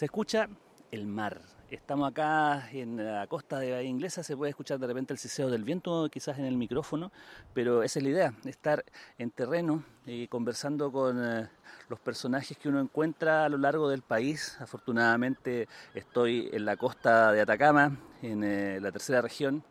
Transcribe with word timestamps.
Se 0.00 0.06
escucha 0.06 0.48
el 0.92 1.06
mar. 1.06 1.42
Estamos 1.70 2.10
acá 2.10 2.70
en 2.72 2.96
la 3.04 3.26
costa 3.26 3.58
de 3.58 3.72
Bahía 3.72 3.86
Inglesa, 3.86 4.22
se 4.22 4.34
puede 4.34 4.48
escuchar 4.48 4.78
de 4.78 4.86
repente 4.86 5.12
el 5.12 5.18
ceseo 5.18 5.50
del 5.50 5.62
viento, 5.62 6.08
quizás 6.10 6.38
en 6.38 6.46
el 6.46 6.56
micrófono, 6.56 7.12
pero 7.52 7.82
esa 7.82 7.98
es 7.98 8.04
la 8.04 8.08
idea, 8.08 8.34
estar 8.46 8.82
en 9.18 9.30
terreno 9.30 9.84
y 10.06 10.26
conversando 10.28 10.90
con 10.90 11.22
eh, 11.22 11.50
los 11.90 12.00
personajes 12.00 12.56
que 12.56 12.70
uno 12.70 12.80
encuentra 12.80 13.44
a 13.44 13.50
lo 13.50 13.58
largo 13.58 13.90
del 13.90 14.00
país. 14.00 14.56
Afortunadamente 14.58 15.68
estoy 15.92 16.48
en 16.50 16.64
la 16.64 16.78
costa 16.78 17.30
de 17.32 17.42
Atacama, 17.42 17.98
en 18.22 18.42
eh, 18.42 18.80
la 18.80 18.92
tercera 18.92 19.20
región, 19.20 19.62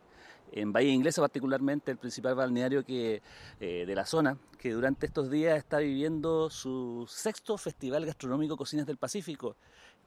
en 0.52 0.72
Bahía 0.72 0.92
Inglesa 0.92 1.20
particularmente, 1.22 1.90
el 1.90 1.98
principal 1.98 2.36
balneario 2.36 2.84
que, 2.84 3.20
eh, 3.58 3.84
de 3.84 3.94
la 3.96 4.06
zona, 4.06 4.38
que 4.58 4.70
durante 4.70 5.06
estos 5.06 5.28
días 5.28 5.58
está 5.58 5.78
viviendo 5.78 6.50
su 6.50 7.04
sexto 7.08 7.58
Festival 7.58 8.06
Gastronómico 8.06 8.56
Cocinas 8.56 8.86
del 8.86 8.96
Pacífico 8.96 9.56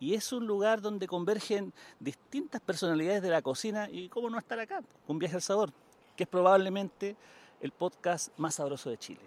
y 0.03 0.15
es 0.15 0.33
un 0.33 0.45
lugar 0.45 0.81
donde 0.81 1.07
convergen 1.07 1.71
distintas 1.97 2.59
personalidades 2.59 3.21
de 3.21 3.29
la 3.29 3.41
cocina 3.41 3.87
y 3.89 4.09
cómo 4.09 4.29
no 4.29 4.37
estar 4.37 4.59
acá, 4.59 4.81
un 5.07 5.17
viaje 5.17 5.35
al 5.35 5.41
sabor, 5.41 5.71
que 6.17 6.23
es 6.23 6.29
probablemente 6.29 7.15
el 7.61 7.71
podcast 7.71 8.37
más 8.37 8.55
sabroso 8.55 8.89
de 8.89 8.97
Chile. 8.97 9.21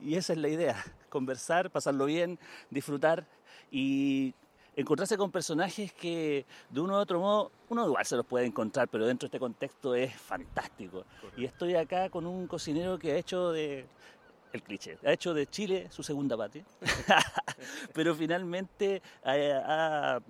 Y 0.00 0.14
esa 0.14 0.32
es 0.32 0.38
la 0.38 0.48
idea, 0.48 0.82
conversar, 1.10 1.70
pasarlo 1.70 2.06
bien, 2.06 2.38
disfrutar 2.70 3.26
y 3.70 4.32
encontrarse 4.74 5.18
con 5.18 5.30
personajes 5.30 5.92
que 5.92 6.46
de 6.70 6.80
uno 6.80 6.94
u 6.94 6.96
otro 6.96 7.20
modo, 7.20 7.52
uno 7.68 7.86
igual 7.86 8.06
se 8.06 8.16
los 8.16 8.24
puede 8.24 8.46
encontrar, 8.46 8.88
pero 8.88 9.06
dentro 9.06 9.26
de 9.26 9.28
este 9.28 9.38
contexto 9.38 9.94
es 9.94 10.14
fantástico. 10.14 11.04
Y 11.36 11.44
estoy 11.44 11.74
acá 11.74 12.08
con 12.08 12.24
un 12.24 12.46
cocinero 12.46 12.98
que 12.98 13.12
ha 13.12 13.16
hecho 13.16 13.52
de 13.52 13.84
el 14.52 14.62
cliché. 14.62 14.98
Ha 15.04 15.12
hecho 15.12 15.34
de 15.34 15.46
Chile 15.46 15.88
su 15.90 16.02
segunda 16.02 16.36
patria, 16.36 16.64
pero 17.94 18.14
finalmente 18.14 19.02
ha, 19.24 20.20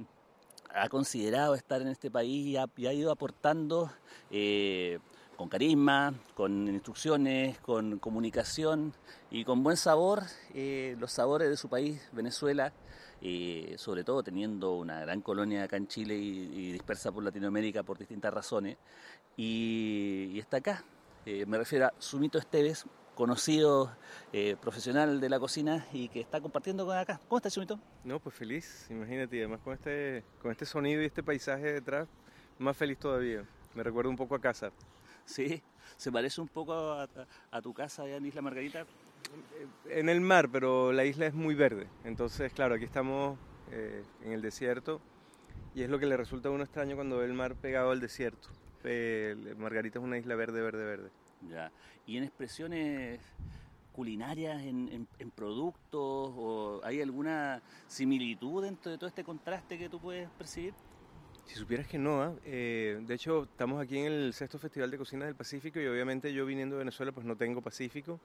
considerado 0.91 1.55
estar 1.55 1.81
en 1.81 1.89
este 1.89 2.11
país 2.11 2.47
y 2.47 2.87
ha, 2.87 2.93
ido 2.93 3.11
aportando 3.11 3.91
eh, 4.31 4.99
con 5.37 5.49
carisma, 5.49 6.15
con 6.35 6.69
instrucciones, 6.69 7.59
con 7.61 7.99
comunicación 7.99 8.93
y 9.31 9.45
con 9.45 9.63
buen 9.63 9.77
sabor 9.77 10.23
eh, 10.55 10.97
los 10.99 11.13
sabores 11.13 11.49
de 11.49 11.57
su 11.57 11.69
país, 11.69 12.01
Venezuela, 12.13 12.73
eh, 13.23 13.75
sobre 13.79 14.05
todo 14.05 14.23
teniendo 14.23 14.77
una 14.77 15.01
gran 15.01 15.23
colonia 15.23 15.65
acá 15.65 15.77
en 15.77 15.89
Chile 15.89 16.17
y, 16.17 16.73
dispersa 16.73 17.11
por 17.11 17.25
Latinoamérica 17.25 17.83
por 17.83 17.99
distintas 17.99 18.33
razones. 18.33 18.77
Y, 19.37 20.31
y 20.33 20.39
está 20.39 20.59
acá. 20.59 20.85
me 21.25 21.59
refiero 21.59 21.87
a 21.87 21.95
Sumito 21.99 22.39
Esteves, 22.39 22.87
conocido 23.17 23.91
eh, 24.33 24.57
profesional 24.61 25.21
de 25.21 25.29
la 25.29 25.41
cocina 25.41 25.87
y 25.93 26.09
que 26.09 26.21
está 26.21 26.41
compartiendo 26.41 26.87
con 26.87 26.97
acá. 26.97 27.19
¿Cómo 27.27 27.39
estás, 27.39 27.55
Chumito? 27.55 27.81
No, 28.05 28.21
pues 28.21 28.37
feliz, 28.37 28.87
imagínate, 28.91 29.39
además 29.39 29.61
con 29.65 29.73
este, 29.73 30.23
con 30.41 30.53
este 30.53 30.67
sonido 30.67 31.03
y 31.03 31.07
este 31.07 31.23
paisaje 31.23 31.73
detrás, 31.73 32.07
más 32.59 32.77
feliz 32.77 32.99
todavía. 32.99 33.43
Me 33.75 33.83
recuerda 33.83 34.11
un 34.11 34.17
poco 34.17 34.37
a 34.37 34.41
casa. 34.41 34.71
Sí, 35.25 35.63
se 35.97 36.13
parece 36.13 36.41
un 36.41 36.49
poco 36.49 36.75
a, 36.75 37.63
tu 37.63 37.75
casa 37.75 38.03
allá 38.03 38.17
en 38.17 38.27
Isla 38.27 38.43
Margarita. 38.43 38.87
En 39.89 40.09
el 40.09 40.21
mar, 40.21 40.49
pero 40.53 40.93
la 40.93 41.05
isla 41.05 41.27
es 41.27 41.35
muy 41.35 41.55
verde. 41.55 41.89
Entonces, 42.05 42.53
claro, 42.53 42.75
aquí 42.75 42.85
estamos 42.85 43.39
eh, 43.73 44.05
en 44.23 44.33
el 44.33 44.43
desierto 44.43 45.01
y 45.75 45.83
es 45.83 45.91
lo 45.91 45.99
que 45.99 46.07
le 46.07 46.17
resulta 46.17 46.51
a 46.51 46.53
uno 46.53 46.65
extraño 46.65 46.95
cuando 46.95 47.19
ve 47.19 47.25
el 47.25 47.33
mar 47.33 47.57
pegado 47.57 47.91
al 47.91 48.01
desierto. 48.01 48.49
Margarita 49.57 49.99
es 49.99 50.05
una 50.05 50.19
isla 50.19 50.37
verde, 50.37 50.61
verde, 50.61 50.85
verde. 50.85 51.11
Ya. 51.43 51.71
¿Y 52.07 52.17
en 52.17 52.25
expresiones 52.25 53.21
culinarias, 53.93 54.63
en, 54.63 55.09
productos, 55.35 56.33
o 56.37 56.81
hay 56.85 57.01
alguna 57.01 57.63
similitud 57.87 58.63
dentro 58.63 58.93
de 58.93 58.99
todo 58.99 59.09
este 59.09 59.25
contraste 59.25 59.79
que 59.79 59.89
tú 59.89 59.99
puedes 59.99 60.29
percibir? 60.31 60.75
Si 61.47 61.55
supieras 61.55 61.87
que 61.87 61.99
no, 61.99 62.23
¿ah? 62.23 62.35
eh, 62.45 63.01
de 63.07 63.15
hecho 63.15 63.45
estamos 63.45 63.81
aquí 63.81 63.99
en 63.99 64.13
el 64.13 64.33
sexto 64.35 64.59
Festival 64.59 64.91
de 64.91 64.99
Cocina 64.99 65.25
del 65.25 65.35
Pacífico 65.35 65.81
y 65.81 65.87
obviamente 65.87 66.33
yo 66.35 66.45
viniendo 66.45 66.77
de 66.77 66.81
Venezuela 66.81 67.13
pues 67.13 67.25
no 67.25 67.37
tengo 67.37 67.63
Pacífico 67.63 68.19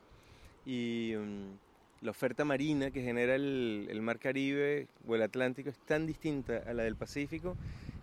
y 0.65 1.13
mm, 1.15 2.03
la 2.05 2.11
oferta 2.11 2.43
marina 2.43 2.91
que 2.91 3.01
genera 3.03 3.35
el, 3.35 3.87
el, 3.89 4.01
Mar 4.01 4.17
Caribe 4.17 4.87
o 5.07 5.15
el 5.15 5.21
Atlántico 5.21 5.69
es 5.69 5.77
tan 5.79 6.07
distinta 6.07 6.63
a 6.65 6.73
la 6.73 6.83
del 6.83 6.95
Pacífico 6.95 7.55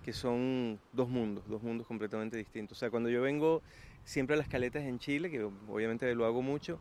que 0.04 0.12
son 0.12 0.78
dos 0.92 1.08
mundos, 1.08 1.46
dos 1.48 1.62
mundos 1.62 1.86
completamente 1.86 2.38
distintos. 2.38 2.78
O 2.78 2.80
sea, 2.80 2.88
cuando 2.88 3.10
yo 3.10 3.20
vengo 3.20 3.60
siempre 4.08 4.36
las 4.36 4.48
caletas 4.48 4.84
en 4.84 4.98
Chile, 4.98 5.30
que 5.30 5.42
obviamente 5.42 6.12
lo 6.14 6.24
hago 6.24 6.40
mucho, 6.40 6.80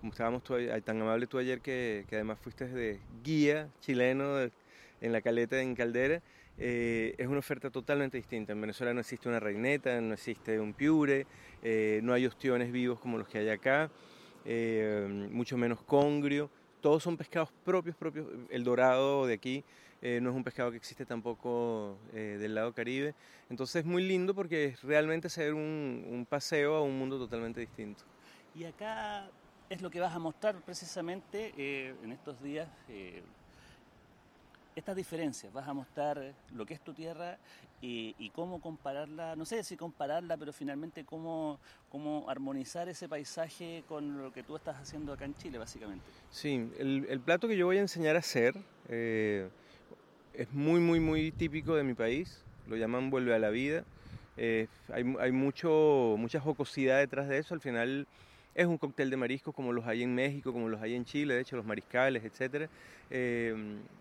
como 0.00 0.10
estábamos 0.10 0.42
tan 0.42 1.00
amable 1.00 1.28
tú 1.28 1.38
ayer 1.38 1.60
que, 1.60 2.04
además 2.10 2.38
fuiste 2.40 2.66
de 2.66 2.98
guía 3.22 3.68
chileno 3.80 4.40
en 5.00 5.12
la 5.12 5.20
caleta 5.20 5.62
en 5.62 5.76
Caldera, 5.76 6.22
eh, 6.58 7.14
es 7.18 7.28
una 7.28 7.38
oferta 7.38 7.70
totalmente 7.70 8.16
distinta. 8.16 8.52
En 8.52 8.60
Venezuela 8.60 8.92
no 8.92 9.00
existe 9.00 9.28
una 9.28 9.38
reineta, 9.38 10.00
no 10.00 10.14
existe 10.14 10.58
un 10.58 10.72
piure, 10.72 11.26
eh, 11.62 12.00
no 12.02 12.12
hay 12.12 12.26
ostiones 12.26 12.72
vivos 12.72 12.98
como 12.98 13.16
los 13.16 13.28
que 13.28 13.38
hay 13.38 13.48
acá, 13.48 13.88
eh, 14.44 15.28
mucho 15.30 15.56
menos 15.56 15.80
congrio. 15.82 16.50
Todos 16.80 17.00
son 17.00 17.16
pescados 17.16 17.52
propios, 17.64 17.94
propios. 17.94 18.26
El 18.50 18.64
dorado 18.64 19.26
de 19.26 19.34
aquí 19.34 19.62
eh, 20.02 20.20
no 20.20 20.30
es 20.30 20.36
un 20.36 20.44
pescado 20.44 20.70
que 20.70 20.76
existe 20.76 21.06
tampoco 21.06 21.98
eh, 22.12 22.36
del 22.38 22.54
lado 22.54 22.72
caribe. 22.72 23.14
Entonces 23.48 23.76
es 23.76 23.84
muy 23.84 24.06
lindo 24.06 24.34
porque 24.34 24.66
es 24.66 24.82
realmente 24.82 25.28
hacer 25.28 25.54
un, 25.54 26.26
paseo 26.28 26.74
a 26.76 26.82
un 26.82 26.98
mundo 26.98 27.18
totalmente 27.18 27.60
distinto. 27.60 28.04
Y 28.54 28.64
acá 28.64 29.28
es 29.70 29.80
lo 29.80 29.90
que 29.90 30.00
vas 30.00 30.14
a 30.14 30.18
mostrar 30.18 30.60
precisamente 30.62 31.52
eh, 31.56 31.94
en 32.02 32.12
estos 32.12 32.40
días, 32.42 32.68
estas 34.74 34.96
diferencias, 34.96 35.52
vas 35.52 35.66
a 35.66 35.72
mostrar 35.72 36.34
lo 36.54 36.66
que 36.66 36.74
es 36.74 36.80
tu 36.80 36.92
tierra 36.92 37.38
y, 37.80 38.30
cómo 38.34 38.60
compararla, 38.60 39.36
no 39.36 39.44
sé 39.44 39.62
si 39.62 39.76
compararla, 39.76 40.36
pero 40.36 40.52
finalmente 40.52 41.04
cómo, 41.04 41.60
cómo 41.88 42.28
armonizar 42.28 42.88
ese 42.88 43.08
paisaje 43.08 43.84
con 43.88 44.22
lo 44.22 44.32
que 44.32 44.42
tú 44.42 44.56
estás 44.56 44.76
haciendo 44.76 45.12
acá 45.12 45.24
en 45.24 45.34
Chile, 45.36 45.58
básicamente. 45.58 46.04
Sí, 46.30 46.70
el, 46.78 47.06
el 47.08 47.20
plato 47.20 47.48
que 47.48 47.56
yo 47.56 47.66
voy 47.66 47.78
a 47.78 47.80
enseñar 47.80 48.16
a 48.16 48.20
hacer 48.20 48.54
es 50.36 50.52
muy, 50.52 50.80
muy, 50.80 51.00
muy 51.00 51.32
típico 51.32 51.74
de 51.74 51.82
mi 51.82 51.94
país. 51.94 52.42
Lo 52.68 52.76
llaman 52.76 53.10
vuelve 53.10 53.34
a 53.34 53.38
la 53.38 53.50
vida. 53.50 53.84
Eh, 54.36 54.66
hay, 54.92 55.04
hay 55.18 55.32
mucho, 55.32 56.16
mucha 56.18 56.40
jocosidad 56.40 56.98
detrás 56.98 57.28
de 57.28 57.38
eso. 57.38 57.54
Al 57.54 57.60
final 57.60 58.06
es 58.54 58.66
un 58.66 58.78
cóctel 58.78 59.08
de 59.10 59.16
mariscos 59.16 59.54
como 59.54 59.72
los 59.72 59.86
hay 59.86 60.02
en 60.02 60.14
México, 60.14 60.52
como 60.52 60.68
los 60.68 60.80
hay 60.80 60.94
en 60.94 61.04
Chile, 61.04 61.34
de 61.34 61.40
hecho 61.40 61.56
los 61.56 61.64
mariscales, 61.64 62.22
etc. 62.24 62.68
Eh, 63.10 63.54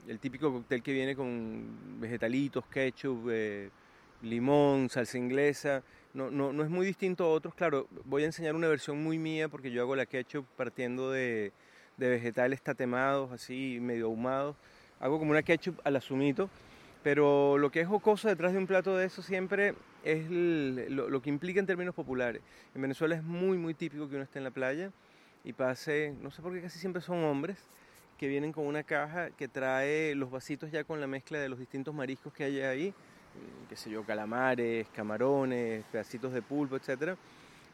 el 0.08 0.20
típico 0.20 0.52
cóctel 0.52 0.82
que 0.84 0.94
viene 0.94 1.16
con 1.16 2.00
vegetalitos, 2.00 2.66
ketchup, 2.68 3.30
eh, 3.30 3.70
limón, 4.22 4.90
salsa 4.90 5.18
inglesa. 5.18 5.84
No, 6.14 6.32
no, 6.32 6.54
no, 6.54 6.64
es 6.64 6.70
muy 6.70 6.86
distinto 6.86 7.26
a 7.26 7.30
otros. 7.30 7.56
Claro, 7.56 7.88
voy 8.06 8.24
a 8.24 8.26
enseñar 8.26 8.56
una 8.56 8.68
versión 8.68 9.02
muy 9.02 9.18
mía 9.18 9.48
porque 9.48 9.72
yo 9.72 9.82
hago 9.82 9.96
la 9.96 10.06
ketchup 10.06 10.46
partiendo 10.58 11.12
de, 11.12 11.52
de 11.98 12.10
vegetales 12.10 12.62
tatemados, 12.62 13.32
así 13.32 13.80
medio 13.82 14.06
ahumados 14.06 14.56
hago 15.00 15.20
como 15.20 15.32
una 15.32 15.44
ketchup 15.44 15.80
al 15.84 15.96
asumito, 15.96 16.50
pero 17.04 17.58
lo 17.58 17.70
que 17.72 17.82
es 17.82 17.88
jocoso 17.88 18.28
detrás 18.28 18.54
de 18.54 18.58
un 18.58 18.68
plato 18.68 18.98
de 18.98 19.06
eso 19.06 19.22
siempre 19.22 19.76
es 20.04 20.28
lo, 20.30 21.22
que 21.22 21.30
implica 21.30 21.60
en 21.60 21.66
términos 21.66 21.94
populares. 21.94 22.42
En 22.74 22.82
Venezuela 22.82 23.16
es 23.16 23.24
muy, 23.24 23.58
muy 23.58 23.74
típico 23.74 24.10
que 24.10 24.16
uno 24.16 24.24
esté 24.24 24.40
en 24.40 24.44
la 24.44 24.52
playa 24.52 24.92
y 25.44 25.54
pase, 25.54 26.16
no 26.22 26.32
sé 26.32 26.42
por 26.42 26.54
qué 26.54 26.62
casi 26.62 26.80
siempre 26.80 27.02
son 27.02 27.24
hombres, 27.24 27.58
que 28.18 28.28
vienen 28.28 28.52
con 28.52 28.66
una 28.66 28.84
caja 28.84 29.30
que 29.32 29.48
trae 29.48 30.16
los 30.16 30.32
vasitos 30.32 30.72
ya 30.72 30.84
con 30.84 31.02
la 31.02 31.08
mezcla 31.08 31.38
de 31.38 31.50
los 31.50 31.60
distintos 31.60 31.94
mariscos 31.94 32.34
que 32.34 32.46
hay 32.46 32.62
ahí, 32.62 32.90
mm, 32.90 33.68
qué 33.70 33.76
sé 33.76 33.90
yo, 33.90 34.04
calamares, 34.04 34.88
camarones, 34.90 35.84
pedacitos 35.92 36.34
de 36.34 36.42
pulpo, 36.42 36.78
etc. 36.78 37.18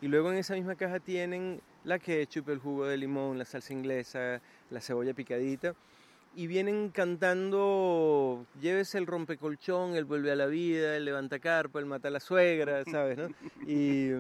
Y 0.01 0.07
luego 0.07 0.31
en 0.31 0.39
esa 0.39 0.55
misma 0.55 0.75
caja 0.75 0.99
tienen 0.99 1.61
la 1.83 1.99
ketchup, 1.99 2.49
el 2.49 2.59
jugo 2.59 2.85
de 2.85 2.97
limón, 2.97 3.37
la 3.37 3.45
salsa 3.45 3.71
inglesa, 3.71 4.41
la 4.71 4.81
cebolla 4.81 5.13
picadita 5.13 5.75
y 6.35 6.47
vienen 6.47 6.89
cantando 6.89 8.45
llévese 8.61 8.97
el 8.97 9.07
rompecolchón, 9.07 9.95
el 9.95 10.05
vuelve 10.05 10.31
a 10.31 10.35
la 10.35 10.45
vida, 10.45 10.95
el 10.95 11.05
levanta 11.05 11.39
carpa, 11.39 11.79
el 11.79 11.85
mata 11.85 12.07
a 12.07 12.11
la 12.11 12.19
suegra, 12.19 12.83
¿sabes? 12.91 13.17
No? 13.17 13.29
Y, 13.67 14.11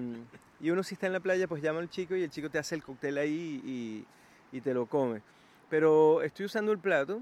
y, 0.59 0.69
uno 0.69 0.83
si 0.83 0.95
está 0.95 1.07
en 1.07 1.13
la 1.13 1.19
playa 1.19 1.47
pues 1.47 1.61
llama 1.61 1.79
al 1.79 1.89
chico 1.89 2.15
y 2.15 2.23
el 2.23 2.29
chico 2.29 2.49
te 2.49 2.59
hace 2.59 2.75
el 2.75 2.83
cóctel 2.83 3.17
ahí 3.17 3.61
y, 3.65 4.05
y 4.55 4.61
te 4.61 4.73
lo 4.73 4.85
come. 4.85 5.21
Pero 5.69 6.21
estoy 6.21 6.45
usando 6.45 6.71
el 6.71 6.79
plato 6.79 7.21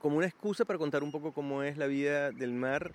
como 0.00 0.18
una 0.18 0.26
excusa 0.26 0.64
para 0.64 0.78
contar 0.78 1.02
un 1.02 1.10
poco 1.10 1.32
cómo 1.32 1.62
es 1.62 1.76
la 1.76 1.86
vida 1.86 2.30
del 2.30 2.52
mar 2.52 2.92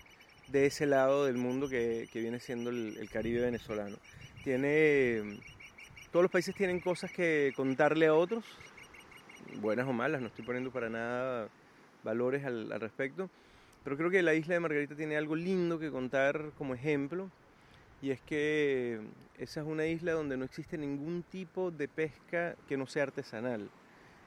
de 0.47 0.67
ese 0.67 0.85
lado 0.85 1.25
del 1.25 1.37
mundo 1.37 1.67
que, 1.67 2.07
que 2.11 2.21
viene 2.21 2.39
siendo 2.39 2.69
el, 2.69 2.97
el, 2.97 3.09
Caribe 3.09 3.41
venezolano. 3.41 3.97
Tiene, 4.43 5.39
todos 6.11 6.23
los 6.23 6.31
países 6.31 6.53
tienen 6.55 6.79
cosas 6.79 7.11
que 7.11 7.53
contarle 7.55 8.07
a 8.07 8.13
otros, 8.13 8.43
buenas 9.61 9.87
o 9.87 9.93
malas, 9.93 10.21
no 10.21 10.27
estoy 10.27 10.45
poniendo 10.45 10.71
para 10.71 10.89
nada 10.89 11.49
valores 12.03 12.45
al, 12.45 12.71
al 12.71 12.81
respecto, 12.81 13.29
pero 13.83 13.97
creo 13.97 14.09
que 14.09 14.21
la 14.21 14.33
isla 14.33 14.53
de 14.53 14.59
Margarita 14.59 14.95
tiene 14.95 15.17
algo 15.17 15.35
lindo 15.35 15.79
que 15.79 15.91
contar 15.91 16.51
como 16.57 16.73
ejemplo, 16.73 17.29
y 18.01 18.11
es 18.11 18.21
que 18.21 18.99
esa 19.37 19.61
es 19.61 19.65
una 19.65 19.85
isla 19.85 20.11
donde 20.11 20.35
no 20.37 20.45
existe 20.45 20.77
ningún 20.77 21.23
tipo 21.23 21.71
de 21.71 21.87
pesca 21.87 22.55
que 22.67 22.77
no 22.77 22.85
sea 22.85 23.03
artesanal, 23.03 23.69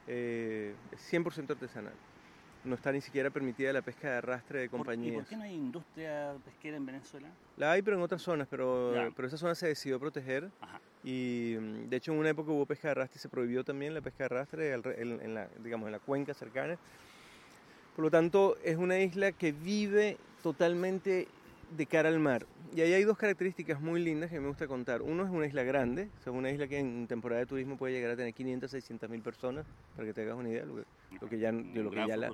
eh, 0.07 0.73
100% 1.11 1.51
artesanal 1.51 1.93
no 2.67 2.75
está 2.75 2.91
ni 2.91 3.01
siquiera 3.01 3.29
permitida 3.29 3.73
la 3.73 3.81
pesca 3.81 4.09
de 4.09 4.17
arrastre 4.17 4.59
de 4.59 4.69
compañías. 4.69 5.13
¿Y 5.13 5.17
por 5.17 5.25
qué 5.25 5.37
no 5.37 5.43
hay 5.43 5.53
industria 5.53 6.35
pesquera 6.43 6.77
en 6.77 6.85
Venezuela? 6.85 7.29
La 7.55 7.71
hay, 7.71 7.81
pero 7.81 7.97
en 7.97 8.03
otras 8.03 8.21
zonas, 8.21 8.47
pero, 8.49 8.93
pero 9.15 9.27
esa 9.27 9.37
zona 9.37 9.55
se 9.55 9.67
decidió 9.67 9.99
proteger. 9.99 10.51
Ajá. 10.61 10.79
Y 11.09 11.53
de 11.53 11.95
hecho 11.95 12.11
en 12.11 12.19
una 12.19 12.31
época 12.31 12.51
hubo 12.51 12.65
pesca 12.65 12.89
de 12.89 12.91
arrastre 12.91 13.17
y 13.17 13.21
se 13.21 13.29
prohibió 13.29 13.63
también 13.63 13.93
la 13.93 14.01
pesca 14.01 14.17
de 14.19 14.25
arrastre 14.25 14.73
en, 14.73 15.33
la, 15.33 15.47
digamos, 15.63 15.87
en 15.87 15.93
la 15.93 15.99
cuenca 15.99 16.33
cercana. 16.33 16.77
Por 17.95 18.03
lo 18.03 18.11
tanto, 18.11 18.57
es 18.61 18.75
una 18.75 18.99
isla 18.99 19.31
que 19.31 19.53
vive 19.53 20.17
totalmente 20.43 21.29
de 21.77 21.85
cara 21.85 22.09
al 22.09 22.19
mar. 22.19 22.45
Y 22.75 22.81
ahí 22.81 22.91
hay 22.91 23.05
dos 23.05 23.17
características 23.17 23.79
muy 23.79 24.03
lindas 24.03 24.29
que 24.29 24.41
me 24.41 24.49
gusta 24.49 24.67
contar. 24.67 25.01
Uno 25.01 25.23
es 25.23 25.29
una 25.29 25.45
isla 25.45 25.63
grande, 25.63 26.09
o 26.19 26.23
sea, 26.25 26.33
una 26.33 26.51
isla 26.51 26.67
que 26.67 26.77
en 26.77 27.07
temporada 27.07 27.39
de 27.39 27.45
turismo 27.45 27.77
puede 27.77 27.93
llegar 27.93 28.11
a 28.11 28.17
tener 28.17 28.33
500, 28.33 28.69
600 28.69 29.09
mil 29.09 29.21
personas, 29.21 29.65
para 29.95 30.09
que 30.09 30.13
te 30.13 30.23
hagas 30.23 30.35
una 30.35 30.49
idea, 30.49 30.65
lo 30.65 30.75
que, 30.75 30.83
lo 31.21 31.29
que 31.29 31.39
ya, 31.39 31.53
de 31.53 31.83
lo 31.83 31.89
que 31.89 32.05
ya 32.05 32.17
la, 32.17 32.33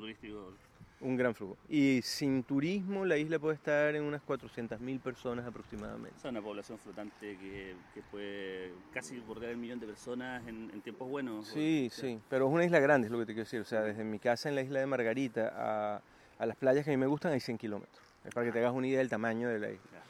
un 1.03 1.17
gran 1.17 1.35
flujo. 1.35 1.57
Y 1.69 2.01
sin 2.01 2.43
turismo 2.43 3.05
la 3.05 3.17
isla 3.17 3.37
puede 3.39 3.55
estar 3.55 3.93
en 3.95 4.03
unas 4.03 4.21
400 4.21 4.79
mil 4.79 4.99
personas 4.99 5.45
aproximadamente. 5.45 6.17
Es 6.17 6.25
una 6.25 6.41
población 6.41 6.79
flotante 6.79 7.37
que, 7.37 7.75
que, 7.93 8.01
puede 8.09 8.73
casi 8.93 9.19
bordear 9.19 9.51
el 9.51 9.57
millón 9.57 9.79
de 9.79 9.87
personas 9.87 10.47
en, 10.47 10.71
en 10.73 10.81
tiempos 10.81 11.09
buenos. 11.09 11.47
Sí, 11.47 11.89
sí, 11.91 12.19
pero 12.29 12.47
es 12.47 12.53
una 12.53 12.65
isla 12.65 12.79
grande, 12.79 13.07
es 13.07 13.11
lo 13.11 13.19
que 13.19 13.25
te 13.25 13.33
quiero 13.33 13.45
decir. 13.45 13.61
O 13.61 13.65
sea, 13.65 13.81
desde 13.81 14.03
mi 14.03 14.19
casa 14.19 14.49
en 14.49 14.55
la 14.55 14.61
isla 14.61 14.79
de 14.79 14.85
Margarita 14.85 15.53
a, 15.55 16.01
a 16.39 16.45
las 16.45 16.55
playas 16.55 16.85
que 16.85 16.91
a 16.91 16.93
mí 16.93 16.97
me 16.97 17.07
gustan 17.07 17.33
hay 17.33 17.39
100 17.39 17.57
kilómetros. 17.57 18.01
Es 18.25 18.33
para 18.33 18.45
que 18.45 18.53
te 18.53 18.59
hagas 18.59 18.73
una 18.73 18.87
idea 18.87 18.99
del 18.99 19.09
tamaño 19.09 19.49
de 19.49 19.59
la 19.59 19.71
isla. 19.71 20.03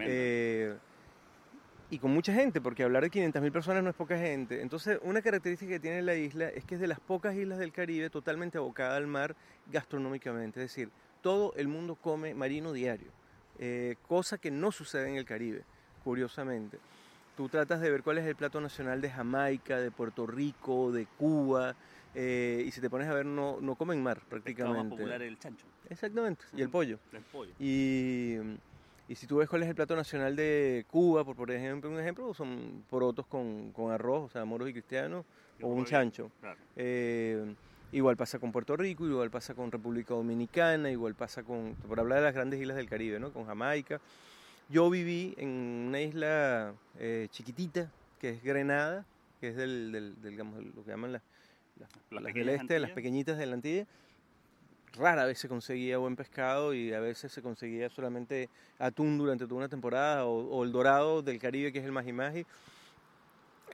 Eh, 0.00 0.76
y 1.90 1.98
con 1.98 2.12
mucha 2.12 2.34
gente, 2.34 2.60
porque 2.60 2.82
hablar 2.82 3.02
de 3.02 3.10
500.000 3.10 3.50
personas 3.50 3.82
no 3.82 3.90
es 3.90 3.96
poca 3.96 4.18
gente. 4.18 4.60
Entonces, 4.60 4.98
una 5.02 5.22
característica 5.22 5.72
que 5.72 5.80
tiene 5.80 6.02
la 6.02 6.14
isla 6.14 6.48
es 6.48 6.64
que 6.64 6.74
es 6.74 6.80
de 6.80 6.86
las 6.86 7.00
pocas 7.00 7.34
islas 7.34 7.58
del 7.58 7.72
Caribe 7.72 8.10
totalmente 8.10 8.58
abocada 8.58 8.96
al 8.96 9.06
mar 9.06 9.34
gastronómicamente. 9.72 10.60
Es 10.62 10.70
decir, 10.70 10.90
todo 11.22 11.54
el 11.56 11.68
mundo 11.68 11.94
come 11.94 12.34
marino 12.34 12.72
diario, 12.72 13.10
eh, 13.58 13.96
cosa 14.06 14.36
que 14.38 14.50
no 14.50 14.70
sucede 14.70 15.08
en 15.08 15.16
el 15.16 15.24
Caribe, 15.24 15.64
curiosamente. 16.04 16.78
Tú 17.36 17.48
tratas 17.48 17.80
de 17.80 17.90
ver 17.90 18.02
cuál 18.02 18.18
es 18.18 18.26
el 18.26 18.36
plato 18.36 18.60
nacional 18.60 19.00
de 19.00 19.10
Jamaica, 19.10 19.78
de 19.78 19.90
Puerto 19.90 20.26
Rico, 20.26 20.92
de 20.92 21.06
Cuba, 21.06 21.74
eh, 22.14 22.64
y 22.66 22.70
si 22.72 22.80
te 22.80 22.90
pones 22.90 23.08
a 23.08 23.14
ver, 23.14 23.24
no, 23.24 23.60
no 23.60 23.76
comen 23.76 24.02
mar 24.02 24.20
prácticamente. 24.28 24.80
El 24.80 24.84
más 24.88 24.90
popular 24.90 25.22
el 25.22 25.38
chancho. 25.38 25.64
Exactamente, 25.88 26.44
y 26.54 26.62
el 26.62 26.68
pollo. 26.68 26.98
El 27.12 27.22
pollo. 27.22 27.52
Y 27.58 28.36
y 29.08 29.14
si 29.14 29.26
tú 29.26 29.36
ves 29.36 29.48
cuál 29.48 29.62
es 29.62 29.68
el 29.68 29.74
plato 29.74 29.96
nacional 29.96 30.36
de 30.36 30.84
Cuba, 30.90 31.24
por, 31.24 31.34
por 31.34 31.50
ejemplo, 31.50 31.90
un 31.90 31.98
ejemplo, 31.98 32.34
son 32.34 32.84
porotos 32.90 33.26
con, 33.26 33.72
con 33.72 33.90
arroz, 33.90 34.26
o 34.26 34.28
sea, 34.28 34.44
moros 34.44 34.68
y 34.68 34.72
cristianos, 34.72 35.24
o 35.62 35.68
un 35.68 35.86
chancho. 35.86 36.30
Eh, 36.76 37.54
igual 37.92 38.16
pasa 38.18 38.38
con 38.38 38.52
Puerto 38.52 38.76
Rico, 38.76 39.06
igual 39.06 39.30
pasa 39.30 39.54
con 39.54 39.72
República 39.72 40.12
Dominicana, 40.12 40.90
igual 40.90 41.14
pasa 41.14 41.42
con, 41.42 41.74
por 41.86 41.98
hablar 41.98 42.18
de 42.18 42.24
las 42.26 42.34
grandes 42.34 42.60
islas 42.60 42.76
del 42.76 42.88
Caribe, 42.88 43.18
¿no? 43.18 43.32
Con 43.32 43.46
Jamaica. 43.46 43.98
Yo 44.68 44.90
viví 44.90 45.34
en 45.38 45.48
una 45.88 46.02
isla 46.02 46.74
eh, 46.98 47.28
chiquitita, 47.30 47.90
que 48.20 48.28
es 48.28 48.42
Grenada, 48.42 49.06
que 49.40 49.48
es 49.48 49.56
del, 49.56 49.90
del, 49.90 50.30
digamos, 50.30 50.62
lo 50.62 50.84
que 50.84 50.90
llaman 50.90 51.12
las, 51.12 51.22
las, 51.78 52.22
las 52.22 52.34
del 52.34 52.48
este, 52.50 52.78
las 52.78 52.90
pequeñitas 52.90 53.38
de 53.38 53.46
la 53.46 53.54
Antilla 53.54 53.86
rara 54.94 55.24
vez 55.24 55.38
se 55.38 55.48
conseguía 55.48 55.98
buen 55.98 56.16
pescado 56.16 56.74
y 56.74 56.92
a 56.92 57.00
veces 57.00 57.32
se 57.32 57.42
conseguía 57.42 57.88
solamente 57.90 58.48
atún 58.78 59.18
durante 59.18 59.44
toda 59.44 59.58
una 59.58 59.68
temporada 59.68 60.24
o, 60.26 60.64
el 60.64 60.72
dorado 60.72 61.22
del 61.22 61.38
Caribe 61.38 61.72
que 61.72 61.78
es 61.78 61.84
el 61.84 61.92
maji 61.92 62.12
maji. 62.12 62.46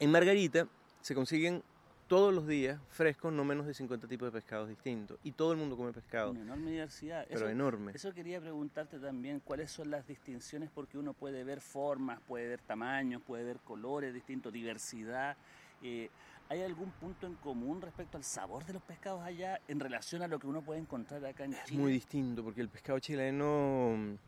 En 0.01 0.11
Margarita 0.11 0.67
se 1.01 1.15
consiguen 1.15 1.63
todos 2.09 2.35
los 2.35 2.47
días 2.47 2.79
frescos 2.91 3.33
no 3.33 3.45
menos 3.45 3.67
de 3.67 3.75
50 3.75 4.07
tipos 4.07 4.27
de 4.27 4.39
pescados 4.39 4.69
distintos 4.69 5.19
y 5.25 5.33
todo 5.33 5.53
el 5.53 5.59
mundo 5.59 5.77
come 5.77 5.93
pescado. 5.93 6.33
Una 6.33 6.43
enorme 6.43 6.71
diversidad. 6.71 7.27
Pero 7.29 7.49
enorme. 7.49 7.93
Eso 7.95 8.13
quería 8.13 8.41
preguntarte 8.41 8.99
también, 8.99 9.41
¿cuáles 9.41 9.71
son 9.71 9.91
las 9.91 10.07
distinciones? 10.07 10.71
Porque 10.75 10.99
uno 10.99 11.15
puede 11.15 11.45
ver 11.45 11.61
formas, 11.61 12.21
puede 12.27 12.49
ver 12.49 12.61
tamaños, 12.61 13.23
puede 13.23 13.45
ver 13.45 13.59
colores 13.61 14.13
distintos, 14.13 14.53
diversidad. 14.53 15.37
Eh, 15.83 16.11
¿Hay 16.49 16.63
algún 16.63 16.91
punto 16.91 17.27
en 17.27 17.35
común 17.37 17.81
respecto 17.81 18.17
al 18.17 18.25
sabor 18.25 18.65
de 18.65 18.75
los 18.75 18.83
pescados 18.83 19.23
allá 19.23 19.61
en 19.67 19.81
relación 19.81 20.23
a 20.23 20.29
lo 20.29 20.39
que 20.39 20.47
uno 20.47 20.63
puede 20.63 20.81
encontrar 20.81 21.25
acá 21.25 21.45
en 21.45 21.53
Chile? 21.53 21.65
Es 21.65 21.73
muy 21.73 21.93
distinto, 21.93 22.45
porque 22.45 22.61
el 22.61 22.69
pescado 22.69 22.99
chileno, 22.99 23.95
el 23.95 24.19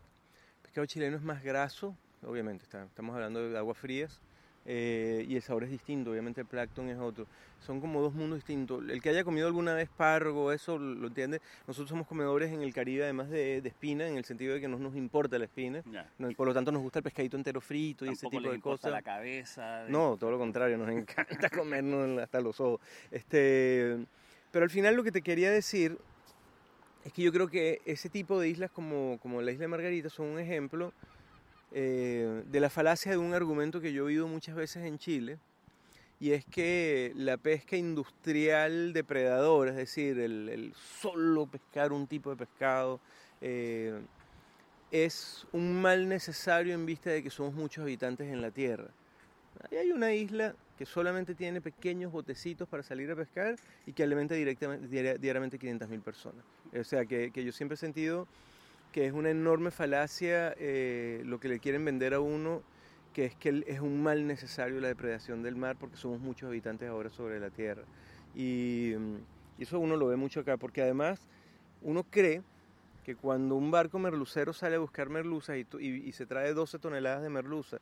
pescado 0.63 0.87
chileno 0.87 1.17
es 1.17 1.23
más 1.23 1.43
graso, 1.43 1.95
obviamente, 2.23 2.65
estamos 2.65 3.15
hablando 3.15 3.49
de 3.49 3.59
aguas 3.59 3.77
frías, 3.77 4.21
eh, 4.69 5.25
y 5.29 5.37
el 5.37 5.43
sabor 5.43 5.63
es 5.65 5.71
distinto, 5.71 6.11
obviamente 6.11 6.41
el 6.41 6.47
plancton 6.47 6.89
es 6.89 6.99
otro. 6.99 7.27
Son 7.61 7.81
como 7.81 8.01
dos 8.01 8.15
mundos 8.15 8.39
distintos. 8.39 8.83
El 8.89 9.01
que 9.01 9.11
haya 9.11 9.23
comido 9.23 9.47
alguna 9.47 9.75
vez 9.75 9.89
pargo, 9.89 10.53
eso 10.53 10.77
lo 10.79 11.07
entiende. 11.07 11.41
Nosotros 11.67 11.89
somos 11.89 12.07
comedores 12.07 12.53
en 12.53 12.63
el 12.63 12.75
Caribe 12.75 13.05
además 13.05 13.31
de, 13.31 13.61
de 13.61 13.69
espina, 13.69 14.09
en 14.09 14.17
el 14.17 14.25
sentido 14.25 14.55
de 14.55 14.61
que 14.61 14.69
no 14.69 14.79
nos 14.79 14.97
importa 14.97 15.39
la 15.39 15.45
espina. 15.45 15.83
por 16.37 16.49
lo 16.49 16.55
tanto 16.55 16.73
nos 16.73 16.83
gusta 16.83 16.99
el 16.99 17.05
pescadito 17.05 17.37
entero 17.37 17.61
frito 17.61 18.05
y 18.05 18.11
ese 18.11 18.29
tipo 18.29 18.51
de 18.51 18.61
cosas. 18.61 18.91
la 18.91 19.03
cabeza. 19.03 19.85
No, 19.89 20.17
todo 20.17 20.33
lo 20.33 20.39
contrario, 20.39 20.77
nos 20.79 20.91
encanta 20.91 21.49
comernos 21.51 22.21
hasta 22.21 22.41
los 22.41 22.61
ojos. 22.61 22.81
Este, 23.11 23.97
pero 24.51 24.65
al 24.65 24.71
final 24.71 24.97
lo 24.97 25.05
que 25.05 25.13
te 25.13 25.23
quería 25.23 25.51
decir 25.51 25.97
es 27.05 27.13
que 27.13 27.23
yo 27.23 27.33
creo 27.33 27.47
que 27.47 27.81
ese 27.85 28.09
tipo 28.09 28.41
de 28.41 28.49
islas 28.49 28.71
como, 28.73 29.19
como 29.23 29.41
la 29.41 29.53
isla 29.53 29.63
de 29.63 29.69
Margarita 29.69 30.11
son 30.11 30.27
un 30.27 30.41
ejemplo 30.41 30.93
eh, 31.73 32.43
de 32.47 32.61
la 32.61 32.71
falacia 32.71 33.13
de 33.13 33.19
un 33.19 33.35
argumento 33.35 33.81
que 33.81 33.93
yo 33.93 34.05
he 34.05 34.07
oído 34.07 34.29
muchas 34.29 34.55
veces 34.55 34.85
en 34.85 34.99
Chile, 34.99 35.39
y 36.19 36.33
es 36.33 36.45
que 36.47 37.13
la 37.15 37.37
pesca 37.37 37.77
industrial 37.77 38.93
depredadora, 38.93 39.71
es 39.73 39.77
decir, 39.77 40.19
el, 40.19 40.73
solo 40.75 41.47
pescar 41.47 41.93
un 41.93 42.07
tipo 42.07 42.31
de 42.31 42.37
pescado, 42.37 43.01
eh, 43.41 44.01
es 44.91 45.47
un 45.53 45.81
mal 45.81 46.09
necesario 46.09 46.73
en 46.73 46.87
vista 46.87 47.11
de 47.11 47.23
que 47.23 47.29
somos 47.29 47.53
muchos 47.53 47.83
habitantes 47.83 48.29
en 48.29 48.41
la 48.41 48.51
Tierra. 48.51 48.89
Hay 49.71 49.91
una 49.91 50.13
isla 50.15 50.55
que 50.79 50.87
solamente 50.87 51.35
tiene 51.35 51.61
pequeños 51.61 52.13
botecitos 52.13 52.69
para 52.69 52.83
salir 52.83 53.11
a 53.11 53.17
pescar 53.17 53.57
y 53.87 53.93
que 53.93 54.03
alimenta 54.03 54.35
directamente, 54.35 55.19
diariamente 55.19 55.59
500.000 55.59 56.03
personas. 56.03 56.45
O 56.79 56.85
sea, 56.85 57.05
que 57.05 57.31
yo 57.45 57.53
siempre 57.53 57.75
he 57.75 57.79
sentido 57.79 58.27
que 58.97 59.05
es 59.05 59.13
una 59.13 59.29
enorme 59.29 59.71
falacia 59.71 60.55
eh, 60.57 61.21
lo 61.27 61.39
que 61.39 61.49
le 61.49 61.59
quieren 61.61 61.85
vender 61.85 62.15
a 62.15 62.21
uno, 62.21 62.63
que 63.13 63.27
es 63.27 63.35
que 63.35 63.63
es 63.67 63.81
un 63.81 64.03
mal 64.03 64.27
necesario 64.27 64.81
la 64.81 64.89
depredación 64.89 65.43
del 65.43 65.55
mar 65.55 65.77
porque 65.79 65.99
somos 65.99 66.19
muchos 66.19 66.49
habitantes 66.49 66.89
ahora 66.89 67.11
sobre 67.11 67.39
la 67.39 67.51
Tierra. 67.51 67.83
Y, 68.35 68.95
y 69.59 69.65
eso 69.65 69.79
uno 69.81 69.97
lo 69.97 70.07
ve 70.07 70.17
mucho 70.17 70.41
acá, 70.41 70.57
porque 70.57 70.81
además 70.81 71.21
uno 71.83 72.05
cree 72.05 72.41
que 73.05 73.17
cuando 73.17 73.57
un 73.57 73.71
barco 73.71 73.99
merlucero 73.99 74.55
sale 74.55 74.77
a 74.77 74.79
buscar 74.79 75.11
merluzas 75.11 75.59
y, 75.59 75.67
y, 75.79 76.09
y, 76.09 76.13
se 76.13 76.25
trae 76.25 76.55
12 76.55 76.79
toneladas 76.79 77.23
de 77.23 77.29
merluza 77.29 77.77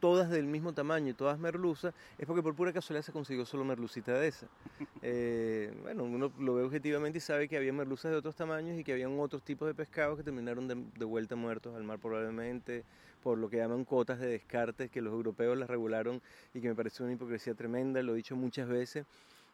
todas 0.00 0.30
del 0.30 0.46
mismo 0.46 0.72
tamaño 0.72 1.10
y 1.10 1.14
todas 1.14 1.38
merluzas, 1.38 1.94
es 2.18 2.26
porque 2.26 2.42
por 2.42 2.54
pura 2.54 2.72
casualidad 2.72 3.04
se 3.04 3.12
consiguió 3.12 3.44
solo 3.46 3.64
merlucita 3.64 4.18
de 4.18 4.28
esa. 4.28 4.46
Eh, 5.02 5.72
bueno, 5.80 6.04
uno 6.04 6.30
lo 6.38 6.54
ve 6.56 6.62
objetivamente 6.62 7.18
y 7.18 7.20
sabe 7.22 7.48
que 7.48 7.56
había 7.56 7.72
merluzas 7.72 8.10
de 8.10 8.18
otros 8.18 8.36
tamaños 8.36 8.78
y 8.78 8.84
que 8.84 8.92
habían 8.92 9.18
otros 9.18 9.42
tipos 9.42 9.66
de 9.66 9.72
pescados 9.72 10.18
que 10.18 10.22
terminaron 10.22 10.68
de, 10.68 10.74
de 10.74 11.04
vuelta 11.06 11.36
muertos 11.36 11.74
al 11.74 11.84
mar 11.84 11.98
probablemente 11.98 12.84
por 13.22 13.38
lo 13.38 13.48
que 13.48 13.58
llaman 13.58 13.84
cuotas 13.84 14.18
de 14.20 14.28
descarte 14.28 14.88
que 14.88 15.00
los 15.00 15.12
europeos 15.12 15.56
las 15.56 15.68
regularon 15.68 16.20
y 16.54 16.60
que 16.60 16.68
me 16.68 16.74
parece 16.74 17.02
una 17.02 17.12
hipocresía 17.12 17.54
tremenda, 17.54 18.02
lo 18.02 18.12
he 18.12 18.16
dicho 18.16 18.36
muchas 18.36 18.68
veces. 18.68 19.06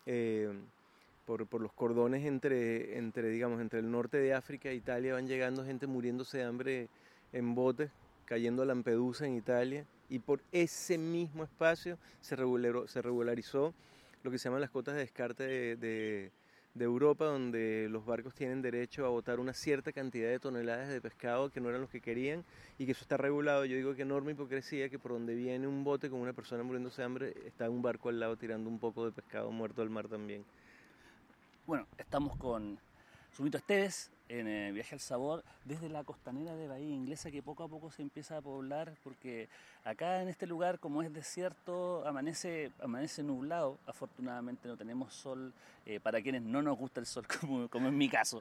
Eh, 0.07 0.53
por, 1.27 1.47
por, 1.47 1.61
los 1.61 1.73
cordones 1.73 2.25
entre, 2.25 2.99
entre, 2.99 3.29
digamos, 3.29 3.61
entre 3.61 3.81
el 3.81 3.91
norte 3.91 4.19
de 4.19 4.33
África 4.33 4.69
e 4.69 4.77
Italia 4.77 5.15
van 5.15 5.27
llegando 5.27 5.65
gente 5.65 5.89
muriéndose 5.89 6.39
de 6.39 6.45
hambre 6.45 6.89
en 7.33 7.57
botes, 7.57 7.91
cayendo 8.27 8.63
a 8.63 8.67
Lampedusa 8.67 9.27
en 9.27 9.35
Italia, 9.35 9.85
y 10.09 10.19
por 10.19 10.43
ese 10.53 10.99
mismo 10.99 11.45
espacio 11.45 11.99
se, 12.21 12.37
regularó, 12.37 12.87
se 12.89 13.03
regularizó 13.03 13.75
lo 14.23 14.31
que 14.31 14.39
se 14.39 14.49
llaman 14.49 14.61
las 14.61 14.71
cotas 14.71 14.95
de 14.95 15.01
descarte 15.01 15.45
de, 15.45 15.77
de, 15.77 16.33
de, 16.75 16.85
Europa, 16.85 17.27
donde 17.27 17.89
los 17.91 18.05
barcos 18.05 18.35
tienen 18.35 18.63
derecho 18.63 19.07
a 19.07 19.09
botar 19.09 19.39
una 19.39 19.53
cierta 19.53 19.93
cantidad 19.93 20.29
de 20.29 20.41
toneladas 20.41 20.89
de 20.89 21.01
pescado 21.01 21.51
que 21.51 21.61
no 21.61 21.69
eran 21.69 21.81
los 21.81 21.91
que 21.91 22.01
querían 22.01 22.45
y 22.79 22.87
que 22.87 22.93
eso 22.93 23.03
está 23.03 23.17
regulado. 23.17 23.65
Yo 23.65 23.77
digo 23.77 23.95
que 23.95 24.03
enorme 24.03 24.33
hipocresía 24.33 24.89
que 24.89 24.99
por 24.99 25.13
donde 25.13 25.35
viene 25.35 25.67
un 25.67 25.85
bote 25.85 26.11
con 26.11 26.21
una 26.21 26.33
persona 26.33 26.63
muriéndose 26.63 27.03
de 27.03 27.07
hambre, 27.07 27.35
está 27.47 27.71
un 27.71 27.83
barco 27.83 28.09
al 28.09 28.19
lado 28.19 28.37
tirando 28.37 28.69
un 28.69 28.79
poco 28.79 29.05
de 29.05 29.13
pescado 29.13 29.51
muerto 29.51 29.83
al 29.83 29.91
mar 29.91 30.09
también. 30.09 30.45
Bueno, 31.67 31.87
estamos 31.99 32.37
con 32.37 32.79
Sumito 33.33 33.59
Esteves, 33.59 34.11
en 34.29 34.49
el 34.49 34.73
Viaje 34.73 34.95
al 34.95 35.01
Sabor, 35.01 35.45
desde 35.65 35.89
la 35.89 36.05
costanera 36.05 36.55
de 36.55 36.69
Bahía 36.69 36.95
Inglesa 36.95 37.31
que 37.31 37.43
poco 37.43 37.65
a 37.65 37.69
poco 37.69 37.91
se 37.91 38.03
empieza 38.03 38.37
a 38.37 38.43
poblar, 38.43 38.95
porque 39.03 39.49
acá 39.85 40.23
en 40.23 40.29
este 40.29 40.47
lugar, 40.47 40.79
como 40.79 41.03
es 41.03 41.13
desierto, 41.13 42.07
amanece, 42.07 42.73
amanece 42.81 43.23
nublado. 43.23 43.79
Afortunadamente 43.87 44.69
no 44.69 44.77
tenemos 44.77 45.15
sol, 45.15 45.53
eh, 45.85 46.01
para 46.01 46.21
quienes 46.21 46.43
no 46.43 46.63
nos 46.63 46.77
gusta 46.77 47.01
el 47.01 47.07
sol, 47.07 47.27
como, 47.41 47.69
como 47.69 47.89
en 47.89 47.97
mi 47.97 48.09
caso. 48.09 48.41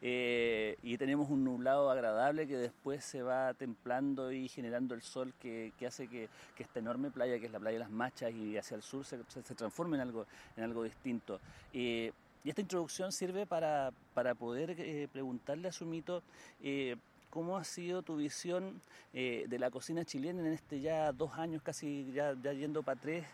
Eh, 0.00 0.76
y 0.82 0.96
tenemos 0.96 1.28
un 1.28 1.44
nublado 1.44 1.90
agradable 1.90 2.46
que 2.46 2.56
después 2.56 3.04
se 3.04 3.22
va 3.22 3.52
templando 3.54 4.32
y 4.32 4.48
generando 4.48 4.94
el 4.94 5.02
sol 5.02 5.34
que, 5.40 5.72
que 5.78 5.86
hace 5.86 6.08
que, 6.08 6.28
que, 6.56 6.62
esta 6.62 6.78
enorme 6.78 7.10
playa, 7.10 7.38
que 7.38 7.46
es 7.46 7.52
la 7.52 7.60
playa 7.60 7.74
de 7.74 7.84
las 7.84 7.90
Machas, 7.90 8.32
y 8.32 8.56
hacia 8.56 8.76
el 8.76 8.82
sur 8.82 9.04
se, 9.04 9.18
se, 9.28 9.54
transforme 9.54 9.96
en 9.96 10.02
algo, 10.02 10.26
en 10.56 10.64
algo 10.64 10.82
distinto. 10.82 11.40
Eh, 11.72 12.12
y 12.46 12.50
esta 12.50 12.60
introducción 12.60 13.10
sirve 13.10 13.44
para, 13.44 13.92
para 14.14 14.36
poder 14.36 14.76
eh, 14.78 15.08
preguntarle 15.12 15.66
a 15.66 15.72
Sumito 15.72 16.22
eh, 16.62 16.94
cómo 17.28 17.56
ha 17.56 17.64
sido 17.64 18.02
tu 18.02 18.14
visión 18.14 18.80
eh, 19.12 19.46
de 19.48 19.58
la 19.58 19.68
cocina 19.68 20.04
chilena 20.04 20.42
en 20.42 20.52
este 20.52 20.80
ya 20.80 21.10
dos 21.10 21.32
años, 21.38 21.60
casi 21.60 22.12
ya, 22.12 22.36
ya 22.40 22.52
yendo 22.52 22.84
para 22.84 23.00
tres, 23.00 23.24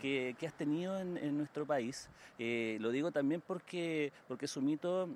que, 0.00 0.34
que, 0.38 0.46
has 0.46 0.54
tenido 0.54 0.98
en, 0.98 1.18
en 1.18 1.36
nuestro 1.36 1.66
país. 1.66 2.08
lo 2.38 2.90
digo 2.90 3.12
también 3.12 3.42
porque, 3.46 4.10
porque 4.26 4.48
Sumito 4.48 5.10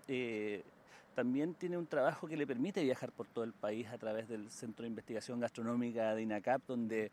también 1.15 1.55
tiene 1.55 1.79
un 1.79 1.87
trabajo 1.87 2.29
que 2.29 2.37
le 2.37 2.47
permite 2.47 2.85
viajar 2.85 3.11
por 3.11 3.27
todo 3.27 3.45
el 3.45 3.55
país 3.55 3.89
a 3.89 3.97
través 3.97 4.29
del 4.29 4.51
Centro 4.51 4.83
de 4.83 4.91
Investigación 4.91 5.41
Gastronómica 5.41 6.15
de 6.15 6.23
INACAP, 6.23 6.61
donde 6.69 7.11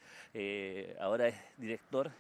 ahora 1.00 1.30
es 1.30 1.36
director. 1.58 2.12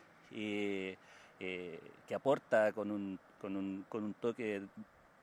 Eh, 1.40 1.78
que 2.08 2.16
aporta 2.16 2.72
con 2.72 2.90
un, 2.90 3.20
con, 3.44 3.58
un, 3.58 3.86
con 3.90 4.06
un 4.06 4.14
toque 4.14 4.62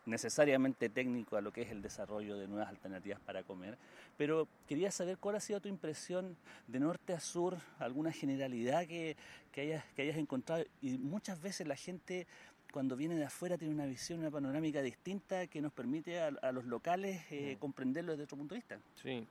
necesariamente 0.05 0.91
técnico 0.91 1.39
a 1.39 1.41
lo 1.41 1.55
que 1.55 1.63
es 1.63 1.71
el 1.71 1.81
desarrollo 1.81 2.37
de 2.37 2.49
nuevas 2.49 2.69
alternativas 2.69 3.19
para 3.21 3.45
comer, 3.45 3.79
pero 4.19 4.47
quería 4.69 4.91
saber 4.91 5.17
cuál 5.17 5.37
ha 5.37 5.41
sido 5.41 5.59
tu 5.59 5.69
impresión 5.71 6.37
de 6.67 6.81
norte 6.81 7.15
a 7.15 7.21
sur, 7.21 7.57
alguna 7.79 8.13
generalidad 8.13 8.87
que, 8.87 9.17
que, 9.53 9.63
hayas, 9.63 9.85
que 9.97 10.03
hayas 10.03 10.19
encontrado 10.19 10.65
y 10.83 10.99
muchas 10.99 11.41
veces 11.41 11.67
la 11.67 11.77
gente 11.77 12.27
cuando 12.75 12.95
viene 12.95 13.15
de 13.15 13.25
afuera 13.25 13.57
tiene 13.57 13.73
una 13.73 13.87
visión, 13.87 14.19
una 14.19 14.31
panorámica 14.31 14.83
distinta 14.83 15.47
que 15.47 15.63
nos 15.63 15.73
permite 15.73 16.21
a, 16.21 16.27
a 16.43 16.53
los 16.53 16.67
locales 16.67 17.23
eh, 17.31 17.57
comprenderlo 17.59 18.13
desde 18.13 18.25
otro 18.25 18.37
punto 18.37 18.55
de 18.55 18.59
vista. 18.59 18.79
Sí, 19.03 19.27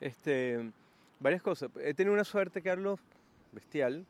este, 0.00 0.68
varias 1.20 1.42
cosas. 1.42 1.70
He 1.80 1.94
tenido 1.94 2.12
una 2.12 2.24
suerte, 2.24 2.60
Carlos, 2.60 2.98
bestial, 3.52 4.04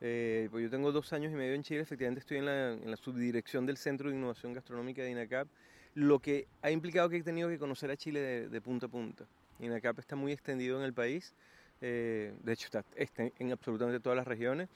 eh, 0.00 0.48
pues 0.50 0.62
yo 0.62 0.70
tengo 0.70 0.92
dos 0.92 1.12
años 1.12 1.32
y 1.32 1.36
medio 1.36 1.54
en 1.54 1.62
Chile, 1.62 1.80
efectivamente 1.80 2.20
estoy 2.20 2.38
en 2.38 2.46
la, 2.46 2.72
en 2.72 2.90
la, 2.90 2.96
subdirección 2.96 3.66
del 3.66 3.76
Centro 3.76 4.10
de 4.10 4.16
Innovación 4.16 4.52
Gastronómica 4.52 5.02
de 5.02 5.10
INACAP, 5.10 5.48
lo 5.94 6.20
que 6.20 6.46
ha 6.62 6.70
implicado 6.70 7.08
que 7.08 7.16
he 7.16 7.22
tenido 7.22 7.48
que 7.48 7.58
conocer 7.58 7.90
a 7.90 7.96
Chile 7.96 8.20
de, 8.20 8.48
de 8.48 8.60
punta 8.60 8.86
a 8.86 8.88
punta. 8.88 9.24
INACAP 9.58 9.98
está 9.98 10.14
muy 10.14 10.32
extendido 10.32 10.78
en 10.78 10.84
el 10.84 10.94
país, 10.94 11.34
eh, 11.80 12.32
de 12.42 12.52
hecho 12.52 12.66
está, 12.66 12.84
está, 12.96 13.24
en 13.38 13.52
absolutamente 13.52 14.00
todas 14.00 14.16
las 14.16 14.26
regiones, 14.26 14.68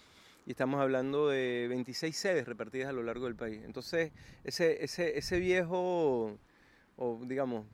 y 0.45 0.50
estamos 0.50 0.81
hablando 0.81 1.29
de 1.29 1.67
26 1.69 2.17
sedes 2.17 2.47
repartidas 2.47 2.88
a 2.88 2.93
lo 2.93 3.02
largo 3.05 3.26
del 3.26 3.37
país. 3.37 3.62
Entonces, 3.64 4.11
ese, 4.43 4.83
ese, 4.83 5.17
ese 5.17 5.38
viejo, 5.38 6.37
o 6.97 7.21
digamos, 7.25 7.64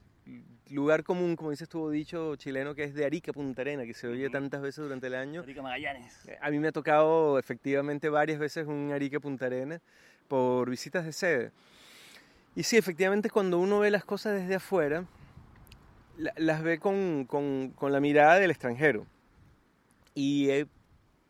lugar 0.69 1.03
común, 1.03 1.35
como 1.35 1.51
dices 1.51 1.67
tú, 1.67 1.89
dicho 1.89 2.35
chileno, 2.35 2.75
que 2.75 2.83
es 2.83 2.93
de 2.93 3.05
Arica 3.05 3.33
Punta 3.33 3.61
Arena, 3.61 3.85
que 3.85 3.93
se 3.93 4.07
oye 4.07 4.29
tantas 4.29 4.61
veces 4.61 4.83
durante 4.83 5.07
el 5.07 5.15
año. 5.15 5.41
Arica 5.41 5.61
Magallanes. 5.61 6.25
Eh, 6.27 6.37
a 6.41 6.49
mí 6.51 6.59
me 6.59 6.67
ha 6.67 6.71
tocado 6.71 7.39
efectivamente 7.39 8.09
varias 8.09 8.39
veces 8.39 8.67
un 8.67 8.91
Arica 8.91 9.19
Punta 9.19 9.47
Arena 9.47 9.81
por 10.27 10.69
visitas 10.69 11.05
de 11.05 11.13
sede. 11.13 11.51
Y 12.55 12.63
sí, 12.63 12.77
efectivamente 12.77 13.29
cuando 13.29 13.59
uno 13.59 13.79
ve 13.79 13.91
las 13.91 14.05
cosas 14.05 14.33
desde 14.33 14.55
afuera, 14.55 15.05
las 16.17 16.61
ve 16.61 16.79
con, 16.79 17.25
con, 17.25 17.71
con 17.71 17.91
la 17.91 17.99
mirada 17.99 18.35
del 18.35 18.51
extranjero. 18.51 19.05
Y 20.13 20.49
he 20.49 20.67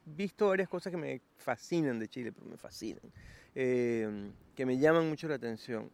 visto 0.05 0.47
varias 0.47 0.67
cosas 0.67 0.91
que 0.91 0.97
me 0.97 1.21
fascinan 1.37 1.99
de 1.99 2.07
Chile, 2.07 2.31
pero 2.31 2.47
me 2.47 2.57
fascinan, 2.57 3.03
eh, 3.55 4.31
que 4.55 4.65
me 4.65 4.77
llaman 4.77 5.07
mucho 5.07 5.27
la 5.27 5.35
atención. 5.35 5.91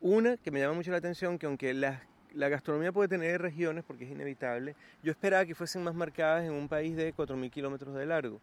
Una 0.00 0.36
que 0.38 0.50
me 0.50 0.60
llama 0.60 0.74
mucho 0.74 0.90
la 0.90 0.96
atención, 0.96 1.38
que 1.38 1.46
aunque 1.46 1.74
las 1.74 2.00
la 2.34 2.48
gastronomía 2.48 2.92
puede 2.92 3.08
tener 3.08 3.40
regiones 3.40 3.84
porque 3.84 4.04
es 4.04 4.10
inevitable. 4.10 4.74
Yo 5.02 5.10
esperaba 5.10 5.44
que 5.44 5.54
fuesen 5.54 5.82
más 5.82 5.94
marcadas 5.94 6.44
en 6.44 6.52
un 6.52 6.68
país 6.68 6.96
de 6.96 7.14
4.000 7.14 7.50
kilómetros 7.50 7.94
de 7.94 8.06
largo, 8.06 8.40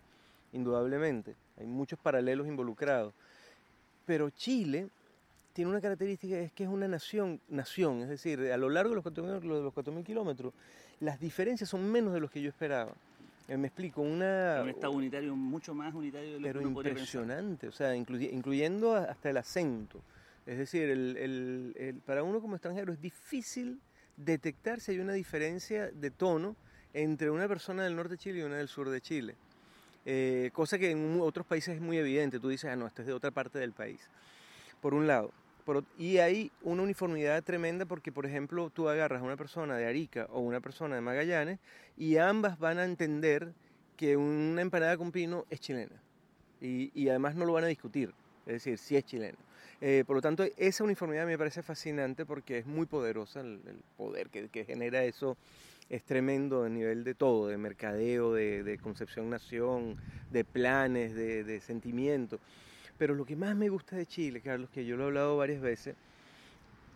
indudablemente. 0.53 1.36
Hay 1.60 1.65
muchos 1.65 2.00
paralelos 2.00 2.48
involucrados. 2.48 3.13
Pero 4.06 4.29
Chile 4.29 4.88
tiene 5.53 5.72
una 5.72 5.82
característica, 5.82 6.38
es 6.38 6.51
que 6.51 6.63
es 6.63 6.70
una 6.70 6.88
nación, 6.88 7.41
nación 7.50 8.01
es 8.03 8.10
decir, 8.10 8.51
a 8.51 8.58
lo 8.58 8.70
largo 8.70 8.91
de 8.91 8.96
los 8.96 9.06
4.000 9.06 10.03
kilómetros, 10.03 10.53
las 11.00 11.20
diferencias 11.20 11.70
son 11.70 11.91
menos 11.91 12.13
de 12.13 12.20
los 12.20 12.32
que 12.32 12.41
yo 12.41 12.50
esperaba. 12.50 12.94
Eh, 13.48 13.58
me 13.58 13.67
explico, 13.67 14.01
una... 14.01 14.60
Un 14.62 14.70
Estado 14.70 14.91
unitario 14.91 15.36
mucho 15.36 15.74
más 15.74 15.94
unitario 15.94 16.34
de 16.34 16.39
lo 16.39 16.48
pero 16.48 16.60
que 16.60 16.65
uno 16.67 16.82
impresionante, 16.82 17.67
o 17.67 17.72
sea, 17.72 17.96
incluyendo 17.96 18.96
hasta 18.96 19.29
el 19.29 19.38
acento. 19.38 20.01
Es 20.48 20.58
decir, 20.58 22.01
para 22.06 22.24
uno 22.24 22.39
como 22.39 22.56
extranjero 22.56 22.94
es 22.94 23.01
difícil 23.01 23.82
detectar 24.16 24.80
si 24.80 24.94
hay 24.94 25.00
una 25.00 25.12
diferencia 25.12 25.92
de 25.92 26.10
tono 26.10 26.56
entre 26.94 27.30
una 27.30 27.50
persona 27.50 27.84
del 27.84 27.98
norte 27.98 28.13
de 28.13 28.18
Chile 28.18 28.39
y 28.39 28.44
una 28.44 28.56
del 28.56 28.70
sur 28.70 28.89
de 28.89 29.01
Chile. 29.01 29.36
Eh, 30.06 30.51
cosa 30.54 30.80
que 30.80 30.89
en 30.89 31.20
otros 31.20 31.46
países 31.46 31.75
es 31.75 31.82
muy 31.82 31.98
evidente. 31.98 32.39
Tú 32.39 32.48
dices, 32.48 32.72
ah, 32.72 32.77
no, 32.77 32.88
esto 32.88 33.01
es 33.01 33.08
de 33.08 33.13
otra 33.13 33.30
parte 33.32 33.60
del 33.60 33.74
país. 33.74 34.00
Por 34.82 34.94
un 34.94 35.06
lado. 35.06 35.34
Y 35.98 36.20
hay 36.20 36.50
una 36.62 36.84
uniformidad 36.84 37.44
tremenda 37.44 37.86
porque, 37.86 38.13
por 38.13 38.25
ejemplo, 38.25 38.70
tú 38.70 38.88
agarras 38.88 39.22
a 39.22 39.25
una 39.25 39.36
persona 39.36 39.75
de 39.75 39.86
Arica 39.86 40.27
o 40.32 40.39
una 40.39 40.62
persona 40.62 40.96
de 40.96 41.01
Magallanes 41.01 41.60
y 41.98 42.16
ambas 42.16 42.58
van 42.58 42.77
a 42.77 42.86
entender 42.86 43.51
que 43.98 44.16
una 44.16 44.62
empanada 44.62 44.96
con 44.96 45.12
pino 45.12 45.46
es 45.50 45.60
chilena. 45.60 46.01
Y, 46.62 46.89
y 46.96 47.10
además 47.10 47.36
no 47.36 47.44
lo 47.44 47.51
van 47.51 47.66
a 47.66 47.68
discutir. 47.68 48.13
Es 48.46 48.54
decir, 48.54 48.77
si 48.77 48.96
es 48.96 49.04
chilena. 49.04 49.38
Eh, 49.80 50.04
por 50.08 50.16
lo 50.16 50.22
tanto, 50.22 50.44
esa 50.58 50.84
uniformidad 50.84 51.28
me 51.28 51.38
parece 51.38 51.62
fascinante 51.62 52.26
porque 52.26 52.60
es 52.60 52.66
muy 52.66 52.88
poderosa, 52.88 53.42
el, 53.42 53.60
poder 53.96 54.30
que, 54.30 54.50
que, 54.50 54.66
genera 54.66 55.04
eso 55.04 55.38
es 55.90 56.04
tremendo 56.04 56.64
a 56.64 56.70
nivel 56.70 57.04
de 57.04 57.14
todo, 57.14 57.48
de 57.48 57.58
mercadeo, 57.58 58.34
de, 58.34 58.64
de 58.64 58.78
concepción-nación, 58.80 59.98
de 60.32 60.44
planes, 60.44 61.14
de, 61.14 61.44
de 61.44 61.62
sentimiento. 61.62 62.40
Pero 62.98 63.14
lo 63.14 63.26
que 63.26 63.36
más 63.36 63.56
me 63.56 63.70
gusta 63.70 63.96
de 63.96 64.08
Chile, 64.08 64.42
Carlos, 64.42 64.70
que 64.72 64.86
yo 64.86 64.98
lo 64.98 65.04
he 65.04 65.08
hablado 65.08 65.38
varias 65.38 65.62
veces, 65.62 65.96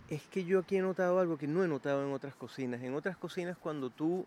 es 0.10 0.24
que 0.24 0.44
yo 0.44 0.60
aquí 0.60 0.78
he 0.78 0.82
notado 0.82 1.20
algo 1.20 1.38
que 1.38 1.48
no 1.48 1.64
he 1.64 1.68
notado 1.68 2.06
en 2.06 2.12
otras 2.12 2.36
cocinas. 2.36 2.82
En 2.82 2.96
otras 2.96 3.16
cocinas, 3.16 3.58
cuando 3.58 3.92
tú 3.92 4.26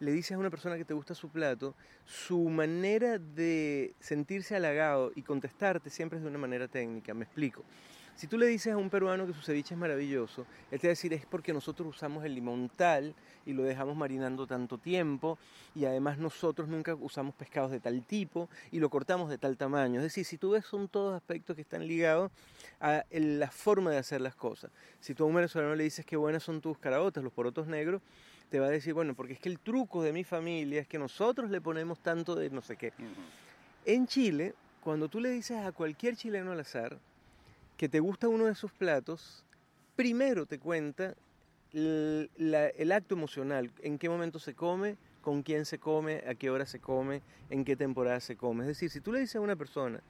le 0.00 0.12
dices 0.12 0.32
a 0.32 0.38
una 0.38 0.50
persona 0.50 0.76
que 0.76 0.84
te 0.84 0.94
gusta 0.94 1.14
su 1.14 1.28
plato, 1.28 1.74
su 2.04 2.38
manera 2.48 3.18
de 3.18 3.94
sentirse 4.00 4.56
halagado 4.56 5.12
y 5.14 5.22
contestarte 5.22 5.90
siempre 5.90 6.18
es 6.18 6.22
de 6.22 6.28
una 6.28 6.38
manera 6.38 6.68
técnica. 6.68 7.14
Me 7.14 7.24
explico. 7.24 7.64
Si 8.16 8.26
tú 8.28 8.38
le 8.38 8.46
dices 8.46 8.72
a 8.72 8.78
un 8.78 8.88
peruano 8.88 9.26
que 9.26 9.34
su 9.34 9.42
ceviche 9.42 9.74
es 9.74 9.78
maravilloso, 9.78 10.46
él 10.70 10.80
te 10.80 10.86
va 10.86 10.92
decir 10.92 11.12
es 11.12 11.26
porque 11.26 11.52
nosotros 11.52 11.96
usamos 11.96 12.24
el 12.24 12.34
limón 12.34 12.70
tal 12.74 13.14
y 13.44 13.52
lo 13.52 13.62
dejamos 13.62 13.94
marinando 13.94 14.46
tanto 14.46 14.78
tiempo 14.78 15.38
y 15.74 15.84
además 15.84 16.16
nosotros 16.16 16.66
nunca 16.66 16.94
usamos 16.94 17.34
pescados 17.34 17.70
de 17.70 17.78
tal 17.78 18.02
tipo 18.04 18.48
y 18.72 18.78
lo 18.78 18.88
cortamos 18.88 19.28
de 19.28 19.36
tal 19.36 19.58
tamaño. 19.58 20.00
Es 20.00 20.04
decir, 20.04 20.24
si 20.24 20.38
tú 20.38 20.52
ves 20.52 20.64
son 20.64 20.88
todos 20.88 21.14
aspectos 21.14 21.56
que 21.56 21.60
están 21.60 21.86
ligados 21.86 22.32
a 22.80 23.04
la 23.10 23.50
forma 23.50 23.90
de 23.90 23.98
hacer 23.98 24.22
las 24.22 24.34
cosas. 24.34 24.70
Si 24.98 25.12
tú 25.12 25.24
a 25.24 25.26
un 25.26 25.34
venezolano 25.34 25.74
le 25.74 25.84
dices 25.84 26.06
que 26.06 26.16
buenas 26.16 26.42
son 26.42 26.62
tus 26.62 26.78
caraotas, 26.78 27.22
los 27.22 27.34
porotos 27.34 27.66
negros, 27.66 28.00
te 28.50 28.60
va 28.60 28.66
a 28.66 28.70
decir, 28.70 28.94
bueno, 28.94 29.14
porque 29.14 29.34
es 29.34 29.40
que 29.40 29.48
el 29.48 29.58
truco 29.58 30.02
de 30.02 30.12
mi 30.12 30.24
familia 30.24 30.80
es 30.80 30.88
que 30.88 30.98
nosotros 30.98 31.50
le 31.50 31.60
ponemos 31.60 32.00
tanto 32.00 32.34
de 32.34 32.50
no 32.50 32.62
sé 32.62 32.76
qué. 32.76 32.92
Uh 32.98 33.02
-huh. 33.02 33.14
En 33.86 34.06
Chile, 34.06 34.54
cuando 34.82 35.08
tú 35.08 35.20
le 35.20 35.30
dices 35.30 35.58
a 35.58 35.72
cualquier 35.72 36.16
chileno 36.16 36.52
al 36.52 36.60
azar 36.60 36.98
que 37.76 37.88
te 37.88 38.00
gusta 38.00 38.28
uno 38.28 38.46
de 38.46 38.54
sus 38.54 38.72
platos, 38.72 39.44
primero 39.96 40.46
te 40.46 40.58
cuenta 40.58 41.14
el, 41.72 42.30
la, 42.36 42.68
el 42.68 42.92
acto 42.92 43.14
emocional, 43.14 43.70
en 43.82 43.98
qué 43.98 44.08
momento 44.08 44.38
se 44.38 44.54
come, 44.54 44.96
con 45.20 45.42
quién 45.42 45.64
se 45.64 45.78
come, 45.78 46.22
a 46.28 46.34
qué 46.36 46.50
hora 46.50 46.66
se 46.66 46.78
come, 46.78 47.20
en 47.50 47.64
qué 47.64 47.74
temporada 47.74 48.20
se 48.20 48.36
come. 48.36 48.62
Es 48.62 48.68
decir, 48.68 48.90
si 48.90 49.00
tú 49.00 49.12
le 49.12 49.18
dices 49.20 49.36
a 49.36 49.40
una 49.40 49.56
persona 49.56 50.00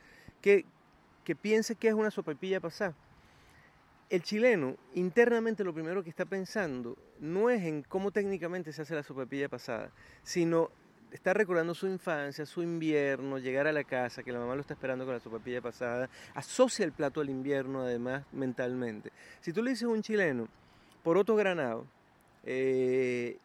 que, 0.42 0.66
que 1.24 1.34
piense 1.34 1.74
que 1.74 1.88
es 1.88 1.94
una 1.94 2.10
sopapilla 2.10 2.60
pasada, 2.60 2.94
el 4.08 4.22
chileno 4.22 4.76
internamente 4.94 5.64
lo 5.64 5.74
primero 5.74 6.02
que 6.02 6.10
está 6.10 6.24
pensando 6.24 6.96
no 7.18 7.50
es 7.50 7.62
en 7.62 7.82
cómo 7.82 8.10
técnicamente 8.10 8.72
se 8.72 8.82
hace 8.82 8.94
la 8.94 9.02
sopapilla 9.02 9.48
pasada, 9.48 9.90
sino 10.22 10.70
está 11.10 11.34
recordando 11.34 11.74
su 11.74 11.86
infancia, 11.86 12.46
su 12.46 12.62
invierno, 12.62 13.38
llegar 13.38 13.66
a 13.66 13.72
la 13.72 13.84
casa, 13.84 14.22
que 14.22 14.32
la 14.32 14.38
mamá 14.38 14.54
lo 14.54 14.60
está 14.60 14.74
esperando 14.74 15.04
con 15.04 15.14
la 15.14 15.20
sopapilla 15.20 15.60
pasada, 15.60 16.08
asocia 16.34 16.84
el 16.84 16.92
plato 16.92 17.20
al 17.20 17.30
invierno 17.30 17.82
además 17.82 18.24
mentalmente. 18.32 19.12
Si 19.40 19.52
tú 19.52 19.62
le 19.62 19.70
dices 19.70 19.84
a 19.84 19.88
un 19.88 20.02
chileno, 20.02 20.48
por 21.02 21.16
otro 21.16 21.36
granado, 21.36 21.86
eh, 22.44 23.38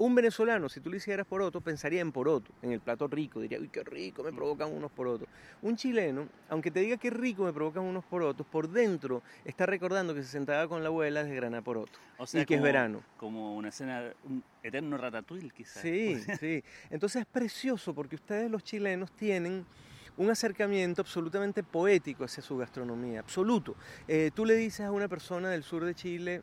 un 0.00 0.14
venezolano, 0.14 0.70
si 0.70 0.80
tú 0.80 0.88
le 0.88 0.96
hicieras 0.96 1.26
poroto, 1.26 1.60
pensaría 1.60 2.00
en 2.00 2.10
poroto, 2.10 2.50
en 2.62 2.72
el 2.72 2.80
plato 2.80 3.06
rico, 3.06 3.38
diría, 3.38 3.58
uy, 3.58 3.68
qué 3.68 3.84
rico, 3.84 4.22
me 4.22 4.32
mm. 4.32 4.34
provocan 4.34 4.72
unos 4.72 4.90
porotos. 4.90 5.28
Un 5.60 5.76
chileno, 5.76 6.26
aunque 6.48 6.70
te 6.70 6.80
diga 6.80 6.96
qué 6.96 7.10
rico 7.10 7.44
me 7.44 7.52
provocan 7.52 7.82
unos 7.82 8.02
porotos, 8.06 8.46
por 8.46 8.70
dentro 8.70 9.22
está 9.44 9.66
recordando 9.66 10.14
que 10.14 10.22
se 10.22 10.30
sentaba 10.30 10.66
con 10.68 10.82
la 10.82 10.88
abuela 10.88 11.22
de 11.22 11.34
grana 11.34 11.60
poroto. 11.60 11.98
O 12.16 12.26
sea, 12.26 12.40
y 12.40 12.46
que 12.46 12.54
es 12.54 12.62
verano. 12.62 13.02
Como 13.18 13.54
una 13.54 13.68
escena, 13.68 14.10
un 14.24 14.42
eterno 14.62 14.96
ratatouille 14.96 15.50
quizás. 15.50 15.82
Sí, 15.82 16.16
sí. 16.40 16.64
Entonces 16.88 17.20
es 17.20 17.26
precioso 17.26 17.94
porque 17.94 18.14
ustedes 18.14 18.50
los 18.50 18.64
chilenos 18.64 19.12
tienen 19.12 19.66
un 20.16 20.30
acercamiento 20.30 21.02
absolutamente 21.02 21.62
poético 21.62 22.24
hacia 22.24 22.42
su 22.42 22.56
gastronomía, 22.56 23.20
absoluto. 23.20 23.76
Eh, 24.08 24.30
tú 24.34 24.46
le 24.46 24.54
dices 24.54 24.86
a 24.86 24.92
una 24.92 25.08
persona 25.08 25.50
del 25.50 25.62
sur 25.62 25.84
de 25.84 25.94
Chile, 25.94 26.40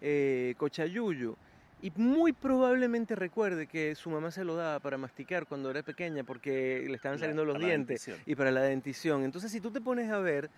eh, 0.00 0.54
cochayuyo, 0.56 1.36
y 1.82 1.92
muy 1.96 2.32
probablemente 2.32 3.14
recuerde 3.14 3.66
que 3.66 3.94
su 3.94 4.10
mamá 4.10 4.30
se 4.30 4.44
lo 4.44 4.54
daba 4.56 4.80
para 4.80 4.98
masticar 4.98 5.46
cuando 5.46 5.70
era 5.70 5.82
pequeña 5.82 6.24
porque 6.24 6.84
le 6.86 6.94
estaban 6.94 7.18
saliendo 7.18 7.44
los 7.44 7.58
dientes 7.58 8.10
y 8.26 8.34
para 8.34 8.50
la 8.50 8.62
dentición. 8.62 9.24
Entonces, 9.24 9.50
si 9.50 9.60
tú 9.60 9.70
te 9.70 9.80
pones 9.80 10.10
a 10.10 10.18
ver, 10.18 10.50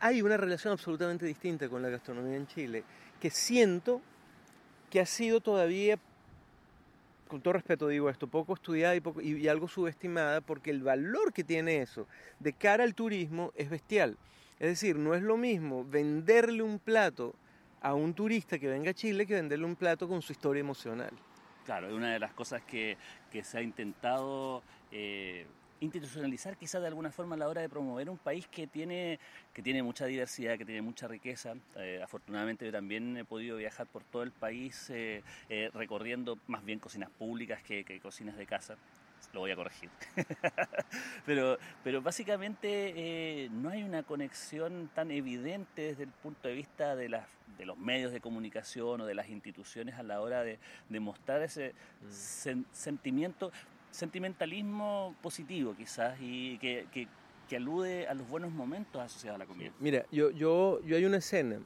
hay 0.00 0.22
una 0.22 0.36
relación 0.36 0.72
absolutamente 0.72 1.26
distinta 1.26 1.68
con 1.68 1.82
la 1.82 1.88
gastronomía 1.88 2.36
en 2.36 2.46
Chile 2.46 2.84
que 3.20 3.30
siento 3.30 4.00
que 4.90 5.00
ha 5.00 5.06
sido 5.06 5.40
todavía, 5.40 5.98
con 7.28 7.40
todo 7.40 7.54
respeto 7.54 7.88
digo 7.88 8.10
esto, 8.10 8.26
poco 8.26 8.54
estudiada 8.54 8.94
y, 8.96 9.00
poco, 9.00 9.20
y 9.20 9.48
algo 9.48 9.68
subestimada 9.68 10.40
porque 10.40 10.70
el 10.70 10.82
valor 10.82 11.32
que 11.32 11.44
tiene 11.44 11.82
eso 11.82 12.06
de 12.40 12.52
cara 12.52 12.84
al 12.84 12.94
turismo 12.94 13.52
es 13.56 13.70
bestial. 13.70 14.16
Es 14.58 14.68
decir, 14.68 14.96
no 14.96 15.14
es 15.14 15.22
lo 15.22 15.36
mismo 15.36 15.84
venderle 15.84 16.62
un 16.62 16.78
plato 16.78 17.34
a 17.84 17.92
un 17.92 18.14
turista 18.14 18.58
que 18.58 18.66
venga 18.66 18.90
a 18.90 18.94
Chile 18.94 19.26
que 19.26 19.34
venderle 19.34 19.66
un 19.66 19.76
plato 19.76 20.08
con 20.08 20.22
su 20.22 20.32
historia 20.32 20.60
emocional. 20.60 21.12
Claro, 21.66 21.88
es 21.88 21.92
una 21.92 22.14
de 22.14 22.18
las 22.18 22.32
cosas 22.32 22.62
que, 22.62 22.96
se 23.42 23.58
ha 23.58 23.60
intentado 23.60 24.62
eh, 24.90 25.46
institucionalizar 25.80 26.56
quizás 26.56 26.80
de 26.80 26.88
alguna 26.88 27.10
forma 27.10 27.34
a 27.34 27.38
la 27.38 27.46
hora 27.46 27.60
de 27.60 27.68
promover 27.68 28.08
un 28.08 28.16
país 28.16 28.48
que 28.48 28.66
tiene, 28.66 29.18
que 29.52 29.60
tiene 29.60 29.82
mucha 29.82 30.06
diversidad, 30.06 30.56
que 30.56 30.64
tiene 30.64 30.80
mucha 30.80 31.08
riqueza. 31.08 31.56
Eh, 31.76 32.00
afortunadamente 32.02 32.64
yo 32.64 32.72
también 32.72 33.18
he 33.18 33.24
podido 33.26 33.58
viajar 33.58 33.86
por 33.86 34.02
todo 34.02 34.22
el 34.22 34.32
país 34.32 34.88
eh, 34.88 35.22
recorriendo 35.74 36.38
más 36.46 36.64
bien 36.64 36.78
cocinas 36.78 37.10
públicas 37.10 37.62
que 37.62 38.00
cocinas 38.00 38.38
de 38.38 38.46
casa 38.46 38.78
lo 39.34 39.40
voy 39.40 39.50
a 39.50 39.56
corregir. 39.56 39.90
pero, 41.26 41.58
pero 41.82 42.00
básicamente 42.00 42.92
eh, 42.96 43.48
no 43.50 43.70
hay 43.70 43.82
una 43.82 44.02
conexión 44.02 44.90
tan 44.94 45.10
evidente 45.10 45.82
desde 45.82 46.04
el 46.04 46.10
punto 46.10 46.48
de 46.48 46.54
vista 46.54 46.96
de, 46.96 47.08
las, 47.08 47.26
de 47.58 47.66
los 47.66 47.78
medios 47.78 48.12
de 48.12 48.20
comunicación 48.20 49.00
o 49.00 49.06
de 49.06 49.14
las 49.14 49.28
instituciones 49.28 49.96
a 49.96 50.02
la 50.02 50.20
hora 50.20 50.42
de, 50.42 50.58
mostrar 51.00 51.42
ese 51.42 51.74
mm. 52.02 52.64
sentimiento, 52.72 53.52
sentimentalismo 53.90 55.14
positivo 55.22 55.74
quizás 55.76 56.16
y 56.20 56.58
que, 56.58 56.86
que, 56.92 57.08
alude 57.54 58.08
a 58.08 58.14
los 58.14 58.28
buenos 58.28 58.50
momentos 58.50 59.00
asociados 59.00 59.36
a 59.36 59.38
la 59.38 59.46
comida. 59.46 59.70
Mira, 59.78 60.04
yo, 60.10 60.32
yo, 60.32 60.80
yo 60.84 60.96
hay 60.96 61.04
una 61.04 61.18
escena 61.18 61.60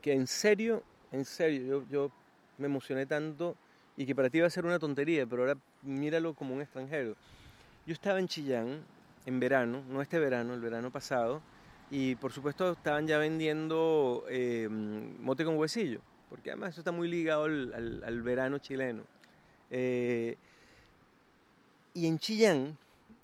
que 0.00 0.14
en 0.14 0.26
serio, 0.26 0.82
en 1.12 1.26
serio, 1.26 1.66
yo, 1.66 1.84
yo 1.90 2.12
me 2.56 2.64
emocioné 2.64 3.04
tanto 3.04 3.54
y 3.94 4.06
que 4.06 4.14
para 4.14 4.30
ti 4.30 4.40
va 4.40 4.46
a 4.46 4.50
ser 4.50 4.64
una 4.64 4.78
tontería, 4.78 5.26
pero 5.26 5.42
ahora 5.42 5.58
míralo 5.82 6.32
como 6.32 6.54
un 6.54 6.62
extranjero. 6.62 7.14
Yo 7.84 7.92
estaba 7.92 8.18
en 8.20 8.28
Chillán 8.28 8.82
en 9.26 9.40
verano, 9.40 9.82
no 9.88 10.00
este 10.00 10.18
verano, 10.18 10.54
el 10.54 10.60
verano 10.60 10.90
pasado, 10.90 11.42
y 11.90 12.14
por 12.16 12.32
supuesto 12.32 12.72
estaban 12.72 13.06
ya 13.06 13.18
vendiendo 13.18 14.24
eh, 14.28 14.68
mote 14.68 15.44
con 15.44 15.56
huesillo, 15.56 16.00
porque 16.28 16.50
además 16.50 16.70
eso 16.70 16.80
está 16.80 16.92
muy 16.92 17.08
ligado 17.08 17.44
al, 17.44 18.22
verano 18.22 18.58
chileno. 18.58 19.02
Eh, 19.70 20.36
y 21.94 22.06
en 22.06 22.18
Chillán 22.18 22.76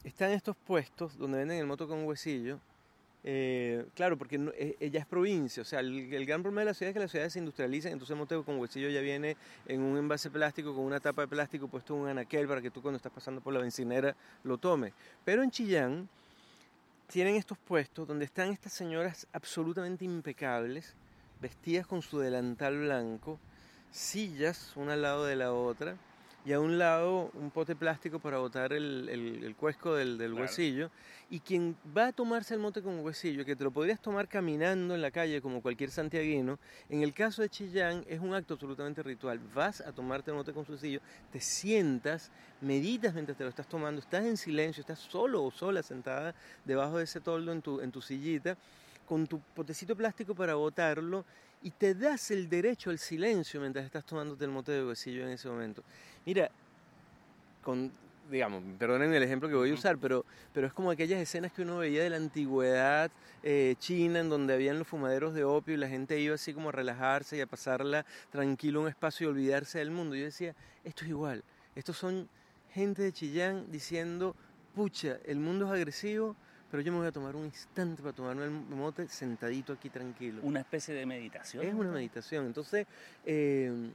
están 0.02 0.30
estos 0.32 0.56
puestos 0.56 1.16
donde 1.16 1.38
venden 1.38 1.58
el 1.58 1.66
mote 1.66 1.86
con 1.86 2.04
huesillo, 2.04 2.58
eh, 3.26 3.86
claro, 3.94 4.18
porque 4.18 4.38
eh, 4.58 4.76
ella 4.80 5.00
es 5.00 5.06
provincia, 5.06 5.62
o 5.62 5.64
sea, 5.64 5.80
el, 5.80 6.26
gran 6.26 6.42
problema 6.42 6.60
de 6.60 6.66
la 6.66 6.74
ciudad 6.74 6.90
es 6.90 6.94
que 6.94 7.00
las 7.00 7.10
ciudades 7.10 7.32
se 7.32 7.38
industrializan, 7.38 7.92
entonces 7.92 8.12
el 8.12 8.18
mote 8.18 8.42
con 8.42 8.58
huesillo 8.58 8.90
ya 8.90 9.00
viene 9.00 9.38
en 9.66 9.80
un 9.80 9.96
envase 9.96 10.30
plástico, 10.30 10.74
con 10.74 10.84
una 10.84 11.00
tapa 11.00 11.22
de 11.22 11.28
plástico 11.28 11.66
puesto 11.66 11.94
en 11.94 12.02
un 12.02 12.08
anaquel 12.08 12.46
para 12.46 12.60
que 12.60 12.70
tú 12.70 12.82
cuando 12.82 12.98
estás 12.98 13.12
pasando 13.12 13.40
por 13.40 13.54
la 13.54 13.60
bencinera 13.60 14.14
lo 14.42 14.58
tomes. 14.58 14.92
Pero 15.24 15.42
en 15.42 15.50
Chillán 15.50 16.06
tienen 17.06 17.36
estos 17.36 17.58
puestos 17.58 18.06
donde 18.08 18.24
están 18.24 18.50
estas 18.50 18.72
señoras 18.72 19.26
absolutamente 19.32 20.04
impecables, 20.04 20.94
vestidas 21.40 21.86
con 21.86 22.02
su 22.02 22.18
delantal 22.18 22.78
blanco, 22.78 23.38
sillas 23.90 24.76
una 24.76 24.94
al 24.94 25.02
lado 25.02 25.24
de 25.24 25.36
la 25.36 25.52
otra, 25.52 25.96
y 26.44 26.52
a 26.52 26.60
un 26.60 26.78
lado 26.78 27.30
un 27.34 27.50
pote 27.50 27.74
plástico 27.74 28.18
para 28.18 28.38
botar 28.38 28.74
el, 28.74 29.08
el, 29.08 29.54
cuesco 29.56 29.94
del, 29.94 30.18
del 30.18 30.34
huesillo. 30.34 30.90
Y 31.30 31.40
quien 31.40 31.74
va 31.96 32.08
a 32.08 32.12
tomarse 32.12 32.52
el 32.52 32.60
mote 32.60 32.82
con 32.82 33.00
huesillo, 33.00 33.46
que 33.46 33.56
te 33.56 33.64
lo 33.64 33.70
podrías 33.70 33.98
tomar 33.98 34.28
caminando 34.28 34.94
en 34.94 35.00
la 35.00 35.10
calle 35.10 35.40
como 35.40 35.62
cualquier 35.62 35.90
santiaguino, 35.90 36.58
en 36.90 37.02
el 37.02 37.14
caso 37.14 37.40
de 37.40 37.48
Chillán 37.48 38.04
es 38.06 38.20
un 38.20 38.34
acto 38.34 38.54
absolutamente 38.54 39.02
ritual. 39.02 39.40
Vas 39.54 39.80
a 39.80 39.92
tomarte 39.92 40.30
el 40.30 40.36
mote 40.36 40.52
con 40.52 40.66
huesillo, 40.68 41.00
te 41.32 41.40
sientas, 41.40 42.30
meditas 42.60 43.14
mientras 43.14 43.38
te 43.38 43.44
lo 43.44 43.50
estás 43.50 43.66
tomando, 43.66 44.00
estás 44.00 44.24
en 44.26 44.36
silencio, 44.36 44.82
estás 44.82 44.98
solo 44.98 45.42
o 45.42 45.50
sola 45.50 45.82
sentada 45.82 46.34
debajo 46.66 46.98
de 46.98 47.04
ese 47.04 47.20
toldo 47.20 47.52
en 47.52 47.62
tu, 47.62 47.80
en 47.80 47.90
tu 47.90 48.02
sillita, 48.02 48.58
con 49.06 49.26
tu 49.26 49.40
potecito 49.40 49.96
plástico 49.96 50.34
para 50.34 50.54
botarlo 50.54 51.24
y 51.64 51.70
te 51.70 51.94
das 51.94 52.30
el 52.30 52.48
derecho 52.48 52.90
al 52.90 52.98
silencio 52.98 53.58
mientras 53.58 53.86
estás 53.86 54.04
tomándote 54.04 54.44
el 54.44 54.50
mote 54.50 54.70
de 54.70 54.84
huesillo 54.84 55.24
en 55.24 55.30
ese 55.30 55.48
momento. 55.48 55.82
Mira, 56.26 56.50
con, 57.62 57.90
digamos, 58.30 58.62
perdonen 58.78 59.14
el 59.14 59.22
ejemplo 59.22 59.48
que 59.48 59.54
voy 59.54 59.70
a 59.70 59.74
usar, 59.74 59.96
pero, 59.96 60.26
pero 60.52 60.66
es 60.66 60.74
como 60.74 60.90
aquellas 60.90 61.18
escenas 61.18 61.52
que 61.52 61.62
uno 61.62 61.78
veía 61.78 62.02
de 62.02 62.10
la 62.10 62.18
antigüedad 62.18 63.10
eh, 63.42 63.76
china, 63.78 64.20
en 64.20 64.28
donde 64.28 64.52
habían 64.52 64.78
los 64.78 64.86
fumaderos 64.86 65.32
de 65.32 65.44
opio 65.44 65.74
y 65.74 65.78
la 65.78 65.88
gente 65.88 66.20
iba 66.20 66.34
así 66.34 66.52
como 66.52 66.68
a 66.68 66.72
relajarse 66.72 67.38
y 67.38 67.40
a 67.40 67.46
pasarla 67.46 68.04
tranquilo 68.30 68.82
un 68.82 68.88
espacio 68.88 69.26
y 69.26 69.30
olvidarse 69.30 69.78
del 69.78 69.90
mundo. 69.90 70.16
Yo 70.16 70.26
decía, 70.26 70.54
esto 70.84 71.04
es 71.04 71.10
igual, 71.10 71.42
estos 71.74 71.96
son 71.96 72.28
gente 72.74 73.00
de 73.00 73.12
Chillán 73.12 73.72
diciendo, 73.72 74.36
pucha, 74.74 75.16
el 75.24 75.38
mundo 75.38 75.64
es 75.64 75.72
agresivo, 75.72 76.36
pero 76.74 76.82
yo 76.82 76.90
me 76.90 76.98
voy 76.98 77.06
a 77.06 77.12
tomar 77.12 77.36
un 77.36 77.44
instante 77.44 78.02
para 78.02 78.12
tomarme 78.12 78.46
el 78.46 78.50
mote 78.50 79.06
sentadito 79.08 79.72
aquí 79.74 79.90
tranquilo. 79.90 80.40
Una 80.42 80.58
especie 80.58 80.92
de 80.92 81.06
meditación. 81.06 81.64
Es 81.64 81.72
una 81.72 81.92
meditación. 81.92 82.46
Entonces, 82.46 82.88
eh, 83.24 83.92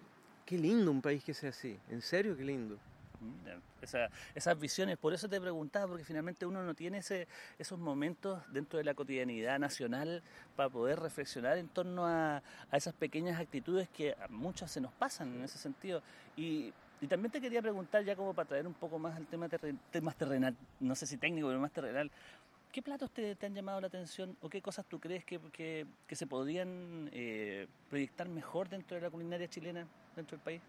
Qué 0.50 0.58
lindo 0.58 0.89
un 0.89 1.00
país 1.00 1.24
que 1.24 1.32
sea 1.32 1.52
así, 1.52 1.78
en 1.92 2.02
serio, 2.02 2.36
qué 2.36 2.44
lindo. 2.44 2.76
esas 4.34 4.60
visiones, 4.60 4.98
por 4.98 5.13
eso 5.13 5.30
te 5.30 5.39
preguntaba, 5.39 5.86
porque 5.86 6.04
finalmente 6.04 6.44
uno 6.44 6.63
no 6.63 6.74
tiene 6.74 6.98
ese, 6.98 7.28
esos 7.60 7.78
momentos 7.78 8.42
dentro 8.52 8.80
de 8.80 8.84
la 8.84 8.96
cotidianidad 8.96 9.60
nacional 9.60 10.24
para 10.56 10.70
poder 10.70 11.00
reflexionar 11.02 11.60
en 11.60 11.68
torno 11.68 12.08
a, 12.08 12.42
esas 12.72 12.96
pequeñas 12.96 13.39
actitudes 13.39 13.89
que 13.89 14.13
a 14.13 14.28
muchas 14.28 14.72
se 14.72 14.82
nos 14.82 14.92
pasan 14.92 15.36
en 15.36 15.44
ese 15.44 15.60
sentido. 15.60 16.02
Y, 16.36 16.74
también 17.08 17.32
te 17.32 17.39
quería 17.39 17.62
preguntar, 17.62 18.04
ya 18.04 18.15
como 18.15 18.34
para 18.34 18.50
traer 18.50 18.65
un 18.65 18.74
poco 18.74 18.98
más 18.98 19.15
al 19.15 19.28
tema, 19.28 19.48
más 20.02 20.15
terrenal, 20.15 20.58
no 20.80 20.96
sé 20.96 21.06
si 21.06 21.18
técnico, 21.18 21.48
pero 21.48 21.60
más 21.60 21.72
terrenal, 21.72 22.10
¿Qué 22.71 22.84
platos 22.84 23.10
te, 23.12 23.36
han 23.41 23.55
llamado 23.55 23.82
la 23.82 23.88
atención 23.88 24.38
o 24.41 24.49
qué 24.49 24.62
cosas 24.62 24.86
tú 24.86 24.99
crees 24.99 25.25
que, 25.25 25.39
que, 25.51 26.15
se 26.15 26.27
podrían 26.27 27.10
eh, 27.12 27.67
proyectar 27.89 28.29
mejor 28.29 28.69
dentro 28.69 28.95
de 28.95 29.01
la 29.01 29.10
culinaria 29.10 29.47
chilena, 29.47 29.88
dentro 30.15 30.38
del 30.38 30.43
país? 30.43 30.62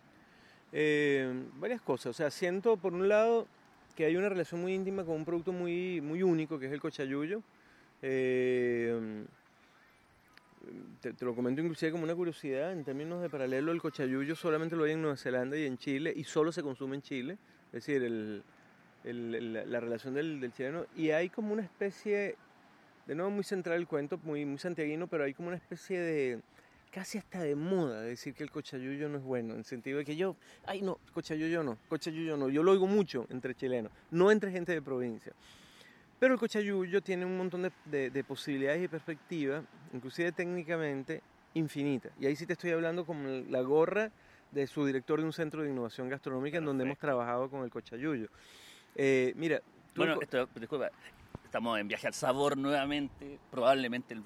Eh, 0.72 1.30
varias 1.56 1.82
cosas. 1.82 2.06
O 2.06 2.12
sea, 2.14 2.30
siento 2.30 2.78
por 2.78 2.94
un 2.94 3.06
lado 3.06 3.46
que 3.94 4.06
hay 4.06 4.16
una 4.16 4.30
relación 4.30 4.62
muy 4.62 4.72
íntima 4.72 5.04
con 5.04 5.16
un 5.16 5.26
producto 5.26 5.52
muy, 5.52 6.00
muy 6.00 6.22
único 6.22 6.58
que 6.58 6.66
es 6.66 6.72
el 6.72 6.80
cochayuyo. 6.80 7.42
Eh, 8.00 9.26
te, 11.02 11.14
lo 11.22 11.34
comento 11.34 11.60
inclusive 11.60 11.92
como 11.92 12.04
una 12.04 12.14
curiosidad, 12.14 12.72
en 12.72 12.82
términos 12.82 13.20
de 13.20 13.28
paralelo, 13.28 13.72
el 13.72 13.80
cochayuyo 13.80 14.34
solamente 14.34 14.74
lo 14.74 14.84
hay 14.84 14.92
en 14.92 15.02
Nueva 15.02 15.18
Zelanda 15.18 15.56
y 15.58 15.66
en 15.66 15.76
Chile 15.76 16.14
y 16.16 16.24
solo 16.24 16.50
se 16.50 16.62
consume 16.62 16.96
en 16.96 17.02
Chile. 17.02 17.38
Es 17.66 17.84
decir, 17.84 18.02
el, 18.02 18.42
la 19.04 19.80
relación 19.80 20.14
del, 20.14 20.40
del, 20.40 20.52
chileno. 20.52 20.86
Y 20.96 21.10
hay 21.10 21.28
como 21.28 21.52
una 21.52 21.62
especie, 21.62 22.36
de 23.06 23.14
nuevo 23.14 23.30
muy 23.30 23.44
central 23.44 23.76
el 23.76 23.86
cuento, 23.86 24.18
muy, 24.22 24.44
muy 24.44 24.58
santiaguino, 24.58 25.06
pero 25.06 25.24
hay 25.24 25.34
como 25.34 25.48
una 25.48 25.56
especie 25.56 26.00
de, 26.00 26.40
casi 26.90 27.18
hasta 27.18 27.42
de 27.42 27.54
moda, 27.54 28.02
decir 28.02 28.34
que 28.34 28.42
el 28.42 28.50
cochayuyo 28.50 29.08
no 29.08 29.18
es 29.18 29.24
bueno, 29.24 29.52
en 29.52 29.60
el 29.60 29.64
sentido 29.64 29.98
de 29.98 30.04
que 30.04 30.16
yo, 30.16 30.36
ay 30.66 30.82
no, 30.82 30.98
cochayuyo 31.12 31.62
no, 31.62 31.78
cochayuyo 31.88 32.36
no. 32.36 32.48
Yo 32.48 32.62
lo 32.62 32.72
oigo 32.72 32.86
mucho 32.86 33.26
entre 33.30 33.54
chilenos, 33.54 33.92
no 34.10 34.30
entre 34.30 34.50
gente 34.50 34.72
de 34.72 34.82
provincia. 34.82 35.32
Pero 36.18 36.34
el 36.34 36.40
cochayuyo 36.40 37.00
tiene 37.00 37.24
un 37.24 37.38
montón 37.38 37.70
de, 37.86 38.10
de, 38.10 38.24
posibilidades 38.24 38.84
y 38.84 38.88
perspectivas, 38.88 39.64
inclusive 39.94 40.32
técnicamente, 40.32 41.22
infinitas. 41.54 42.12
Y 42.20 42.26
ahí 42.26 42.36
sí 42.36 42.44
te 42.44 42.52
estoy 42.52 42.72
hablando 42.72 43.06
como 43.06 43.26
la 43.48 43.62
gorra 43.62 44.10
de 44.50 44.66
su 44.66 44.84
director 44.84 45.18
de 45.20 45.24
un 45.24 45.32
centro 45.32 45.62
de 45.62 45.70
innovación 45.70 46.10
gastronómica 46.10 46.58
en 46.58 46.66
donde 46.66 46.84
hemos 46.84 46.98
trabajado 46.98 47.48
con 47.48 47.62
el 47.64 47.70
cochayuyo. 47.70 48.28
Eh, 48.96 49.32
mira, 49.36 49.60
bueno, 49.94 50.18
esto, 50.20 50.48
disculpa, 50.54 50.90
estamos 51.44 51.78
en 51.78 51.88
viaje 51.88 52.06
al 52.06 52.14
sabor 52.14 52.56
nuevamente, 52.56 53.38
probablemente 53.50 54.14
el, 54.14 54.22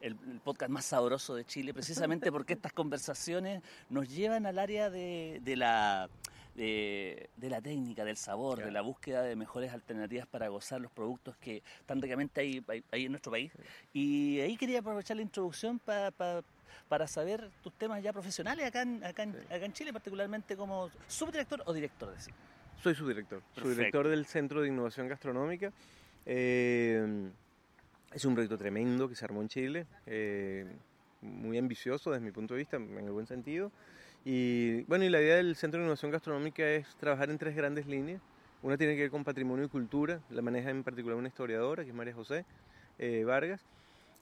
el, 0.00 0.16
podcast 0.40 0.70
más 0.70 0.84
sabroso 0.84 1.34
de 1.34 1.44
Chile, 1.44 1.74
precisamente 1.74 2.30
porque 2.32 2.52
estas 2.52 2.72
conversaciones 2.72 3.62
nos 3.90 4.08
llevan 4.08 4.46
al 4.46 4.58
área 4.58 4.90
de, 4.90 5.40
la 5.56 6.08
de, 6.54 7.28
la 7.38 7.60
técnica, 7.60 8.04
del 8.04 8.16
sabor, 8.16 8.62
de 8.62 8.70
la 8.70 8.82
búsqueda 8.82 9.22
de 9.22 9.36
mejores 9.36 9.72
alternativas 9.72 10.26
para 10.26 10.48
gozar 10.48 10.80
los 10.80 10.92
productos 10.92 11.36
que 11.36 11.62
tan 11.86 12.00
ricamente 12.00 12.40
hay, 12.40 12.64
hay, 12.90 13.04
en 13.04 13.12
nuestro 13.12 13.32
país. 13.32 13.52
Y 13.92 14.40
ahí 14.40 14.56
quería 14.56 14.80
aprovechar 14.80 15.16
la 15.16 15.22
introducción 15.22 15.78
para 15.80 17.06
saber 17.06 17.50
tus 17.62 17.72
temas 17.74 18.02
ya 18.02 18.12
profesionales 18.12 18.66
acá 18.66 18.82
en, 18.82 19.02
acá 19.04 19.22
en, 19.24 19.72
Chile, 19.72 19.92
particularmente 19.92 20.56
como 20.56 20.90
subdirector 21.08 21.62
o 21.66 21.72
director 21.72 22.14
de 22.14 22.20
cine. 22.20 22.36
Soy 22.82 22.96
subdirector, 22.96 23.40
subdirector 23.54 24.08
del 24.08 24.26
Centro 24.26 24.60
de 24.60 24.66
Innovación 24.66 25.06
Gastronómica. 25.06 25.72
Eh, 26.26 27.30
es 28.12 28.24
un 28.24 28.34
proyecto 28.34 28.58
tremendo 28.58 29.08
que 29.08 29.14
se 29.14 29.24
armó 29.24 29.40
en 29.40 29.46
Chile, 29.46 29.86
eh, 30.04 30.66
muy 31.20 31.58
ambicioso 31.58 32.10
desde 32.10 32.24
mi 32.24 32.32
punto 32.32 32.54
de 32.54 32.58
vista, 32.58 32.78
en 32.78 32.98
el 32.98 33.12
buen 33.12 33.28
sentido. 33.28 33.70
Y 34.24 34.82
bueno, 34.82 35.04
y 35.04 35.10
la 35.10 35.20
idea 35.20 35.36
del 35.36 35.54
Centro 35.54 35.78
de 35.78 35.84
Innovación 35.84 36.10
Gastronómica 36.10 36.68
es 36.68 36.96
trabajar 36.96 37.30
en 37.30 37.38
tres 37.38 37.54
grandes 37.54 37.86
líneas. 37.86 38.20
Una 38.62 38.76
tiene 38.76 38.96
que 38.96 39.02
ver 39.02 39.10
con 39.12 39.22
patrimonio 39.22 39.66
y 39.66 39.68
cultura, 39.68 40.20
la 40.30 40.42
maneja 40.42 40.70
en 40.70 40.82
particular 40.82 41.16
una 41.16 41.28
historiadora, 41.28 41.84
que 41.84 41.90
es 41.90 41.94
María 41.94 42.14
José 42.14 42.44
eh, 42.98 43.22
Vargas. 43.22 43.64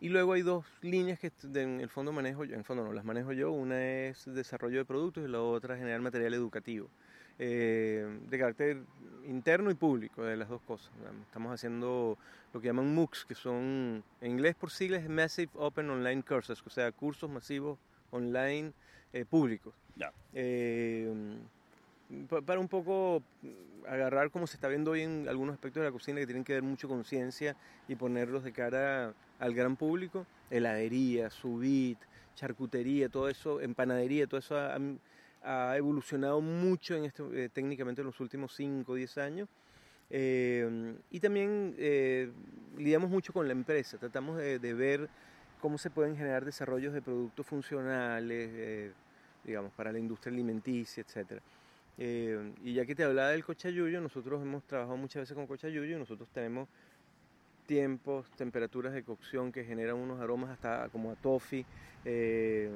Y 0.02 0.10
luego 0.10 0.34
hay 0.34 0.42
dos 0.42 0.66
líneas 0.82 1.18
que 1.18 1.32
en 1.54 1.80
el 1.80 1.88
fondo 1.88 2.12
manejo 2.12 2.44
yo, 2.44 2.52
en 2.52 2.60
el 2.60 2.64
fondo 2.66 2.84
no 2.84 2.92
las 2.92 3.06
manejo 3.06 3.32
yo, 3.32 3.52
una 3.52 3.82
es 3.82 4.26
desarrollo 4.26 4.78
de 4.78 4.84
productos 4.84 5.24
y 5.24 5.28
la 5.28 5.40
otra 5.40 5.76
generar 5.76 6.02
material 6.02 6.34
educativo, 6.34 6.88
eh, 7.42 8.06
de 8.28 8.38
carácter 8.38 8.82
interno 9.26 9.70
y 9.70 9.74
público, 9.74 10.22
de 10.22 10.36
las 10.36 10.50
dos 10.50 10.60
cosas. 10.60 10.90
Estamos 11.26 11.54
haciendo 11.54 12.18
lo 12.52 12.60
que 12.60 12.66
llaman 12.66 12.94
MOOCs, 12.94 13.24
que 13.24 13.34
son, 13.34 14.04
en 14.20 14.30
inglés 14.30 14.54
por 14.56 14.70
siglas, 14.70 15.08
Massive 15.08 15.50
Open 15.54 15.88
Online 15.88 16.22
Courses, 16.22 16.62
o 16.66 16.68
sea, 16.68 16.92
cursos 16.92 17.30
masivos 17.30 17.78
online 18.10 18.74
eh, 19.14 19.24
públicos. 19.24 19.72
Eh, 20.34 21.10
para 22.44 22.60
un 22.60 22.68
poco 22.68 23.22
agarrar 23.88 24.30
como 24.30 24.46
se 24.46 24.56
está 24.56 24.68
viendo 24.68 24.90
hoy 24.90 25.00
en 25.00 25.26
algunos 25.26 25.54
aspectos 25.54 25.80
de 25.80 25.88
la 25.88 25.92
cocina 25.92 26.20
que 26.20 26.26
tienen 26.26 26.44
que 26.44 26.52
ver 26.52 26.62
mucho 26.62 26.88
con 26.88 27.04
ciencia 27.04 27.56
y 27.88 27.94
ponerlos 27.94 28.44
de 28.44 28.52
cara 28.52 29.14
al 29.38 29.54
gran 29.54 29.76
público, 29.76 30.26
heladería, 30.50 31.30
subit, 31.30 31.98
charcutería, 32.34 33.08
todo 33.08 33.30
eso, 33.30 33.62
empanadería, 33.62 34.26
todo 34.26 34.40
eso 34.40 34.56
ha, 35.42 35.76
evolucionado 35.76 36.40
mucho 36.40 36.94
en 36.94 37.04
este, 37.04 37.22
eh, 37.32 37.48
técnicamente 37.48 38.00
en 38.00 38.06
los 38.06 38.20
últimos 38.20 38.54
5 38.54 38.92
o 38.92 38.94
10 38.94 39.18
años. 39.18 39.48
y 40.10 41.20
también 41.20 41.74
lidiamos 42.76 43.10
mucho 43.10 43.32
con 43.32 43.46
la 43.46 43.52
empresa, 43.52 43.96
tratamos 43.98 44.38
de, 44.38 44.58
de 44.58 44.74
ver 44.74 45.08
cómo 45.60 45.78
se 45.78 45.90
pueden 45.90 46.16
generar 46.16 46.44
desarrollos 46.44 46.92
de 46.92 47.02
productos 47.02 47.46
funcionales, 47.46 48.50
eh, 48.52 48.92
digamos, 49.44 49.72
para 49.72 49.92
la 49.92 49.98
industria 49.98 50.32
alimenticia, 50.32 51.04
etc. 51.06 51.40
Eh, 51.98 52.52
y 52.64 52.74
ya 52.74 52.86
que 52.86 52.94
te 52.94 53.04
hablaba 53.04 53.28
del 53.28 53.44
cochayuyo, 53.44 54.00
nosotros 54.00 54.42
hemos 54.42 54.64
trabajado 54.64 54.96
muchas 54.96 55.22
veces 55.22 55.34
con 55.34 55.46
cochayuyo 55.46 55.96
y 55.96 55.98
nosotros 55.98 56.28
tenemos 56.32 56.68
tiempos, 57.66 58.28
temperaturas 58.32 58.92
de 58.92 59.04
cocción 59.04 59.52
que 59.52 59.64
generan 59.64 59.96
unos 59.96 60.20
aromas 60.20 60.50
hasta 60.50 60.88
como 60.88 61.12
a 61.12 61.16
toffee. 61.16 61.64
Eh, 62.04 62.70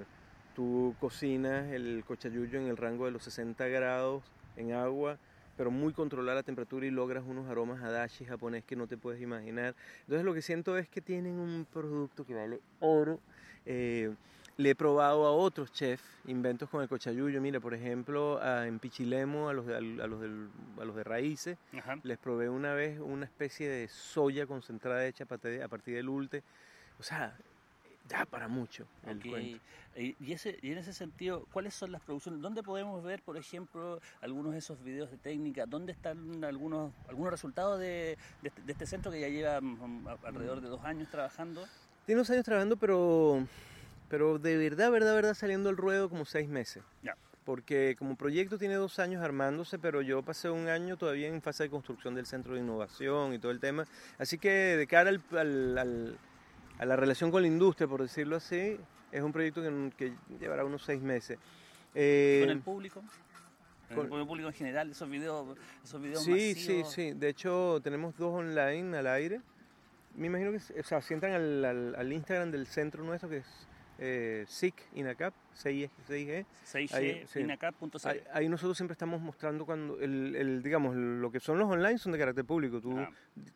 tú 0.54 0.94
cocinas 1.00 1.70
el 1.72 2.04
cochayuyo 2.06 2.60
en 2.60 2.68
el 2.68 2.76
rango 2.76 3.06
de 3.06 3.10
los 3.10 3.24
60 3.24 3.66
grados 3.68 4.22
en 4.56 4.72
agua 4.72 5.18
pero 5.56 5.70
muy 5.70 5.92
controlada 5.92 6.36
la 6.36 6.42
temperatura 6.42 6.86
y 6.86 6.90
logras 6.90 7.24
unos 7.26 7.48
aromas 7.48 7.82
a 7.82 7.90
dashi 7.90 8.24
japonés 8.24 8.64
que 8.64 8.76
no 8.76 8.86
te 8.86 8.96
puedes 8.96 9.20
imaginar. 9.20 9.74
Entonces 10.00 10.24
lo 10.24 10.34
que 10.34 10.42
siento 10.42 10.76
es 10.76 10.88
que 10.88 11.00
tienen 11.00 11.38
un 11.38 11.66
producto 11.72 12.24
que 12.24 12.34
vale 12.34 12.60
oro. 12.80 13.20
Eh, 13.66 14.12
le 14.56 14.70
he 14.70 14.74
probado 14.76 15.26
a 15.26 15.32
otros 15.32 15.72
chefs 15.72 16.04
inventos 16.26 16.68
con 16.68 16.80
el 16.82 16.88
cochayuyo. 16.88 17.40
Mira, 17.40 17.58
por 17.58 17.74
ejemplo, 17.74 18.40
en 18.64 18.78
Pichilemo, 18.78 19.48
a 19.48 19.52
los 19.52 19.66
de, 19.66 19.76
a 19.76 19.80
los 19.80 20.22
a 20.80 20.84
los 20.84 20.94
de 20.94 21.04
raíces, 21.04 21.58
les 22.04 22.18
probé 22.18 22.48
una 22.48 22.72
vez 22.72 23.00
una 23.00 23.24
especie 23.24 23.68
de 23.68 23.88
soya 23.88 24.46
concentrada 24.46 25.04
hecha 25.06 25.24
a 25.24 25.68
partir 25.68 25.94
del 25.94 26.08
ulte. 26.08 26.44
O 27.00 27.02
sea, 27.02 27.36
ya 28.08 28.24
para 28.26 28.48
mucho 28.48 28.86
el 29.06 29.20
cuento. 29.20 29.60
Y, 29.96 30.32
ese, 30.32 30.58
y 30.60 30.72
en 30.72 30.78
ese 30.78 30.92
sentido, 30.92 31.46
¿cuáles 31.52 31.72
son 31.72 31.92
las 31.92 32.02
producciones? 32.02 32.40
¿Dónde 32.40 32.62
podemos 32.64 33.02
ver, 33.04 33.22
por 33.22 33.36
ejemplo, 33.36 34.00
algunos 34.20 34.52
de 34.52 34.58
esos 34.58 34.82
videos 34.82 35.10
de 35.10 35.16
técnica? 35.18 35.66
¿Dónde 35.66 35.92
están 35.92 36.44
algunos, 36.44 36.92
algunos 37.08 37.30
resultados 37.30 37.78
de, 37.78 38.18
este, 38.42 38.62
de, 38.62 38.72
este 38.72 38.86
centro 38.86 39.12
que 39.12 39.20
ya 39.20 39.28
lleva 39.28 39.60
mm, 39.60 40.08
alrededor 40.24 40.60
de 40.60 40.68
dos 40.68 40.84
años 40.84 41.08
trabajando? 41.10 41.64
Tiene 42.06 42.18
dos 42.18 42.30
años 42.30 42.44
trabajando, 42.44 42.76
pero, 42.76 43.46
pero 44.08 44.38
de 44.38 44.56
verdad, 44.56 44.90
verdad, 44.90 45.14
verdad, 45.14 45.34
saliendo 45.34 45.68
al 45.70 45.76
ruedo 45.76 46.08
como 46.10 46.24
seis 46.24 46.48
meses. 46.48 46.82
Ya. 47.02 47.16
Porque 47.44 47.94
como 47.96 48.16
proyecto 48.16 48.58
tiene 48.58 48.74
dos 48.74 48.98
años 48.98 49.22
armándose, 49.22 49.78
pero 49.78 50.02
yo 50.02 50.22
pasé 50.22 50.50
un 50.50 50.66
año 50.68 50.96
todavía 50.96 51.28
en 51.28 51.40
fase 51.40 51.64
de 51.64 51.70
construcción 51.70 52.14
del 52.16 52.26
centro 52.26 52.54
de 52.54 52.60
innovación 52.60 53.32
y 53.32 53.38
todo 53.38 53.52
el 53.52 53.60
tema. 53.60 53.84
Así 54.18 54.38
que 54.38 54.48
de 54.50 54.86
cara 54.88 55.10
al 55.10 56.18
a 56.78 56.84
la 56.84 56.96
relación 56.96 57.30
con 57.30 57.42
la 57.42 57.48
industria, 57.48 57.86
por 57.88 58.02
decirlo 58.02 58.36
así, 58.36 58.78
es 59.12 59.22
un 59.22 59.32
proyecto 59.32 59.62
que, 59.96 60.12
llevará 60.40 60.64
unos 60.64 60.82
seis 60.82 61.00
meses. 61.00 61.38
Eh, 61.94 62.40
¿Con 62.42 62.50
el 62.50 62.60
público? 62.60 63.02
¿Con 63.94 64.20
el 64.20 64.26
público 64.26 64.48
en 64.48 64.54
general? 64.54 64.90
¿Esos 64.90 65.08
videos, 65.08 65.56
esos 65.84 66.02
videos 66.02 66.24
Sí, 66.24 66.54
sí, 66.54 66.82
sí. 66.84 67.12
De 67.12 67.28
hecho, 67.28 67.80
tenemos 67.82 68.16
dos 68.16 68.34
online 68.34 68.96
al 68.96 69.06
aire. 69.06 69.40
Me 70.16 70.26
imagino 70.26 70.50
que, 70.50 70.80
o 70.80 70.82
sea, 70.82 71.00
si 71.00 71.14
entran 71.14 71.32
al, 71.32 71.94
al 71.94 72.12
Instagram 72.12 72.50
del 72.50 72.66
centro 72.66 73.04
nuestro, 73.04 73.28
que 73.28 73.38
es 73.38 73.68
eh, 73.98 74.44
SIC 74.48 74.74
INACAP, 74.94 75.34
CIG, 75.56 75.90
ahí, 78.04 78.20
ahí, 78.32 78.48
nosotros 78.48 78.76
siempre 78.76 78.92
estamos 78.92 79.20
mostrando 79.20 79.64
cuando, 79.64 79.98
el, 80.00 80.62
digamos, 80.62 80.96
lo 80.96 81.30
que 81.30 81.40
son 81.40 81.58
los 81.58 81.70
online 81.70 81.98
son 81.98 82.12
de 82.12 82.18
carácter 82.18 82.44
público. 82.44 82.80
Tú 82.80 82.98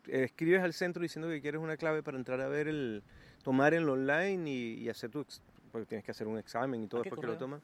escribes 0.07 0.61
al 0.63 0.73
centro 0.73 1.01
diciendo 1.01 1.29
que 1.29 1.41
quieres 1.41 1.61
una 1.61 1.77
clave 1.77 2.03
para 2.03 2.17
entrar 2.17 2.39
a 2.41 2.47
ver 2.47 2.67
el, 2.67 3.03
tomar 3.43 3.73
en 3.73 3.85
lo 3.85 3.93
online 3.93 4.49
y, 4.49 4.89
hacer 4.89 5.09
tu, 5.09 5.25
porque 5.71 5.85
tienes 5.85 6.05
que 6.05 6.11
hacer 6.11 6.27
un 6.27 6.37
examen 6.37 6.83
y 6.83 6.87
todo 6.87 7.01
después 7.01 7.21
que 7.21 7.27
lo 7.27 7.37
tomas. 7.37 7.61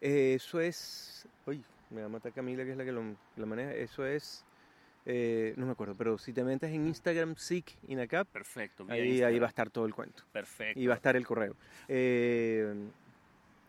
Eh, 0.00 0.34
eso 0.34 0.60
es, 0.60 1.28
uy, 1.46 1.62
me 1.90 2.00
va 2.00 2.06
a 2.06 2.10
matar 2.10 2.32
Camila 2.32 2.64
que 2.64 2.72
es 2.72 2.76
la 2.76 2.84
que 2.84 2.92
lo 2.92 3.46
maneja, 3.46 3.72
eso 3.74 4.06
es 4.06 4.44
eh, 5.06 5.54
no 5.56 5.66
me 5.66 5.72
acuerdo, 5.72 5.94
pero 5.96 6.18
si 6.18 6.32
te 6.32 6.44
metes 6.44 6.70
en 6.70 6.86
Instagram, 6.86 7.34
SIC 7.36 7.78
INACAP, 7.88 8.28
Perfecto, 8.28 8.86
ahí, 8.88 9.22
ahí, 9.22 9.38
va 9.38 9.46
a 9.46 9.48
estar 9.48 9.70
todo 9.70 9.86
el 9.86 9.94
cuento. 9.94 10.24
Perfecto. 10.32 10.78
Y 10.78 10.86
va 10.86 10.94
a 10.94 10.96
estar 10.96 11.16
el 11.16 11.26
correo. 11.26 11.56
Eh, 11.88 12.74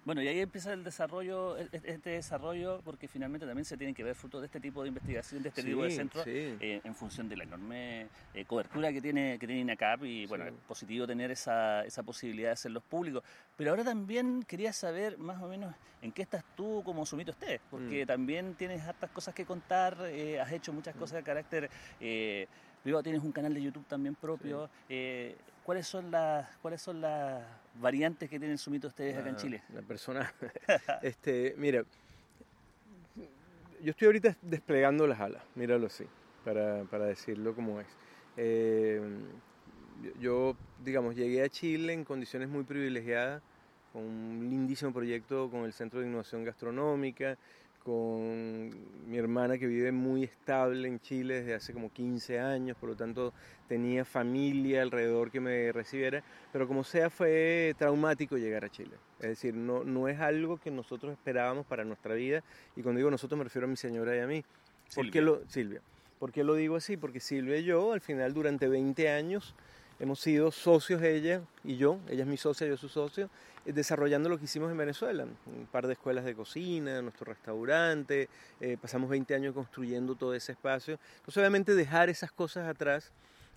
bueno, 0.04 0.22
y 0.22 0.28
ahí 0.28 0.40
empieza 0.40 0.74
el 0.74 0.84
desarrollo, 0.84 1.58
e-, 1.58 1.70
e-, 1.72 1.82
este 1.84 2.12
desarrollo, 2.12 2.82
porque 2.84 3.08
finalmente 3.08 3.46
también 3.46 3.66
se 3.66 3.78
tienen 3.78 3.94
que 3.94 4.04
ver 4.04 4.16
frutos 4.16 4.42
de 4.42 4.48
este 4.48 4.60
tipo 4.60 4.82
de 4.82 4.90
investigación, 4.90 5.44
de 5.44 5.50
este 5.50 5.64
tipo 5.64 5.84
de 5.84 5.92
centro, 5.92 6.24
eh, 6.26 6.82
en 6.84 6.96
función 6.96 7.30
de 7.30 7.38
la 7.38 7.44
enorme 7.44 8.08
eh, 8.34 8.46
cobertura 8.46 8.92
que 8.92 9.02
tiene, 9.02 9.38
que 9.40 9.46
tiene 9.46 9.62
INACAP, 9.62 10.04
y 10.06 10.26
bueno, 10.26 10.46
es 10.46 10.54
positivo 10.68 11.06
tener 11.06 11.32
esa, 11.32 11.86
esa 11.86 12.04
posibilidad 12.04 12.50
de 12.50 12.54
hacerlos 12.54 12.84
públicos. 12.84 13.24
Pero 13.56 13.72
ahora 13.72 13.84
también 13.84 14.44
quería 14.44 14.74
saber 14.74 15.18
más 15.18 15.42
o 15.42 15.48
menos 15.48 15.76
en 16.02 16.12
qué 16.12 16.24
estás 16.24 16.44
tú 16.56 16.82
como 16.84 17.06
Sumito 17.06 17.32
Estés, 17.32 17.62
porque 17.70 18.04
mm. 18.04 18.08
también 18.08 18.56
tienes 18.56 18.82
hartas 18.82 19.12
cosas 19.12 19.36
que 19.36 19.46
contar, 19.46 19.98
eh, 20.08 20.40
has 20.40 20.52
hecho 20.52 20.74
muchas 20.74 20.96
mm. 20.96 21.00
cosas 21.00 21.18
de 21.18 21.24
carácter... 21.24 21.70
Luego 22.84 23.04
tienes 23.04 23.24
un 23.24 23.32
canal 23.32 23.54
de 23.54 23.62
YouTube 23.62 23.86
también 23.88 24.16
propio. 24.16 24.70
¿Cuáles 25.64 25.86
son 25.86 26.10
las 26.10 26.50
cuáles 26.58 26.82
son 26.82 27.02
las 27.02 27.44
variantes 27.80 28.30
que 28.30 28.40
tienen 28.40 28.58
Sumito 28.58 28.88
ustedes 28.88 29.16
acá 29.16 29.30
en 29.30 29.36
Chile? 29.36 29.64
La 29.74 29.82
persona, 29.82 30.34
este, 31.04 31.54
mira, 31.58 31.84
yo 33.82 33.92
estoy 33.92 34.08
ahorita 34.08 34.36
desplegando 34.42 35.06
las 35.06 35.20
alas, 35.20 35.44
míralo 35.56 35.88
así, 35.88 36.06
para, 36.44 36.84
para 36.86 37.06
decirlo 37.06 37.54
como 37.54 37.80
es. 37.80 37.88
Eh, 38.38 39.02
yo, 40.20 40.56
digamos, 40.84 41.16
llegué 41.16 41.44
a 41.44 41.50
Chile 41.50 41.94
en 41.94 42.04
condiciones 42.04 42.50
muy 42.50 42.64
privilegiadas, 42.64 43.42
con 43.94 44.04
un 44.04 44.50
lindísimo 44.50 44.92
proyecto 44.92 45.50
con 45.52 45.66
el 45.66 45.74
Centro 45.74 46.00
de 46.00 46.08
Innovación 46.08 46.44
Gastronómica, 46.44 47.38
con 47.84 48.70
mi 49.10 49.18
hermana 49.18 49.58
que 49.58 49.66
vive 49.66 49.92
muy 49.92 50.24
estable 50.24 50.88
en 50.88 51.00
Chile 51.00 51.36
desde 51.36 51.56
hace 51.56 51.74
como 51.74 51.92
15 51.92 52.40
años, 52.40 52.78
por 52.78 52.90
lo 52.90 52.96
tanto 52.96 53.34
tenía 53.68 54.06
familia 54.06 54.82
alrededor 54.82 55.32
que 55.32 55.40
me 55.40 55.72
recibiera, 55.72 56.24
pero 56.52 56.68
como 56.68 56.84
sea 56.84 57.10
fue 57.10 57.74
traumático 57.78 58.38
llegar 58.38 58.66
a 58.66 58.70
Chile. 58.70 58.96
Es 59.20 59.30
decir, 59.30 59.56
no, 59.56 59.84
no 59.84 60.08
es 60.08 60.20
algo 60.20 60.58
que 60.58 60.72
nosotros 60.72 61.12
esperábamos 61.12 61.66
para 61.66 61.84
nuestra 61.84 62.14
vida, 62.14 62.44
y 62.76 62.84
cuando 62.84 63.00
digo 63.00 63.10
nosotros 63.10 63.38
me 63.38 63.44
refiero 63.44 63.66
a 63.66 63.70
mi 63.70 63.78
señora 63.78 64.16
y 64.16 64.20
a 64.20 64.28
mí. 64.28 64.44
¿Por 64.94 65.10
Qué 65.10 65.22
lo, 65.22 65.42
Silvia. 65.48 65.82
¿Por 66.20 66.32
qué 66.32 66.44
lo 66.44 66.54
digo 66.54 66.76
así? 66.76 66.98
Porque 66.98 67.20
Silvia 67.20 67.58
y 67.58 67.64
yo, 67.64 67.94
al 67.94 68.02
final, 68.02 68.34
durante 68.34 68.68
20 68.68 69.10
años, 69.10 69.56
hemos 70.02 70.20
sido 70.20 70.52
socios 70.52 71.02
ella 71.04 71.42
y 71.64 71.78
yo, 71.78 72.00
ella 72.10 72.24
es 72.24 72.28
mi 72.28 72.36
socia, 72.36 72.66
yo 72.68 72.76
su 72.76 72.90
socio, 72.90 73.30
eh, 73.66 73.72
desarrollando 73.72 74.30
lo 74.30 74.40
que 74.40 74.46
hicimos 74.46 74.72
en 74.72 74.78
Venezuela, 74.78 75.26
un 75.26 75.68
par 75.68 75.86
de 75.86 75.94
escuelas 75.94 76.26
de 76.26 76.34
cocina, 76.34 77.04
nuestro 77.04 77.26
restaurante, 77.26 78.28
eh, 78.60 78.78
pasamos 78.82 79.10
20 79.12 79.36
años 79.36 79.54
construyendo 79.54 80.16
todo 80.16 80.34
ese 80.34 80.54
espacio. 80.54 80.98
Entonces 81.18 81.38
obviamente 81.38 81.76
dejar 81.76 82.10
esas 82.10 82.32
cosas 82.32 82.68
atrás 82.68 83.12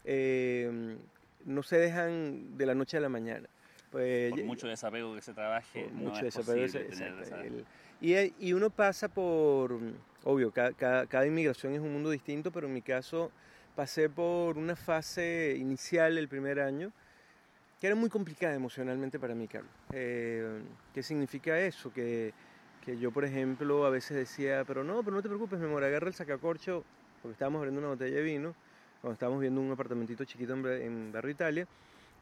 eh, 0.05 0.99
no 1.47 1.63
se 1.63 1.79
dejan 1.79 2.59
de 2.59 2.67
la 2.67 2.75
noche 2.75 2.99
a 2.99 3.01
la 3.01 3.09
mañana. 3.09 3.49
Pues, 3.91 4.33
por 4.33 4.45
mucho 4.45 4.67
desapego 4.67 5.15
que 5.15 5.23
se 5.23 5.33
trabaje, 5.33 5.89
no 5.93 6.11
mucho 6.11 6.27
es 6.27 6.35
desapego, 6.35 7.65
Y, 8.01 8.15
y 8.39 8.53
uno 8.53 8.69
pasa 8.69 9.09
por, 9.09 9.79
obvio, 10.25 10.51
cada, 10.51 10.73
cada, 10.73 11.07
cada, 11.07 11.27
inmigración 11.27 11.73
es 11.73 11.81
un 11.81 11.93
mundo 11.93 12.11
distinto, 12.11 12.51
pero 12.51 12.67
en 12.67 12.75
mi 12.75 12.83
caso 12.83 13.31
pasé 13.75 14.09
por 14.09 14.57
una 14.57 14.77
fase 14.77 15.57
inicial 15.59 16.19
el 16.19 16.29
primer 16.29 16.61
año 16.61 16.93
que 17.81 17.89
era 17.89 17.97
muy 17.97 18.09
complicada 18.09 18.55
emocionalmente 18.55 19.19
para 19.19 19.35
mí, 19.35 19.47
Carlos. 19.47 19.71
Eh, 19.93 20.63
¿Qué 20.95 21.03
significa 21.03 21.59
eso? 21.61 21.93
Que, 21.93 22.33
que, 22.83 22.97
yo, 22.97 23.11
por 23.11 23.27
ejemplo, 23.27 23.85
a 23.85 23.91
veces 23.91 24.17
decía, 24.17 24.65
pero 24.67 24.83
no, 24.83 25.03
pero 25.03 25.17
no 25.17 25.23
te 25.23 25.29
preocupes, 25.29 25.59
mi 25.59 25.67
amor, 25.67 25.85
agarra 25.85 26.09
el 26.09 26.15
sacacorcho, 26.15 26.83
porque 27.21 27.33
estábamos 27.33 27.59
abriendo 27.59 27.81
una 27.81 27.91
botella 27.91 28.17
de 28.17 28.23
vino, 28.23 28.55
cuando 29.03 29.13
estábamos 29.15 29.41
viendo 29.43 29.61
un 29.61 29.71
apartamentito 29.71 30.25
chiquito 30.25 30.55
en, 30.55 30.67
en 30.67 31.13
Barrio 31.13 31.33
Italia, 31.33 31.69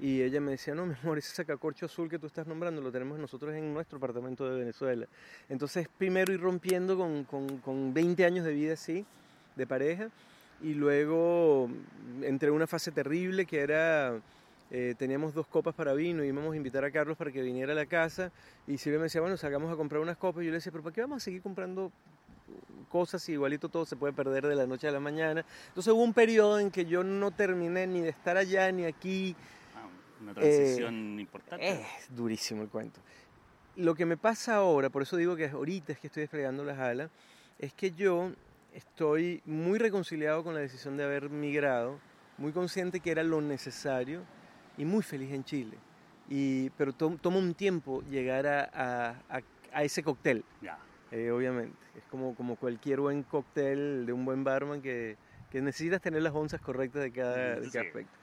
y 0.00 0.22
ella 0.22 0.40
me 0.40 0.50
decía, 0.50 0.74
no, 0.74 0.84
mi 0.84 0.94
amor, 1.00 1.18
ese 1.18 1.32
sacacorcho 1.32 1.86
azul 1.86 2.08
que 2.08 2.18
tú 2.18 2.26
estás 2.26 2.46
nombrando 2.46 2.82
lo 2.82 2.90
tenemos 2.90 3.18
nosotros 3.20 3.54
en 3.54 3.72
nuestro 3.72 3.98
apartamento 3.98 4.50
de 4.50 4.58
Venezuela. 4.58 5.06
Entonces, 5.48 5.86
primero 5.96 6.32
ir 6.32 6.40
rompiendo 6.40 6.96
con, 6.96 7.22
con, 7.22 7.58
con 7.58 7.94
20 7.94 8.24
años 8.24 8.44
de 8.44 8.52
vida 8.52 8.72
así, 8.72 9.06
de 9.54 9.64
pareja, 9.64 10.08
y 10.62 10.74
luego 10.74 11.68
entré 12.22 12.48
en 12.48 12.54
una 12.54 12.66
fase 12.66 12.92
terrible 12.92 13.46
que 13.46 13.60
era 13.60 14.20
eh, 14.70 14.94
teníamos 14.96 15.34
dos 15.34 15.46
copas 15.46 15.74
para 15.74 15.92
vino 15.92 16.24
y 16.24 16.28
íbamos 16.28 16.54
a 16.54 16.56
invitar 16.56 16.84
a 16.84 16.90
Carlos 16.90 17.16
para 17.18 17.30
que 17.30 17.42
viniera 17.42 17.72
a 17.72 17.74
la 17.74 17.84
casa 17.84 18.32
y 18.66 18.78
Silvia 18.78 19.00
me 19.00 19.04
decía, 19.04 19.20
bueno, 19.20 19.36
salgamos 19.36 19.70
a 19.70 19.76
comprar 19.76 20.00
unas 20.00 20.16
copas 20.16 20.42
y 20.42 20.46
yo 20.46 20.50
le 20.50 20.56
decía, 20.56 20.72
pero 20.72 20.82
¿para 20.82 20.94
qué 20.94 21.02
vamos 21.02 21.22
a 21.22 21.24
seguir 21.24 21.42
comprando 21.42 21.92
cosas 22.88 23.22
si 23.22 23.32
igualito 23.32 23.68
todo 23.68 23.84
se 23.84 23.96
puede 23.96 24.12
perder 24.12 24.46
de 24.46 24.54
la 24.54 24.66
noche 24.66 24.88
a 24.88 24.92
la 24.92 25.00
mañana? 25.00 25.44
Entonces 25.68 25.92
hubo 25.92 26.02
un 26.02 26.14
periodo 26.14 26.58
en 26.58 26.70
que 26.70 26.86
yo 26.86 27.04
no 27.04 27.32
terminé 27.32 27.86
ni 27.86 28.00
de 28.00 28.08
estar 28.08 28.36
allá 28.36 28.72
ni 28.72 28.84
aquí. 28.84 29.36
Ah, 29.74 29.86
una 30.22 30.32
transición 30.32 31.18
eh, 31.18 31.20
importante. 31.20 31.70
Es 31.70 32.16
durísimo 32.16 32.62
el 32.62 32.68
cuento. 32.68 33.00
Lo 33.76 33.94
que 33.94 34.06
me 34.06 34.16
pasa 34.16 34.56
ahora, 34.56 34.88
por 34.88 35.02
eso 35.02 35.18
digo 35.18 35.36
que 35.36 35.48
ahorita 35.48 35.92
es 35.92 35.98
que 35.98 36.06
estoy 36.06 36.22
desplegando 36.22 36.64
las 36.64 36.78
alas, 36.78 37.10
es 37.58 37.74
que 37.74 37.90
yo 37.90 38.32
estoy 38.74 39.42
muy 39.44 39.78
reconciliado 39.78 40.42
con 40.44 40.54
la 40.54 40.60
decisión 40.60 40.96
de 40.96 41.04
haber 41.04 41.30
migrado, 41.30 41.98
muy 42.38 42.52
consciente 42.52 43.00
que 43.00 43.10
era 43.10 43.22
lo 43.22 43.40
necesario 43.40 44.22
y 44.76 44.84
muy 44.84 45.02
feliz 45.02 45.32
en 45.32 45.44
Chile. 45.44 45.76
Y, 46.28 46.70
pero 46.70 46.92
to, 46.92 47.18
toma 47.20 47.38
un 47.38 47.54
tiempo 47.54 48.02
llegar 48.02 48.46
a, 48.46 49.20
a, 49.28 49.42
a 49.72 49.82
ese 49.82 50.02
cóctel, 50.02 50.44
eh, 51.10 51.30
obviamente. 51.30 51.76
Es 51.96 52.04
como, 52.04 52.34
como 52.34 52.56
cualquier 52.56 53.00
buen 53.00 53.22
cóctel 53.22 54.06
de 54.06 54.12
un 54.12 54.24
buen 54.24 54.44
barman 54.44 54.80
que, 54.80 55.16
que 55.50 55.60
necesitas 55.60 56.00
tener 56.00 56.22
las 56.22 56.32
onzas 56.32 56.60
correctas 56.60 57.02
de 57.02 57.12
cada, 57.12 57.60
de 57.60 57.70
cada 57.70 57.84
aspecto. 57.84 58.18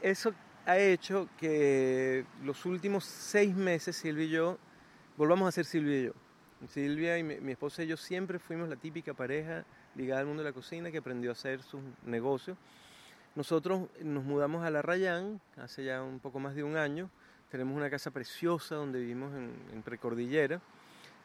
Eso 0.00 0.32
ha 0.66 0.78
hecho 0.78 1.28
que 1.38 2.24
los 2.44 2.64
últimos 2.64 3.04
seis 3.04 3.54
meses 3.56 3.96
Silvia 3.96 4.24
y 4.24 4.28
yo 4.28 4.58
volvamos 5.16 5.48
a 5.48 5.52
ser 5.52 5.64
Silvia 5.64 5.98
y 5.98 6.04
yo. 6.06 6.12
Silvia 6.68 7.18
y 7.18 7.22
mi, 7.22 7.52
esposa 7.52 7.82
y 7.82 7.86
yo 7.86 7.96
siempre 7.96 8.38
fuimos 8.38 8.68
la 8.68 8.76
típica 8.76 9.14
pareja 9.14 9.64
ligada 9.94 10.20
al 10.20 10.26
mundo 10.26 10.42
de 10.42 10.50
la 10.50 10.54
cocina 10.54 10.90
que 10.90 10.98
aprendió 10.98 11.30
a 11.30 11.32
hacer 11.32 11.62
sus 11.62 11.80
negocios 12.04 12.56
nosotros 13.36 13.90
nos 14.02 14.24
mudamos 14.24 14.64
a 14.64 14.70
La 14.70 14.80
Rayán 14.80 15.42
hace 15.58 15.84
ya 15.84 16.02
un 16.02 16.20
poco 16.20 16.40
más 16.40 16.54
de 16.54 16.64
un 16.64 16.78
año. 16.78 17.10
Tenemos 17.50 17.76
una 17.76 17.90
casa 17.90 18.10
preciosa 18.10 18.76
donde 18.76 18.98
vivimos 18.98 19.30
en, 19.34 19.82
Precordillera. 19.82 20.62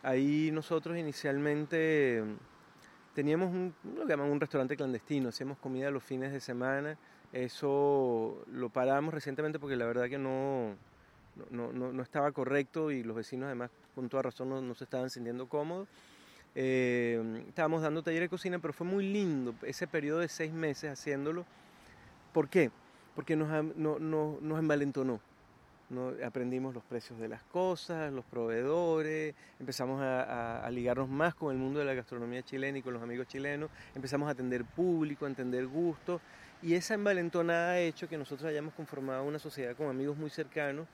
Ahí 0.03 0.51
nosotros 0.51 0.97
inicialmente 0.97 2.21
teníamos 3.15 3.49
un, 3.51 3.73
lo 3.95 4.05
que 4.05 4.09
llaman 4.09 4.29
un 4.29 4.41
restaurante 4.41 4.75
clandestino, 4.75 5.29
hacíamos 5.29 5.57
comida 5.59 5.89
los 5.89 6.03
fines 6.03 6.33
de 6.33 6.41
semana. 6.41 6.97
Eso 7.31 8.43
lo 8.51 8.67
paramos 8.67 9.13
recientemente 9.13 9.57
porque 9.57 9.77
la 9.77 9.85
verdad 9.85 10.09
que 10.09 10.17
no, 10.17 10.75
no, 11.49 11.71
no, 11.71 11.93
no 11.93 12.03
estaba 12.03 12.33
correcto 12.33 12.91
y 12.91 13.03
los 13.03 13.15
vecinos 13.15 13.45
además 13.45 13.71
con 13.95 14.09
toda 14.09 14.23
razón 14.23 14.49
no, 14.49 14.75
se 14.75 14.83
estaban 14.83 15.09
sintiendo 15.09 15.47
cómodos. 15.47 15.87
Eh, 16.53 17.43
estábamos 17.47 17.81
dando 17.81 18.03
taller 18.03 18.21
de 18.21 18.29
cocina, 18.29 18.59
pero 18.59 18.73
fue 18.73 18.85
muy 18.85 19.11
lindo 19.11 19.55
ese 19.63 19.87
periodo 19.87 20.19
de 20.19 20.27
seis 20.27 20.51
meses 20.51 20.91
haciéndolo 20.91 21.45
¿Por 22.33 22.47
qué? 22.47 22.71
Porque 23.15 23.35
nos, 23.35 23.49
no, 23.75 23.99
no, 23.99 24.37
nos 24.41 24.59
envalentonó. 24.59 25.19
¿no? 25.89 26.13
Aprendimos 26.25 26.73
los 26.73 26.83
precios 26.83 27.19
de 27.19 27.27
las 27.27 27.43
cosas, 27.43 28.13
los 28.13 28.23
proveedores, 28.23 29.35
empezamos 29.59 30.01
a, 30.01 30.65
a, 30.65 30.71
ligarnos 30.71 31.09
más 31.09 31.35
con 31.35 31.51
el 31.51 31.57
mundo 31.57 31.79
de 31.79 31.85
la 31.85 31.93
gastronomía 31.93 32.41
chilena 32.43 32.77
y 32.77 32.81
con 32.81 32.93
los 32.93 33.03
amigos 33.03 33.27
chilenos, 33.27 33.69
empezamos 33.93 34.29
a 34.29 34.31
atender 34.31 34.63
público, 34.63 35.25
a 35.25 35.27
entender 35.27 35.67
gustos, 35.67 36.21
y 36.61 36.75
esa 36.75 36.93
envalentonada 36.93 37.71
ha 37.71 37.79
hecho 37.79 38.07
que 38.07 38.17
nosotros 38.17 38.49
hayamos 38.49 38.73
conformado 38.73 39.25
una 39.25 39.37
sociedad 39.37 39.75
con 39.75 39.89
amigos 39.89 40.15
muy 40.15 40.29
cercanos 40.29 40.87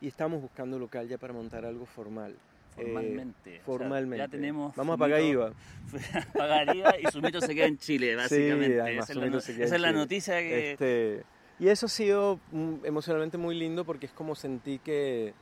y 0.00 0.08
estamos 0.08 0.40
buscando 0.40 0.78
local 0.78 1.08
ya 1.08 1.18
para 1.18 1.32
montar 1.32 1.64
algo 1.64 1.86
formal. 1.86 2.34
Formalmente. 2.74 3.56
Eh, 3.56 3.60
formalmente. 3.64 4.18
ya 4.18 4.28
tenemos. 4.28 4.74
Vamos 4.76 4.94
a 4.94 4.98
pagar 4.98 5.20
IVA. 5.22 5.52
pagar 6.36 6.74
IVA 6.74 6.94
y 7.00 7.10
Sumito 7.10 7.40
se 7.40 7.54
queda 7.54 7.66
en 7.66 7.78
Chile, 7.78 8.16
básicamente. 8.16 8.74
Sí, 8.74 8.78
además, 8.78 9.10
esa, 9.10 9.12
es 9.12 9.32
la, 9.32 9.64
esa 9.64 9.74
es 9.74 9.80
la, 9.80 9.92
noticia 9.92 10.38
que. 10.38 10.72
Este, 10.72 11.22
y 11.58 11.68
eso 11.68 11.86
ha 11.86 11.88
sido 11.88 12.40
emocionalmente 12.84 13.36
muy 13.36 13.58
lindo 13.58 13.84
porque 13.84 14.06
es 14.06 14.12
como 14.12 14.34
sentí 14.34 14.78
que. 14.78 15.34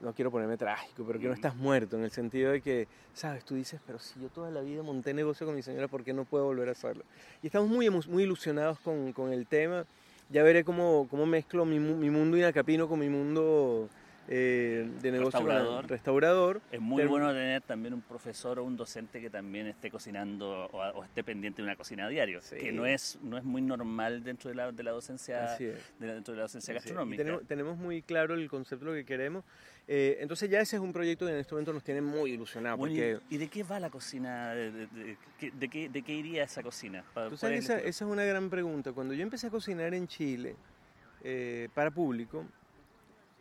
No 0.00 0.12
quiero 0.12 0.30
ponerme 0.30 0.58
trágico, 0.58 1.04
pero 1.06 1.18
que 1.18 1.26
no 1.26 1.30
mm. 1.30 1.36
estás 1.36 1.56
muerto, 1.56 1.96
en 1.96 2.04
el 2.04 2.10
sentido 2.10 2.52
de 2.52 2.60
que, 2.60 2.88
¿sabes? 3.14 3.44
Tú 3.44 3.54
dices, 3.54 3.80
pero 3.86 3.98
si 3.98 4.20
yo 4.20 4.28
toda 4.28 4.50
la 4.50 4.60
vida 4.60 4.82
monté 4.82 5.14
negocio 5.14 5.46
con 5.46 5.54
mi 5.54 5.62
señora, 5.62 5.88
¿por 5.88 6.04
qué 6.04 6.12
no 6.12 6.24
puedo 6.24 6.44
volver 6.44 6.68
a 6.68 6.72
hacerlo? 6.72 7.04
Y 7.42 7.46
estamos 7.46 7.70
muy, 7.70 7.88
muy 7.88 8.24
ilusionados 8.24 8.78
con, 8.80 9.12
con 9.12 9.32
el 9.32 9.46
tema. 9.46 9.86
Ya 10.30 10.42
veré 10.42 10.64
cómo, 10.64 11.06
cómo 11.10 11.26
mezclo 11.26 11.64
mi, 11.64 11.78
mi 11.78 12.10
mundo 12.10 12.36
inacapino 12.36 12.88
con 12.88 12.98
mi 12.98 13.08
mundo 13.08 13.88
eh, 14.26 14.88
de 15.02 15.12
negocio 15.12 15.38
restaurador. 15.40 15.86
restaurador. 15.86 16.60
Es 16.70 16.80
muy 16.80 17.04
bueno 17.04 17.28
tener 17.28 17.60
también 17.62 17.92
un 17.92 18.00
profesor 18.00 18.58
o 18.58 18.64
un 18.64 18.76
docente 18.76 19.20
que 19.20 19.28
también 19.28 19.66
esté 19.66 19.90
cocinando 19.90 20.66
o, 20.66 20.78
o 20.78 21.04
esté 21.04 21.22
pendiente 21.22 21.60
de 21.60 21.68
una 21.68 21.76
cocina 21.76 22.06
a 22.06 22.08
diario, 22.08 22.40
sí. 22.40 22.56
que 22.56 22.72
no 22.72 22.86
es, 22.86 23.18
no 23.22 23.36
es 23.36 23.44
muy 23.44 23.60
normal 23.60 24.24
dentro 24.24 24.48
de 24.48 24.56
la, 24.56 24.72
de 24.72 24.82
la 24.82 24.92
docencia, 24.92 25.56
de 25.58 25.76
la, 26.00 26.14
dentro 26.14 26.32
de 26.32 26.38
la 26.38 26.44
docencia 26.44 26.72
gastronómica. 26.72 27.22
Tenemos, 27.22 27.46
tenemos, 27.46 27.76
muy 27.76 28.02
claro 28.02 28.34
el 28.34 28.48
concepto 28.48 28.86
de 28.86 28.90
lo 28.92 28.96
que 28.96 29.04
queremos. 29.04 29.44
Eh, 29.86 30.16
entonces 30.20 30.48
ya 30.48 30.60
ese 30.60 30.76
es 30.76 30.82
un 30.82 30.92
proyecto 30.92 31.26
que 31.26 31.32
en 31.32 31.38
este 31.38 31.52
momento 31.52 31.72
nos 31.72 31.84
tiene 31.84 32.00
muy 32.00 32.32
ilusionados. 32.32 32.78
Porque... 32.78 33.20
¿Y 33.28 33.36
de 33.36 33.48
qué 33.48 33.62
va 33.62 33.78
la 33.78 33.90
cocina? 33.90 34.54
¿De, 34.54 34.70
de, 34.70 34.86
de, 34.86 35.16
de 35.52 35.68
qué, 35.68 35.88
de 35.88 36.02
qué 36.02 36.12
iría 36.12 36.44
esa 36.44 36.62
cocina? 36.62 37.04
Tú 37.28 37.36
sabes, 37.36 37.64
esa, 37.64 37.78
esa, 37.78 38.04
es 38.04 38.10
una 38.10 38.24
gran 38.24 38.48
pregunta. 38.48 38.92
Cuando 38.92 39.12
yo 39.12 39.22
empecé 39.22 39.48
a 39.48 39.50
cocinar 39.50 39.92
en 39.92 40.08
Chile 40.08 40.56
eh, 41.22 41.68
para 41.74 41.90
público, 41.90 42.46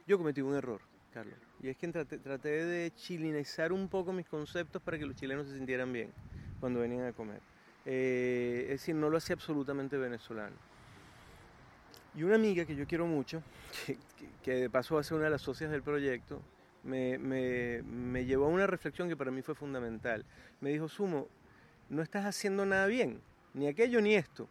yo 0.06 0.18
cometí 0.18 0.42
un 0.42 0.56
error, 0.56 0.82
Carlos. 1.14 1.36
Y 1.62 1.70
es 1.70 1.78
que 1.78 1.88
traté, 1.88 2.18
traté, 2.18 2.66
de 2.66 2.92
chilinizar 2.92 3.72
un 3.72 3.88
poco 3.88 4.12
mis 4.12 4.28
conceptos 4.28 4.82
para 4.82 5.00
que 5.00 5.06
los 5.06 5.16
chilenos 5.16 5.48
se 5.48 5.56
sintieran 5.56 5.94
bien 5.94 6.12
cuando 6.60 6.82
venían 6.82 7.06
a 7.06 7.14
comer. 7.14 7.40
Eh, 7.86 8.64
es 8.64 8.82
decir, 8.82 8.96
no 8.96 9.10
lo 9.10 9.18
hacía 9.18 9.36
absolutamente 9.36 9.98
venezolano. 9.98 10.56
Y 12.16 12.24
una 12.24 12.36
amiga 12.36 12.66
que 12.66 12.76
yo 12.76 12.86
quiero 12.86 13.06
mucho, 13.08 13.42
que, 13.86 13.98
que, 14.44 14.54
de 14.54 14.70
paso 14.70 14.96
va 14.96 15.02
a 15.02 15.04
ser 15.04 15.16
una 15.16 15.26
de 15.26 15.32
las 15.32 15.42
socias 15.42 15.72
del 15.72 15.82
proyecto, 15.82 16.42
me, 16.84 18.26
llevó 18.26 18.46
a 18.46 18.50
una 18.50 18.68
reflexión 18.68 19.10
que 19.10 19.16
para 19.16 19.32
mí 19.32 19.42
fue 19.42 19.56
fundamental. 19.56 20.26
Me 20.62 20.72
dijo, 20.72 20.88
Sumo, 20.88 21.28
no 21.90 22.02
estás 22.02 22.26
haciendo 22.26 22.66
nada 22.66 22.88
bien, 22.88 23.22
ni 23.54 23.68
aquello 23.68 24.02
ni 24.02 24.16
esto. 24.16 24.48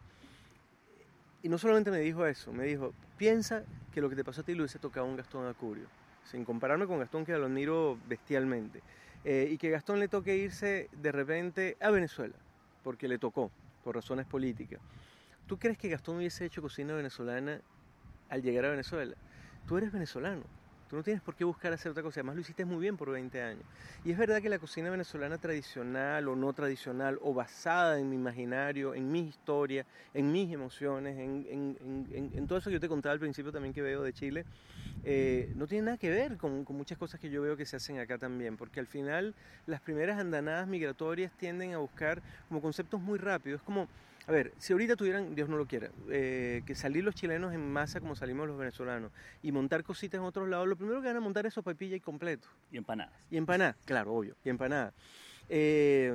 Y 1.43 1.49
no 1.49 1.59
solamente 1.59 1.91
me 1.91 1.99
dijo 1.99 2.27
eso, 2.27 2.53
me 2.53 2.65
dijo, 2.65 2.93
piensa 3.19 3.65
que 3.93 4.01
lo 4.01 4.09
que 4.09 4.17
te 4.17 4.25
pasó 4.25 4.43
a 4.43 4.45
ti 4.45 4.55
lo 4.55 4.63
hubiese 4.63 4.79
tocado 4.79 5.07
un 5.07 5.17
Gastón 5.17 5.47
Acurio, 5.47 5.87
sin 6.25 6.45
compararme 6.45 6.87
con 6.87 7.01
Gastón 7.01 7.25
que 7.25 7.33
lo 7.33 7.47
admiro 7.47 7.99
bestialmente, 8.09 8.81
eh, 9.25 9.49
y 9.51 9.59
que 9.59 9.71
Gastón 9.71 9.99
le 9.99 10.09
toque 10.09 10.37
irse 10.37 10.89
de 10.93 11.13
repente 11.13 11.77
a 11.81 11.91
Venezuela, 11.91 12.35
porque 12.85 13.09
le 13.09 13.19
tocó, 13.19 13.51
por 13.83 13.97
razones 13.97 14.27
políticas. 14.27 14.81
¿Tú 15.53 15.59
crees 15.59 15.77
que 15.77 15.91
Gastón 15.91 16.17
hubiese 16.17 16.47
hecho 16.47 16.63
cocina 16.63 16.95
venezolana 16.95 17.61
al 18.31 18.41
llegar 18.41 18.65
a 18.65 18.71
Venezuela? 18.71 19.15
Tú 19.69 19.77
eres 19.77 19.93
venezolano, 19.93 20.45
Tú 20.89 20.97
no 20.97 21.03
tienes 21.03 21.23
por 21.23 21.35
qué 21.35 21.45
buscar 21.45 21.75
hacer 21.75 21.91
otra 21.91 22.03
cosa. 22.03 22.21
Además, 22.21 22.37
lo 22.37 22.41
hiciste 22.41 22.65
muy 22.65 22.79
bien 22.79 22.97
por 22.97 23.11
20 23.11 23.43
años. 23.43 23.65
Y 24.03 24.13
es 24.13 24.17
verdad 24.17 24.41
que 24.41 24.49
la 24.49 24.59
cocina 24.59 24.89
venezolana 24.89 25.37
tradicional 25.37 26.27
o 26.27 26.37
no 26.37 26.55
tradicional, 26.55 27.19
o 27.21 27.35
basada 27.35 27.99
en 27.99 28.09
mi 28.09 28.17
imaginario, 28.17 28.95
en 28.95 29.13
mi 29.13 29.29
historia, 29.29 29.85
en 30.15 30.33
mis 30.33 30.51
emociones, 30.51 31.19
en, 31.19 31.47
en, 31.51 32.07
en, 32.15 32.33
en 32.35 32.47
todo 32.47 32.59
eso 32.59 32.71
que 32.71 32.75
yo 32.75 32.81
te 32.81 32.89
contaba 32.89 33.13
al 33.13 33.21
principio 33.21 33.53
también 33.53 33.75
que 33.75 33.83
veo 33.83 34.03
de 34.03 34.15
Chile, 34.15 34.47
eh, 35.05 35.53
no 35.57 35.67
tiene 35.67 35.87
nada 35.87 35.99
que 35.99 36.09
ver 36.09 36.37
con, 36.37 36.65
con, 36.65 36.77
muchas 36.77 36.97
cosas 36.97 37.21
que 37.21 37.29
yo 37.29 37.43
veo 37.43 37.57
que 37.57 37.67
se 37.67 37.77
hacen 37.77 37.99
acá 37.99 38.17
también. 38.17 38.57
Porque 38.57 38.81
al 38.81 38.87
final, 38.87 39.35
las 39.67 39.83
primeras 39.83 40.19
andanadas 40.19 40.67
migratorias 40.67 41.31
tienden 41.33 41.75
a 41.75 41.79
buscar 41.79 42.23
como 42.49 42.63
conceptos 42.63 43.01
muy 43.01 43.19
rápidos. 43.19 43.61
Es 43.61 43.65
como 43.65 43.89
a 44.27 44.33
ver, 44.33 44.53
si 44.59 44.73
ahorita 44.73 44.95
tuvieran, 44.95 45.35
Dios 45.35 45.49
no 45.49 45.57
lo 45.57 45.67
quiera, 45.67 45.91
eh, 46.11 46.63
que 46.65 46.75
salir 46.75 47.03
los 47.03 47.15
chilenos 47.15 47.53
en 47.53 47.73
masa 47.73 48.01
como 48.01 48.15
salimos 48.15 48.47
los 48.47 48.57
venezolanos 48.57 49.11
y 49.43 49.51
montar 49.51 49.83
cositas 49.83 50.21
en 50.21 50.25
otros 50.25 50.49
lados, 50.49 50.69
lo 50.69 50.77
primero 50.77 51.01
que 51.01 51.09
van 51.09 51.17
a 51.17 51.21
montar 51.21 51.45
es 51.47 51.55
sopapilla 51.55 51.97
y 51.97 52.01
completo. 52.01 52.49
Y 52.71 52.77
empanadas. 52.77 53.15
Y 53.31 53.37
empanadas, 53.37 53.77
claro, 53.85 54.15
obvio, 54.15 54.37
y 54.45 54.49
empanadas. 54.49 54.95
Eh, 55.49 56.15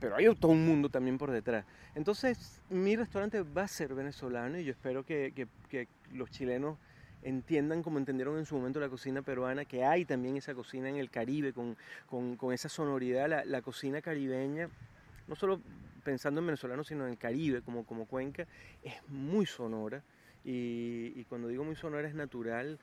pero 0.00 0.16
hay 0.16 0.34
todo 0.34 0.52
un 0.52 0.66
mundo 0.66 0.88
también 0.88 1.18
por 1.18 1.30
detrás. 1.30 1.64
Entonces, 1.94 2.60
mi 2.68 2.96
restaurante 2.96 3.42
va 3.42 3.62
a 3.62 3.68
ser 3.68 3.94
venezolano 3.94 4.58
y 4.58 4.64
yo 4.64 4.72
espero 4.72 5.04
que, 5.04 5.32
que, 5.34 5.46
que 5.68 5.88
los 6.12 6.30
chilenos 6.30 6.78
entiendan 7.22 7.82
como 7.82 7.98
entendieron 7.98 8.38
en 8.38 8.46
su 8.46 8.54
momento 8.56 8.80
la 8.80 8.88
cocina 8.88 9.22
peruana, 9.22 9.64
que 9.64 9.84
hay 9.84 10.04
también 10.04 10.36
esa 10.36 10.54
cocina 10.54 10.88
en 10.88 10.96
el 10.96 11.10
Caribe, 11.10 11.52
con, 11.52 11.76
con, 12.08 12.52
esa 12.52 12.68
sonoridad, 12.68 13.28
la, 13.28 13.44
la, 13.44 13.60
cocina 13.60 14.00
caribeña, 14.00 14.70
no 15.28 15.36
solo 15.36 15.60
pensando 16.00 16.40
en 16.40 16.46
venezolanos, 16.46 16.86
sino 16.86 17.04
en 17.04 17.12
el 17.12 17.18
Caribe 17.18 17.62
como, 17.62 17.84
como 17.84 18.06
cuenca, 18.06 18.46
es 18.82 18.94
muy 19.08 19.46
sonora. 19.46 20.02
Y, 20.44 21.12
y 21.16 21.24
cuando 21.28 21.48
digo 21.48 21.64
muy 21.64 21.76
sonora 21.76 22.08
es 22.08 22.14
natural. 22.14 22.78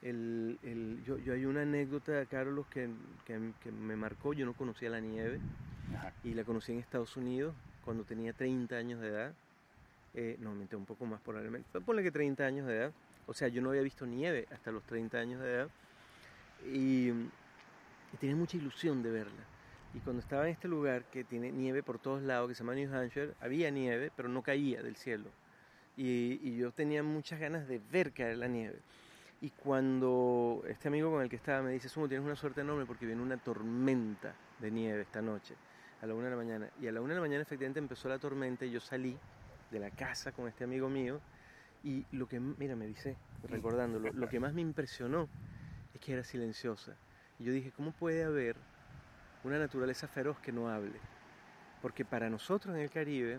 El, 0.00 0.58
el, 0.62 1.02
yo, 1.04 1.18
yo, 1.18 1.32
hay 1.32 1.44
una 1.44 1.62
anécdota, 1.62 2.24
Carlos, 2.26 2.66
que, 2.68 2.88
que, 3.26 3.52
que, 3.62 3.72
me 3.72 3.96
marcó. 3.96 4.32
Yo 4.32 4.46
no 4.46 4.52
conocía 4.52 4.90
la 4.90 5.00
nieve 5.00 5.40
y 6.22 6.34
la 6.34 6.44
conocí 6.44 6.72
en 6.72 6.78
Estados 6.78 7.16
Unidos 7.16 7.54
cuando 7.84 8.04
tenía 8.04 8.32
30 8.32 8.76
años 8.76 9.00
de 9.00 9.08
edad. 9.08 9.34
Eh, 10.14 10.36
no, 10.40 10.54
menté 10.54 10.76
un 10.76 10.84
poco 10.84 11.04
más 11.06 11.20
probablemente. 11.20 11.80
Ponle 11.80 12.02
que 12.02 12.10
30 12.10 12.44
años 12.44 12.66
de 12.66 12.76
edad. 12.76 12.92
O 13.26 13.34
sea, 13.34 13.48
yo 13.48 13.60
no 13.60 13.70
había 13.70 13.82
visto 13.82 14.06
nieve 14.06 14.46
hasta 14.52 14.70
los 14.70 14.82
30 14.84 15.18
años 15.18 15.40
de 15.40 15.54
edad. 15.54 15.68
Y, 16.66 17.08
y 17.08 18.16
tenía 18.20 18.36
mucha 18.36 18.56
ilusión 18.56 19.02
de 19.02 19.10
verla. 19.10 19.57
Y 19.94 20.00
cuando 20.00 20.20
estaba 20.20 20.44
en 20.44 20.52
este 20.52 20.68
lugar 20.68 21.04
que 21.04 21.24
tiene 21.24 21.50
nieve 21.50 21.82
por 21.82 21.98
todos 21.98 22.22
lados, 22.22 22.48
que 22.48 22.54
se 22.54 22.62
llama 22.62 22.74
New 22.74 22.94
Hampshire, 22.94 23.34
había 23.40 23.70
nieve, 23.70 24.10
pero 24.14 24.28
no 24.28 24.42
caía 24.42 24.82
del 24.82 24.96
cielo. 24.96 25.30
Y, 25.96 26.56
yo 26.56 26.70
tenía 26.72 27.02
muchas 27.02 27.40
ganas 27.40 27.66
de 27.66 27.80
ver 27.90 28.12
caer 28.12 28.36
la 28.36 28.46
nieve. 28.46 28.78
Y 29.40 29.50
cuando 29.50 30.62
este 30.68 30.88
amigo 30.88 31.10
con 31.10 31.22
el 31.22 31.28
que 31.28 31.36
estaba 31.36 31.62
me 31.62 31.72
dice, 31.72 31.88
Sumo, 31.88 32.08
tienes 32.08 32.24
una 32.24 32.36
suerte 32.36 32.60
enorme 32.60 32.86
porque 32.86 33.06
viene 33.06 33.22
una 33.22 33.36
tormenta 33.36 34.34
de 34.60 34.70
nieve 34.70 35.02
esta 35.02 35.22
noche, 35.22 35.54
a 36.02 36.06
la 36.06 36.14
una 36.14 36.24
de 36.24 36.30
la 36.30 36.36
mañana. 36.36 36.70
Y 36.80 36.86
a 36.86 36.92
la 36.92 37.00
una 37.00 37.10
de 37.10 37.16
la 37.16 37.20
mañana 37.22 37.42
efectivamente 37.42 37.78
empezó 37.78 38.08
la 38.08 38.18
tormenta 38.18 38.64
y 38.64 38.70
yo 38.70 38.80
salí 38.80 39.16
de 39.70 39.78
la 39.78 39.90
casa 39.90 40.32
con 40.32 40.48
este 40.48 40.64
amigo 40.64 40.88
mío 40.88 41.20
y 41.82 42.04
lo 42.12 42.28
que, 42.28 42.40
mira, 42.40 42.76
me 42.76 42.86
dice, 42.86 43.16
recordándolo, 43.48 44.12
lo 44.12 44.28
que 44.28 44.40
más 44.40 44.52
me 44.52 44.60
impresionó 44.60 45.28
es 45.94 46.00
que 46.00 46.12
era 46.12 46.24
silenciosa. 46.24 46.96
Y 47.38 47.44
yo 47.44 47.52
dije, 47.52 47.72
¿cómo 47.72 47.92
puede 47.92 48.24
haber 48.24 48.56
una 49.44 49.58
naturaleza 49.58 50.06
feroz 50.08 50.38
que 50.40 50.52
no 50.52 50.68
hable? 50.68 50.98
Porque 51.82 52.04
para 52.04 52.28
nosotros 52.28 52.74
en 52.76 52.82
el 52.82 52.90
Caribe, 52.90 53.38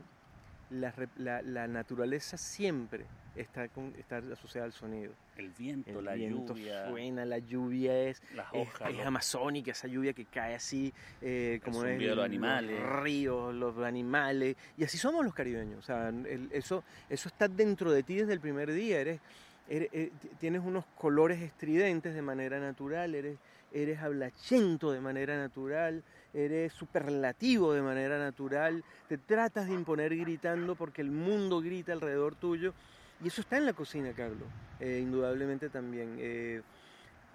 la, 0.69 0.93
la, 1.17 1.41
la 1.41 1.67
naturaleza 1.67 2.37
siempre 2.37 3.05
está, 3.35 3.67
con, 3.69 3.93
está 3.97 4.17
asociada 4.31 4.65
al 4.65 4.73
sonido. 4.73 5.13
El 5.35 5.49
viento, 5.51 5.99
el 5.99 6.05
la 6.05 6.13
viento 6.13 6.53
lluvia. 6.53 6.89
suena, 6.89 7.25
la 7.25 7.37
lluvia 7.39 7.97
es, 8.03 8.21
las 8.35 8.47
hojas, 8.53 8.89
es 8.89 8.97
los- 8.97 9.05
amazónica, 9.05 9.71
esa 9.71 9.87
lluvia 9.87 10.13
que 10.13 10.25
cae 10.25 10.55
así, 10.55 10.93
eh, 11.21 11.59
como 11.63 11.83
es 11.85 12.01
los 12.01 12.19
animales. 12.23 12.81
ríos, 13.01 13.53
los 13.55 13.77
animales, 13.79 14.55
y 14.77 14.83
así 14.83 14.97
somos 14.97 15.23
los 15.25 15.33
caribeños, 15.33 15.79
o 15.79 15.81
sea, 15.81 16.09
el- 16.09 16.49
eso, 16.51 16.83
eso 17.09 17.29
está 17.29 17.47
dentro 17.47 17.91
de 17.91 18.03
ti 18.03 18.15
desde 18.17 18.33
el 18.33 18.39
primer 18.41 18.71
día, 18.71 18.99
eres, 18.99 19.21
eres- 19.69 19.89
eh, 19.93 20.11
tienes 20.39 20.61
unos 20.63 20.85
colores 20.97 21.41
estridentes 21.41 22.13
de 22.13 22.21
manera 22.21 22.59
natural, 22.59 23.15
eres, 23.15 23.37
eres 23.71 23.99
hablachento 23.99 24.91
de 24.91 24.99
manera 24.99 25.37
natural, 25.37 26.03
eres 26.33 26.73
superlativo 26.73 27.73
de 27.73 27.81
manera 27.81 28.17
natural, 28.17 28.83
te 29.07 29.17
tratas 29.17 29.67
de 29.67 29.73
imponer 29.73 30.15
gritando 30.15 30.75
porque 30.75 31.01
el 31.01 31.11
mundo 31.11 31.61
grita 31.61 31.93
alrededor 31.93 32.35
tuyo. 32.35 32.73
Y 33.21 33.27
eso 33.27 33.41
está 33.41 33.57
en 33.57 33.65
la 33.65 33.73
cocina, 33.73 34.13
Carlos, 34.13 34.47
eh, 34.79 34.99
indudablemente 35.01 35.69
también. 35.69 36.15
Eh, 36.19 36.61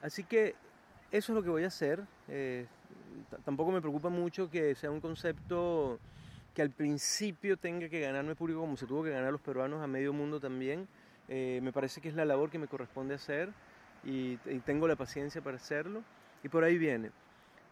así 0.03 0.25
que 0.25 0.55
eso 1.11 1.33
es 1.33 1.37
lo 1.37 1.43
que 1.43 1.51
voy 1.51 1.65
a 1.65 1.67
hacer. 1.67 2.03
Eh, 2.29 2.67
tampoco 3.45 3.71
me 3.71 3.81
preocupa 3.81 4.09
mucho 4.09 4.51
que 4.51 4.75
sea 4.75 4.91
un 4.91 5.01
concepto 5.01 5.99
que 6.55 6.63
al 6.63 6.71
principio 6.71 7.57
tenga 7.59 7.89
que 7.89 8.01
ganarme 8.01 8.35
público 8.35 8.61
como 8.61 8.77
se 8.77 8.87
tuvo 8.87 9.05
que 9.05 9.11
ganar 9.11 9.31
los 9.31 9.41
peruanos 9.41 9.83
a 9.83 9.87
medio 9.87 10.13
mundo 10.13 10.41
también. 10.41 10.89
Me 11.29 11.73
parece 11.73 12.01
que 12.01 12.09
es 12.09 12.15
la 12.15 12.25
labor 12.25 12.51
que 12.51 12.59
me 12.59 12.69
corresponde 12.69 13.15
hacer 13.15 13.51
y 14.05 14.37
tengo 14.65 14.87
la 14.87 14.95
paciencia 14.95 15.43
para 15.43 15.57
hacerlo. 15.57 16.03
Y 16.45 16.49
por 16.49 16.63
ahí 16.63 16.79
viene. 16.79 17.11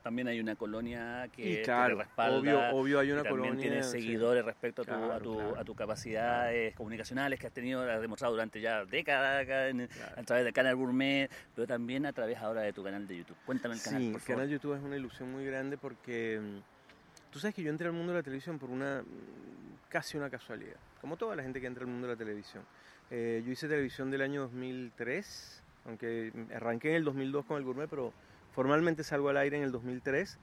También 0.02 0.26
hay 0.26 0.40
una 0.40 0.56
colonia 0.56 1.28
que 1.32 1.48
Y 1.48 1.54
te 1.58 1.62
claro, 1.62 1.98
respalda. 1.98 2.36
obvio, 2.38 2.60
obvio 2.76 2.98
hay 2.98 3.12
una 3.12 3.22
también 3.22 3.50
colonia. 3.52 3.62
tiene 3.62 3.82
sí. 3.84 3.90
seguidores 4.00 4.44
respecto 4.44 4.82
a 4.82 4.84
tu, 4.84 4.90
Claro, 4.90 5.12
a, 5.12 5.20
tu, 5.20 5.36
claro. 5.36 5.64
tu 5.64 5.74
capacidades 5.76 6.74
comunicacionales 6.74 7.38
que 7.38 7.46
has 7.46 7.52
tenido, 7.52 7.88
has 7.88 8.00
demostrado 8.00 8.32
durante 8.34 8.60
ya 8.60 8.84
décadas 8.84 9.44
acá 9.44 9.68
en- 9.68 9.86
Claro. 9.86 10.14
a 10.20 10.22
través 10.24 10.44
del 10.44 10.52
canal 10.52 10.74
Gourmet, 10.74 11.30
pero 11.54 11.68
también 11.68 12.04
a 12.06 12.12
través 12.12 12.36
ahora 12.38 12.62
de 12.62 12.72
tu 12.72 12.82
canal 12.82 13.06
de 13.06 13.18
YouTube. 13.18 13.36
Cuéntame 13.46 13.74
el 13.76 13.80
canal, 13.82 14.00
Sí, 14.02 14.10
por 14.10 14.20
el 14.22 14.26
canal 14.26 14.48
YouTube 14.48 14.74
es 14.76 14.82
una 14.82 14.96
ilusión 14.96 15.30
muy 15.30 15.44
grande 15.46 15.76
porque 15.76 16.40
mm, 16.42 17.30
tú 17.32 17.38
sabes 17.38 17.54
que 17.54 17.62
yo 17.62 17.70
entré 17.70 17.86
al 17.86 17.92
mundo 17.92 18.12
de 18.12 18.18
la 18.18 18.22
televisión 18.24 18.58
por 18.58 18.70
una 18.70 19.02
mm, 19.02 19.88
casi 19.88 20.16
una 20.16 20.28
casualidad, 20.30 20.76
como 21.00 21.16
toda 21.16 21.36
la 21.36 21.44
gente 21.44 21.60
que 21.60 21.68
entra 21.68 21.84
al 21.84 21.90
mundo 21.90 22.08
de 22.08 22.14
la 22.14 22.18
televisión. 22.18 22.64
Eh, 23.08 23.40
yo 23.46 23.52
hice 23.52 23.68
televisión 23.68 24.10
del 24.10 24.22
año 24.22 24.40
2003, 24.40 25.62
aunque 25.86 26.32
arranqué 26.56 26.88
en 26.90 26.94
el 26.96 27.04
2002 27.04 27.44
con 27.44 27.56
el 27.58 27.62
gourmet, 27.62 27.88
pero 27.88 28.12
formalmente 28.52 29.04
salgo 29.04 29.28
al 29.28 29.36
aire 29.36 29.56
en 29.56 29.62
el 29.64 29.72
2003 29.72 30.38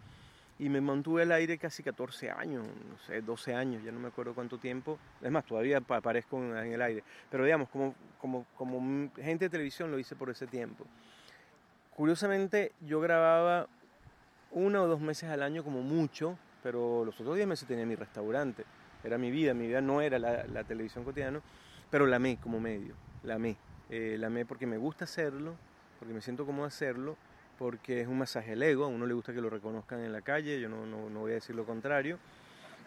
y 0.60 0.68
me 0.70 0.82
mantuve 0.82 1.22
al 1.22 1.32
aire 1.32 1.58
casi 1.58 1.84
14 1.84 2.32
años, 2.32 2.66
no 2.66 2.98
sé, 3.08 3.22
12 3.22 3.56
años, 3.56 3.82
ya 3.84 3.92
no 3.94 4.00
me 4.00 4.10
acuerdo 4.10 4.34
cuánto 4.36 4.58
tiempo. 4.58 5.00
Es 5.22 5.32
más, 5.32 5.46
todavía 5.46 5.80
pa- 5.80 5.98
aparezco 5.98 6.38
en, 6.38 6.56
el 6.74 6.82
aire. 6.82 7.04
Pero 7.32 7.46
digamos, 7.46 7.70
como, 7.70 7.96
como, 8.20 8.46
como 8.56 9.10
gente 9.16 9.46
de 9.46 9.50
televisión 9.50 9.90
lo 9.90 9.98
hice 9.98 10.16
por 10.18 10.30
ese 10.30 10.48
tiempo. 10.48 10.86
Curiosamente, 11.96 12.74
yo 12.82 13.00
grababa 13.00 13.68
una 14.52 14.82
o 14.82 14.88
dos 14.88 15.00
meses 15.02 15.30
al 15.30 15.44
año 15.44 15.64
como 15.64 15.82
mucho, 15.82 16.38
pero 16.64 17.04
los 17.06 17.20
otros 17.20 17.36
10 17.36 17.48
meses 17.48 17.68
tenía 17.68 17.86
mi 17.86 17.96
restaurante. 17.96 18.66
Era 19.04 19.18
mi 19.18 19.32
vida, 19.32 19.54
mi 19.54 19.68
vida 19.68 19.82
no 19.82 20.02
era 20.02 20.20
la, 20.20 20.46
la 20.48 20.64
televisión 20.64 21.04
cotidiana, 21.04 21.42
pero 21.90 22.06
la 22.06 22.18
amé 22.18 22.38
como 22.38 22.60
medio, 22.60 22.96
la 23.24 23.36
amé. 23.36 23.56
Eh, 23.90 24.18
la 24.20 24.28
amé 24.28 24.46
porque 24.46 24.66
me 24.68 24.78
gusta 24.78 25.06
hacerlo, 25.06 25.56
porque 26.00 26.14
me 26.14 26.22
siento 26.22 26.46
cómodo 26.46 26.66
hacerlo, 26.66 27.18
porque 27.60 28.02
es 28.02 28.08
un 28.08 28.18
masaje 28.18 28.54
al 28.54 28.64
ego, 28.64 28.86
a 28.86 28.88
uno 28.88 29.06
le 29.06 29.14
gusta 29.14 29.34
que 29.34 29.42
lo 29.42 29.50
reconozcan 29.50 30.00
en 30.00 30.14
la 30.14 30.22
calle, 30.22 30.62
yo 30.62 30.70
no, 30.70 30.86
no, 30.86 31.10
no 31.10 31.20
voy 31.20 31.32
a 31.32 31.36
decir 31.36 31.56
lo 31.56 31.66
contrario, 31.66 32.18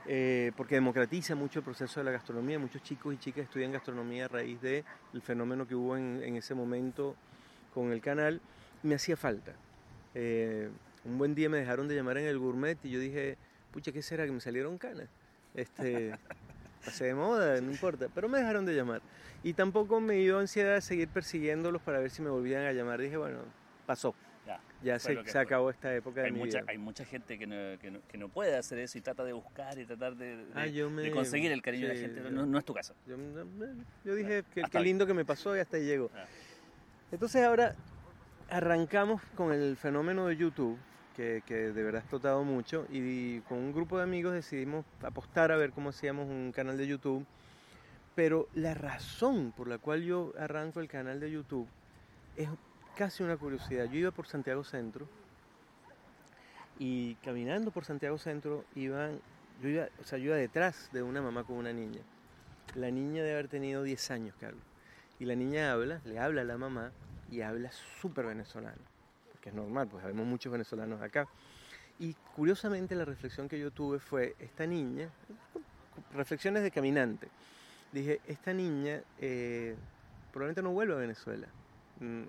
eh, 0.06 0.50
porque 0.56 0.76
democratiza 0.76 1.34
mucho 1.34 1.58
el 1.58 1.64
proceso 1.64 2.00
de 2.00 2.04
la 2.04 2.10
gastronomía, 2.10 2.58
muchos 2.58 2.82
chicos 2.82 3.14
y 3.14 3.18
chicas 3.18 3.44
estudian 3.44 3.70
gastronomía 3.70 4.24
a 4.24 4.28
raíz 4.28 4.60
del 4.62 4.84
fenómeno 5.22 5.68
que 5.68 5.74
hubo 5.74 5.96
en, 5.96 6.22
en 6.24 6.36
ese 6.36 6.54
momento 6.54 7.14
con 7.74 7.92
el 7.92 8.00
canal, 8.00 8.40
me 8.82 8.94
hacía 8.94 9.16
falta. 9.16 9.52
Eh, 10.14 10.70
un 11.04 11.18
buen 11.18 11.34
día 11.34 11.50
me 11.50 11.58
dejaron 11.58 11.86
de 11.86 11.94
llamar 11.94 12.16
en 12.16 12.26
el 12.26 12.38
gourmet 12.38 12.78
y 12.82 12.90
yo 12.90 12.98
dije, 12.98 13.36
pucha, 13.72 13.92
¿qué 13.92 14.00
será? 14.00 14.24
Que 14.24 14.32
me 14.32 14.40
salieron 14.40 14.78
canas. 14.78 15.08
Este, 15.54 16.16
pasé 16.84 17.04
de 17.04 17.14
moda, 17.14 17.60
no 17.60 17.70
importa, 17.70 18.08
pero 18.14 18.26
me 18.26 18.38
dejaron 18.38 18.64
de 18.64 18.74
llamar. 18.74 19.02
Y 19.42 19.52
tampoco 19.52 20.00
me 20.00 20.14
dio 20.14 20.38
ansiedad 20.38 20.74
de 20.74 20.80
seguir 20.80 21.08
persiguiéndolos 21.08 21.82
para 21.82 21.98
ver 21.98 22.10
si 22.10 22.22
me 22.22 22.30
volvían 22.30 22.64
a 22.64 22.72
llamar. 22.72 23.00
Dije, 23.00 23.18
bueno, 23.18 23.40
pasó, 23.86 24.14
Ya. 24.46 24.60
ya 24.82 24.98
se, 24.98 25.24
se 25.24 25.38
acabó 25.38 25.70
esta 25.70 25.94
época 25.94 26.20
de 26.20 26.26
Hay 26.26 26.32
mi 26.32 26.40
mucha, 26.40 26.60
vida. 26.62 26.70
hay 26.72 26.78
mucha 26.78 27.04
gente 27.04 27.38
que 27.38 27.46
no, 27.46 27.78
que, 27.80 27.90
no, 27.92 28.00
que 28.08 28.18
no 28.18 28.28
puede 28.28 28.56
hacer 28.56 28.78
eso 28.80 28.98
y 28.98 29.00
trata 29.00 29.22
de 29.22 29.32
buscar 29.32 29.78
y 29.78 29.84
tratar 29.84 30.16
de, 30.16 30.36
de- 30.38 30.46
Ah, 30.54 30.66
me- 30.90 31.02
de 31.02 31.10
conseguir 31.12 31.52
el 31.52 31.62
cariño 31.62 31.86
de 31.86 31.94
sí, 31.94 32.00
la 32.02 32.06
gente. 32.08 32.22
yo- 32.24 32.30
No, 32.32 32.44
no 32.46 32.58
es 32.58 32.64
tu 32.64 32.74
caso. 32.74 32.92
Yo, 33.06 33.16
yo 34.04 34.14
dije, 34.16 34.42
que, 34.52 34.62
qué 34.62 34.80
lindo 34.80 35.06
que 35.06 35.14
me 35.14 35.24
pasó 35.24 35.56
y 35.56 35.60
hasta 35.60 35.76
ahí 35.76 35.84
llegó. 35.84 36.10
Ah. 36.16 36.24
Entonces 37.12 37.42
ahora 37.44 37.76
arrancamos 38.50 39.22
con 39.36 39.52
el 39.52 39.76
fenómeno 39.76 40.26
de 40.26 40.36
YouTube, 40.36 40.76
que, 41.16 41.42
que 41.46 41.54
de 41.54 41.82
verdad 41.82 41.96
ha 42.00 42.02
explotado 42.02 42.42
mucho, 42.42 42.86
y 42.90 43.40
con 43.42 43.58
un 43.58 43.72
grupo 43.72 43.98
de 43.98 44.02
amigos 44.04 44.32
decidimos 44.34 44.84
apostar 45.02 45.52
a 45.52 45.56
ver 45.56 45.70
cómo 45.70 45.90
hacíamos 45.90 46.26
un 46.28 46.50
canal 46.52 46.76
de 46.76 46.86
YouTube. 46.88 47.24
Pero 48.14 48.48
la 48.54 48.74
razón 48.74 49.52
por 49.56 49.68
la 49.68 49.78
cual 49.78 50.02
yo 50.02 50.34
arranco 50.38 50.80
el 50.80 50.88
canal 50.88 51.20
de 51.20 51.30
YouTube 51.30 51.66
es 52.36 52.48
casi 52.96 53.22
una 53.22 53.36
curiosidad. 53.36 53.86
Yo 53.86 53.98
iba 53.98 54.10
por 54.10 54.26
Santiago 54.26 54.64
Centro 54.64 55.06
y 56.78 57.14
caminando 57.16 57.70
por 57.70 57.84
Santiago 57.84 58.18
Centro 58.18 58.64
iban, 58.74 59.20
yo 59.62 59.68
iba, 59.68 59.88
o 60.00 60.04
sea, 60.04 60.18
yo 60.18 60.26
iba 60.26 60.36
detrás 60.36 60.88
de 60.92 61.02
una 61.02 61.22
mamá 61.22 61.44
con 61.44 61.56
una 61.56 61.72
niña. 61.72 62.00
La 62.74 62.90
niña 62.90 63.22
debe 63.22 63.32
haber 63.34 63.48
tenido 63.48 63.82
10 63.82 64.10
años, 64.10 64.34
Carlos. 64.40 64.62
Y 65.18 65.24
la 65.24 65.34
niña 65.34 65.72
habla, 65.72 66.00
le 66.04 66.18
habla 66.18 66.42
a 66.42 66.44
la 66.44 66.56
mamá 66.56 66.90
y 67.30 67.42
habla 67.42 67.70
súper 67.72 68.26
venezolano. 68.26 68.82
Porque 69.30 69.50
es 69.50 69.54
normal, 69.54 69.88
pues 69.88 70.02
habemos 70.04 70.26
muchos 70.26 70.50
venezolanos 70.50 71.00
acá. 71.00 71.28
Y 71.98 72.14
curiosamente 72.34 72.94
la 72.94 73.04
reflexión 73.04 73.48
que 73.48 73.58
yo 73.58 73.70
tuve 73.70 73.98
fue, 73.98 74.34
esta 74.38 74.66
niña, 74.66 75.08
reflexiones 76.14 76.62
de 76.62 76.70
caminante, 76.70 77.28
dije, 77.92 78.20
esta 78.26 78.52
niña 78.52 79.02
eh, 79.20 79.76
probablemente 80.32 80.62
no 80.62 80.72
vuelva 80.72 80.96
a 80.96 80.98
Venezuela, 80.98 81.46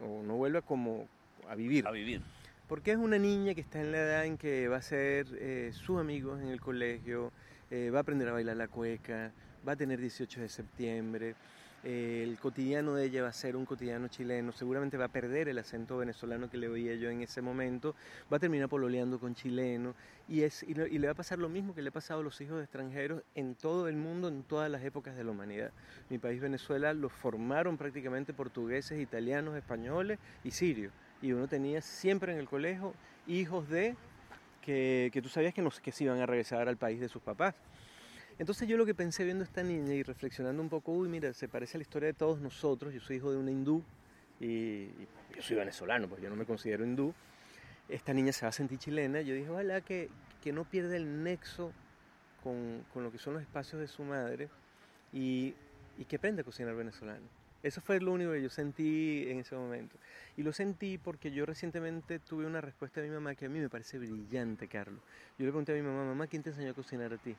o 0.02 0.24
no 0.24 0.36
vuelva 0.36 0.62
como 0.62 1.08
a 1.50 1.56
vivir. 1.56 1.88
A 1.88 1.92
vivir. 1.92 2.22
Porque 2.68 2.92
es 2.92 2.98
una 2.98 3.18
niña 3.18 3.54
que 3.54 3.62
está 3.62 3.82
en 3.82 3.92
la 3.92 4.00
edad 4.00 4.26
en 4.26 4.38
que 4.38 4.68
va 4.68 4.78
a 4.78 4.82
ser 4.82 5.28
eh, 5.34 5.72
sus 5.74 6.00
amigos 6.00 6.42
en 6.42 6.48
el 6.48 6.62
colegio, 6.62 7.32
eh, 7.70 7.90
va 7.90 8.00
a 8.00 8.02
aprender 8.02 8.28
a 8.30 8.32
bailar 8.34 8.56
la 8.56 8.68
cueca, 8.68 9.32
va 9.68 9.74
a 9.74 9.76
tener 9.76 10.00
18 10.00 10.42
de 10.42 10.50
septiembre, 10.50 11.36
el 11.84 12.40
cotidiano 12.40 12.94
de 12.96 13.06
ella 13.06 13.24
va 13.24 13.28
a 13.28 13.34
ser 13.34 13.58
un 13.58 13.66
cotidiano 13.66 14.08
chileno, 14.08 14.54
seguramente 14.54 14.98
va 14.98 15.06
a 15.06 15.12
perder 15.12 15.50
el 15.50 15.58
acento 15.58 15.98
venezolano 15.98 16.50
que 16.50 16.58
le 16.58 16.70
oía 16.70 16.96
yo 16.96 17.10
en 17.10 17.22
ese 17.22 17.42
momento, 17.42 17.94
va 18.32 18.38
a 18.38 18.40
terminar 18.40 18.70
pololeando 18.70 19.20
con 19.20 19.36
chileno 19.36 19.94
y, 20.30 20.42
le 20.42 21.08
va 21.08 21.12
a 21.12 21.16
pasar 21.16 21.40
lo 21.40 21.50
mismo 21.50 21.76
que 21.76 21.82
le 21.82 21.90
ha 21.90 21.92
pasado 21.92 22.22
a 22.22 22.24
los 22.24 22.40
hijos 22.40 22.58
de 22.58 22.64
extranjeros 22.64 23.24
en 23.36 23.56
todo 23.56 23.90
el 23.90 23.98
mundo, 23.98 24.30
en 24.30 24.44
todas 24.44 24.72
las 24.72 24.84
épocas 24.84 25.18
de 25.18 25.26
la 25.26 25.32
humanidad. 25.32 25.72
Mi 26.10 26.20
país 26.20 26.40
Venezuela 26.40 26.94
lo 26.94 27.10
formaron 27.10 27.78
prácticamente 27.78 28.34
portugueses, 28.34 29.02
italianos, 29.02 29.58
españoles 29.58 30.20
y 30.44 30.52
sirios. 30.52 30.94
Y 31.22 31.34
uno 31.34 31.48
tenía 31.48 31.82
siempre 31.82 32.32
en 32.32 32.40
el 32.40 32.48
colegio 32.48 32.94
hijos 33.28 33.68
de 33.68 33.96
que, 34.62 35.20
tú 35.22 35.28
sabías 35.28 35.54
que, 35.54 35.68
que 35.82 35.92
se 35.92 36.06
iban 36.06 36.22
a 36.22 36.26
regresar 36.26 36.70
al 36.70 36.78
país 36.78 37.02
de 37.02 37.10
sus 37.10 37.22
papás. 37.22 37.56
Entonces 38.40 38.68
yo 38.68 38.78
lo 38.78 38.86
que 38.86 38.96
pensé 38.96 39.24
viendo 39.24 39.44
esta 39.44 39.64
niña 39.64 39.94
y 39.94 40.04
reflexionando 40.04 40.62
un 40.62 40.70
poco, 40.70 40.92
uy, 40.92 41.08
mira, 41.08 41.34
se 41.34 41.48
parece 41.48 41.78
a 41.78 41.80
la 41.80 41.84
historia 41.84 42.08
de 42.08 42.14
todos 42.14 42.40
nosotros, 42.40 42.94
yo 42.94 43.00
soy 43.00 43.18
hijo 43.18 43.32
de 43.32 43.38
una 43.38 43.52
hindú 43.52 43.84
y, 44.40 44.86
yo 45.36 45.42
soy 45.42 45.56
venezolano, 45.56 46.08
pues 46.08 46.22
yo 46.22 46.30
no 46.30 46.36
me 46.36 46.46
considero 46.46 46.84
hindú, 46.84 47.14
esta 47.88 48.14
niña 48.14 48.32
se 48.32 48.46
va 48.46 48.50
a 48.50 48.54
sentir 48.54 48.80
chilena, 48.80 49.22
yo 49.22 49.36
dije, 49.36 49.50
ojalá 49.50 49.82
que, 49.82 50.10
que 50.42 50.52
no 50.52 50.66
pierda 50.66 50.96
el 50.96 51.24
nexo 51.24 51.72
con, 52.44 52.84
con, 52.92 53.04
lo 53.04 53.12
que 53.12 53.20
son 53.20 53.34
los 53.34 53.42
espacios 53.42 53.80
de 53.80 53.88
su 53.88 54.04
madre 54.04 54.50
y, 55.12 55.54
y 55.98 56.06
que 56.06 56.16
aprenda 56.16 56.42
a 56.42 56.46
cocinar 56.46 56.76
venezolano. 56.76 57.26
Eso 57.62 57.80
fue 57.80 58.02
lo 58.02 58.12
único 58.12 58.34
que 58.34 58.42
yo 58.42 58.50
sentí 58.50 59.26
en 59.30 59.40
ese 59.40 59.56
momento. 59.56 59.96
Y 60.36 60.44
lo 60.44 60.52
sentí 60.52 60.98
porque 60.98 61.32
yo 61.32 61.46
recientemente 61.46 62.20
tuve 62.20 62.46
una 62.46 62.60
respuesta 62.60 63.00
de 63.00 63.08
mi 63.08 63.14
mamá 63.14 63.36
que 63.36 63.46
a 63.46 63.50
mí 63.50 63.58
me 63.60 63.70
parece 63.70 64.00
brillante, 64.00 64.68
Carlos. 64.68 65.00
Yo 65.38 65.46
le 65.46 65.52
pregunté 65.52 65.72
a 65.72 65.76
mi 65.76 65.82
mamá, 65.82 66.04
mamá, 66.04 66.28
¿quién 66.28 66.44
te 66.44 66.50
enseñó 66.50 66.72
a 66.72 66.74
cocinar 66.74 67.14
a 67.14 67.18
ti? 67.18 67.34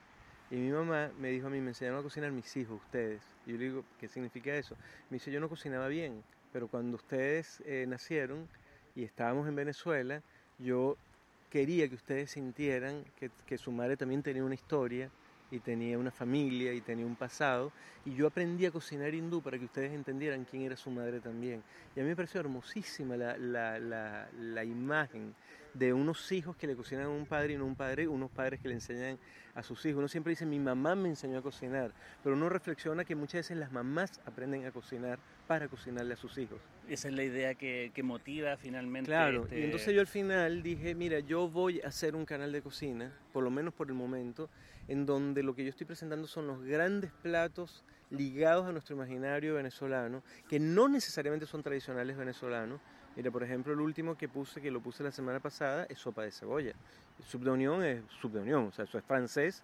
Y 0.50 0.56
mi 0.56 0.70
mamá 0.70 1.10
me 1.18 1.30
dijo 1.30 1.46
a 1.46 1.50
mí, 1.50 1.60
me 1.60 1.70
enseñaron 1.70 2.00
a 2.00 2.02
cocinar 2.02 2.30
mis 2.30 2.56
hijos, 2.56 2.80
ustedes. 2.82 3.22
Y 3.46 3.52
yo 3.52 3.58
le 3.58 3.64
digo, 3.64 3.84
¿qué 3.98 4.08
significa 4.08 4.54
eso? 4.54 4.76
Me 5.10 5.16
dice, 5.16 5.30
yo 5.30 5.40
no 5.40 5.48
cocinaba 5.48 5.88
bien, 5.88 6.22
pero 6.52 6.68
cuando 6.68 6.96
ustedes 6.96 7.62
eh, 7.66 7.86
nacieron 7.88 8.48
y 8.94 9.04
estábamos 9.04 9.48
en 9.48 9.56
Venezuela, 9.56 10.22
yo 10.58 10.96
quería 11.50 11.88
que 11.88 11.94
ustedes 11.94 12.32
sintieran 12.32 13.04
que, 13.18 13.30
que 13.46 13.58
su 13.58 13.72
madre 13.72 13.96
también 13.96 14.22
tenía 14.22 14.44
una 14.44 14.54
historia 14.54 15.10
y 15.50 15.60
tenía 15.60 15.98
una 15.98 16.10
familia 16.10 16.72
y 16.72 16.80
tenía 16.80 17.06
un 17.06 17.16
pasado. 17.16 17.72
Y 18.04 18.14
yo 18.14 18.26
aprendí 18.26 18.66
a 18.66 18.70
cocinar 18.70 19.14
hindú 19.14 19.40
para 19.40 19.58
que 19.58 19.64
ustedes 19.64 19.92
entendieran 19.92 20.44
quién 20.44 20.62
era 20.62 20.76
su 20.76 20.90
madre 20.90 21.20
también. 21.20 21.62
Y 21.94 22.00
a 22.00 22.02
mí 22.02 22.08
me 22.08 22.16
pareció 22.16 22.40
hermosísima 22.40 23.16
la, 23.16 23.36
la, 23.36 23.78
la, 23.78 24.28
la 24.38 24.64
imagen 24.64 25.34
de 25.74 25.92
unos 25.92 26.30
hijos 26.32 26.56
que 26.56 26.66
le 26.66 26.76
cocinan 26.76 27.06
a 27.06 27.08
un 27.08 27.26
padre 27.26 27.54
y 27.54 27.56
no 27.56 27.66
un 27.66 27.74
padre, 27.74 28.08
unos 28.08 28.30
padres 28.30 28.60
que 28.60 28.68
le 28.68 28.74
enseñan 28.74 29.18
a 29.54 29.62
sus 29.62 29.84
hijos. 29.86 29.98
Uno 29.98 30.08
siempre 30.08 30.30
dice, 30.30 30.46
mi 30.46 30.58
mamá 30.58 30.94
me 30.94 31.08
enseñó 31.08 31.38
a 31.38 31.42
cocinar, 31.42 31.92
pero 32.22 32.36
uno 32.36 32.48
reflexiona 32.48 33.04
que 33.04 33.14
muchas 33.14 33.40
veces 33.40 33.56
las 33.56 33.72
mamás 33.72 34.20
aprenden 34.24 34.66
a 34.66 34.70
cocinar 34.70 35.18
para 35.46 35.68
cocinarle 35.68 36.14
a 36.14 36.16
sus 36.16 36.38
hijos. 36.38 36.58
Esa 36.88 37.08
es 37.08 37.14
la 37.14 37.24
idea 37.24 37.54
que, 37.54 37.90
que 37.94 38.02
motiva 38.02 38.56
finalmente. 38.56 39.08
Claro, 39.08 39.44
este... 39.44 39.60
y 39.60 39.64
entonces 39.64 39.94
yo 39.94 40.00
al 40.00 40.06
final 40.06 40.62
dije, 40.62 40.94
mira, 40.94 41.20
yo 41.20 41.48
voy 41.48 41.80
a 41.80 41.88
hacer 41.88 42.14
un 42.14 42.24
canal 42.24 42.52
de 42.52 42.62
cocina, 42.62 43.12
por 43.32 43.44
lo 43.44 43.50
menos 43.50 43.74
por 43.74 43.88
el 43.88 43.94
momento, 43.94 44.48
en 44.88 45.06
donde 45.06 45.42
lo 45.42 45.54
que 45.54 45.64
yo 45.64 45.70
estoy 45.70 45.86
presentando 45.86 46.26
son 46.26 46.46
los 46.46 46.62
grandes 46.62 47.10
platos 47.22 47.84
ligados 48.10 48.66
a 48.66 48.72
nuestro 48.72 48.94
imaginario 48.96 49.54
venezolano, 49.54 50.22
que 50.48 50.60
no 50.60 50.88
necesariamente 50.88 51.46
son 51.46 51.62
tradicionales 51.62 52.16
venezolanos, 52.16 52.80
Mira, 53.16 53.30
por 53.30 53.42
ejemplo, 53.42 53.72
el 53.72 53.80
último 53.80 54.16
que 54.16 54.28
puse, 54.28 54.60
que 54.60 54.70
lo 54.70 54.80
puse 54.80 55.02
la 55.02 55.12
semana 55.12 55.40
pasada, 55.40 55.86
es 55.88 55.98
sopa 55.98 56.22
de 56.22 56.30
cebolla. 56.30 56.72
Sub 57.28 57.42
de 57.42 57.50
unión 57.50 57.84
es 57.84 58.02
sub 58.20 58.32
de 58.32 58.40
unión, 58.40 58.64
o 58.64 58.72
sea, 58.72 58.84
eso 58.84 58.98
es 58.98 59.04
francés 59.04 59.62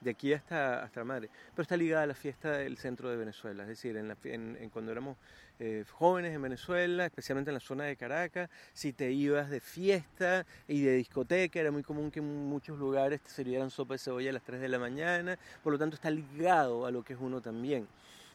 de 0.00 0.10
aquí 0.10 0.32
hasta, 0.32 0.82
hasta 0.82 1.04
madre. 1.04 1.28
Pero 1.54 1.62
está 1.62 1.76
ligada 1.76 2.04
a 2.04 2.06
la 2.06 2.14
fiesta 2.14 2.52
del 2.52 2.76
centro 2.76 3.08
de 3.10 3.16
Venezuela, 3.16 3.62
es 3.64 3.68
decir, 3.70 3.96
en 3.96 4.70
cuando 4.70 4.92
éramos 4.92 5.16
eh, 5.64 5.84
jóvenes 5.92 6.34
en 6.34 6.42
Venezuela, 6.42 7.06
especialmente 7.06 7.50
en 7.50 7.54
la 7.54 7.60
zona 7.60 7.84
de 7.84 7.94
Caracas, 7.94 8.50
si 8.72 8.92
te 8.92 9.12
ibas 9.12 9.48
de 9.48 9.60
fiesta 9.60 10.44
y 10.66 10.82
de 10.82 10.94
discoteca, 10.94 11.60
era 11.60 11.70
muy 11.70 11.84
común 11.84 12.10
que 12.10 12.18
en 12.18 12.46
muchos 12.48 12.76
lugares 12.78 13.20
te 13.20 13.30
sirvieran 13.30 13.70
sopa 13.70 13.94
de 13.94 13.98
cebolla 13.98 14.30
a 14.30 14.32
las 14.32 14.42
3 14.42 14.60
de 14.60 14.68
la 14.68 14.80
mañana, 14.80 15.38
por 15.62 15.72
lo 15.72 15.78
tanto 15.78 15.94
está 15.94 16.10
ligado 16.10 16.84
a 16.84 16.90
lo 16.90 17.04
que 17.04 17.12
es 17.12 17.18
uno 17.20 17.40
también. 17.40 17.86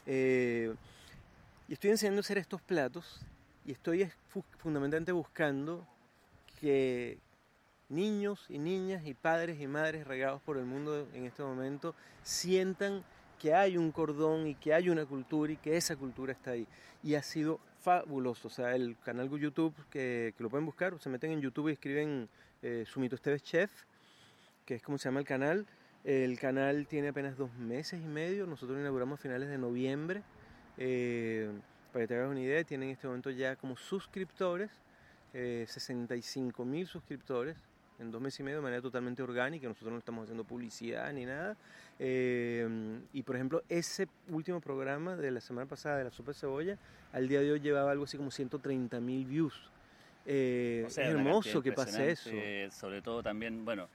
Eh, 0.06 0.74
y 1.68 1.74
estoy 1.74 1.90
enseñando 1.90 2.20
a 2.20 2.22
hacer 2.22 2.38
estos 2.38 2.62
platos 2.62 3.20
y 3.68 3.74
estoy 3.74 4.10
fundamentalmente 4.60 5.12
buscando 5.12 5.86
que 6.60 7.20
niños 7.90 8.46
y 8.50 8.58
niñas 8.58 9.06
y 9.06 9.14
padres 9.14 9.60
y 9.60 9.68
madres 9.68 10.08
regados 10.08 10.42
por 10.42 10.58
el 10.58 10.66
mundo 10.66 11.08
en 11.14 11.26
este 11.26 11.44
momento 11.44 11.94
sientan 12.24 13.04
que 13.38 13.54
hay 13.54 13.78
un 13.78 13.92
cordón 13.92 14.48
y 14.48 14.56
que 14.56 14.74
hay 14.74 14.90
una 14.90 15.06
cultura 15.06 15.52
y 15.52 15.58
que 15.58 15.76
esa 15.76 15.98
cultura 15.98 16.32
está 16.32 16.52
ahí. 16.52 16.66
Y 17.04 17.16
ha 17.16 17.22
sido 17.22 17.60
fabuloso. 17.82 18.48
O 18.48 18.52
sea, 18.52 18.74
el 18.74 18.98
canal 19.04 19.30
de 19.30 19.40
YouTube 19.40 19.76
que, 19.90 20.34
que 20.36 20.44
lo 20.44 20.50
pueden 20.50 20.66
buscar, 20.66 20.98
se 21.00 21.10
meten 21.10 21.32
en 21.32 21.42
YouTube 21.42 21.68
y 21.68 21.74
escriben 21.74 22.30
eh, 22.64 22.86
Sumito 22.88 23.16
Esteves 23.16 23.44
Chef, 23.44 23.70
que 24.66 24.76
es 24.76 24.82
como 24.82 24.98
se 24.98 25.10
llama 25.10 25.20
el 25.20 25.26
canal. 25.26 25.68
El 26.06 26.40
canal 26.40 26.88
tiene 26.88 27.10
apenas 27.10 27.36
dos 27.36 27.54
meses 27.56 28.02
y 28.02 28.08
medio. 28.08 28.48
Nosotros 28.48 28.80
inauguramos 28.80 29.20
a 29.20 29.22
finales 29.22 29.50
de 29.50 29.58
noviembre. 29.58 30.24
Eh, 30.78 31.52
para 31.98 32.04
que 32.04 32.10
te 32.10 32.16
hagas 32.16 32.30
una 32.30 32.42
idea, 32.42 32.64
tienen 32.64 32.90
en 32.90 32.94
este 32.94 33.08
momento 33.08 33.32
ya 33.32 33.56
como 33.56 33.76
suscriptores, 33.76 34.70
eh, 35.34 35.66
65 35.68 36.64
mil 36.64 36.86
suscriptores 36.86 37.58
en 37.98 38.12
dos 38.12 38.22
meses 38.22 38.40
y 38.40 38.44
medio 38.44 38.58
de 38.58 38.62
manera 38.62 38.84
totalmente 38.84 39.24
orgánica, 39.24 39.68
nosotros 39.68 39.94
no 39.94 39.98
estamos 39.98 40.26
haciendo 40.26 40.44
publicidad 40.44 41.12
ni 41.12 41.26
nada. 41.26 41.58
Eh, 41.98 43.00
y 43.14 43.24
por 43.24 43.36
ejemplo, 43.36 43.64
ese 43.68 44.08
último 44.30 44.62
programa 44.62 45.16
de 45.16 45.32
la 45.32 45.42
semana 45.42 45.66
pasada 45.66 45.98
de 45.98 46.04
la 46.04 46.12
sopa 46.12 46.34
de 46.34 46.38
cebolla, 46.38 46.78
al 47.14 47.28
día 47.28 47.40
de 47.40 47.54
hoy 47.54 47.60
llevaba 47.62 47.90
algo 47.90 48.04
así 48.04 48.16
como 48.16 48.30
130 48.30 49.00
mil 49.00 49.26
views. 49.26 49.72
Eh, 50.28 50.84
o 50.86 50.92
sea, 50.92 51.06
es 51.06 51.16
hermoso 51.16 51.64
que 51.64 51.72
pase 51.72 52.12
eso. 52.12 52.30
Sobre 52.70 53.02
todo 53.02 53.24
también, 53.24 53.66
bueno, 53.66 53.88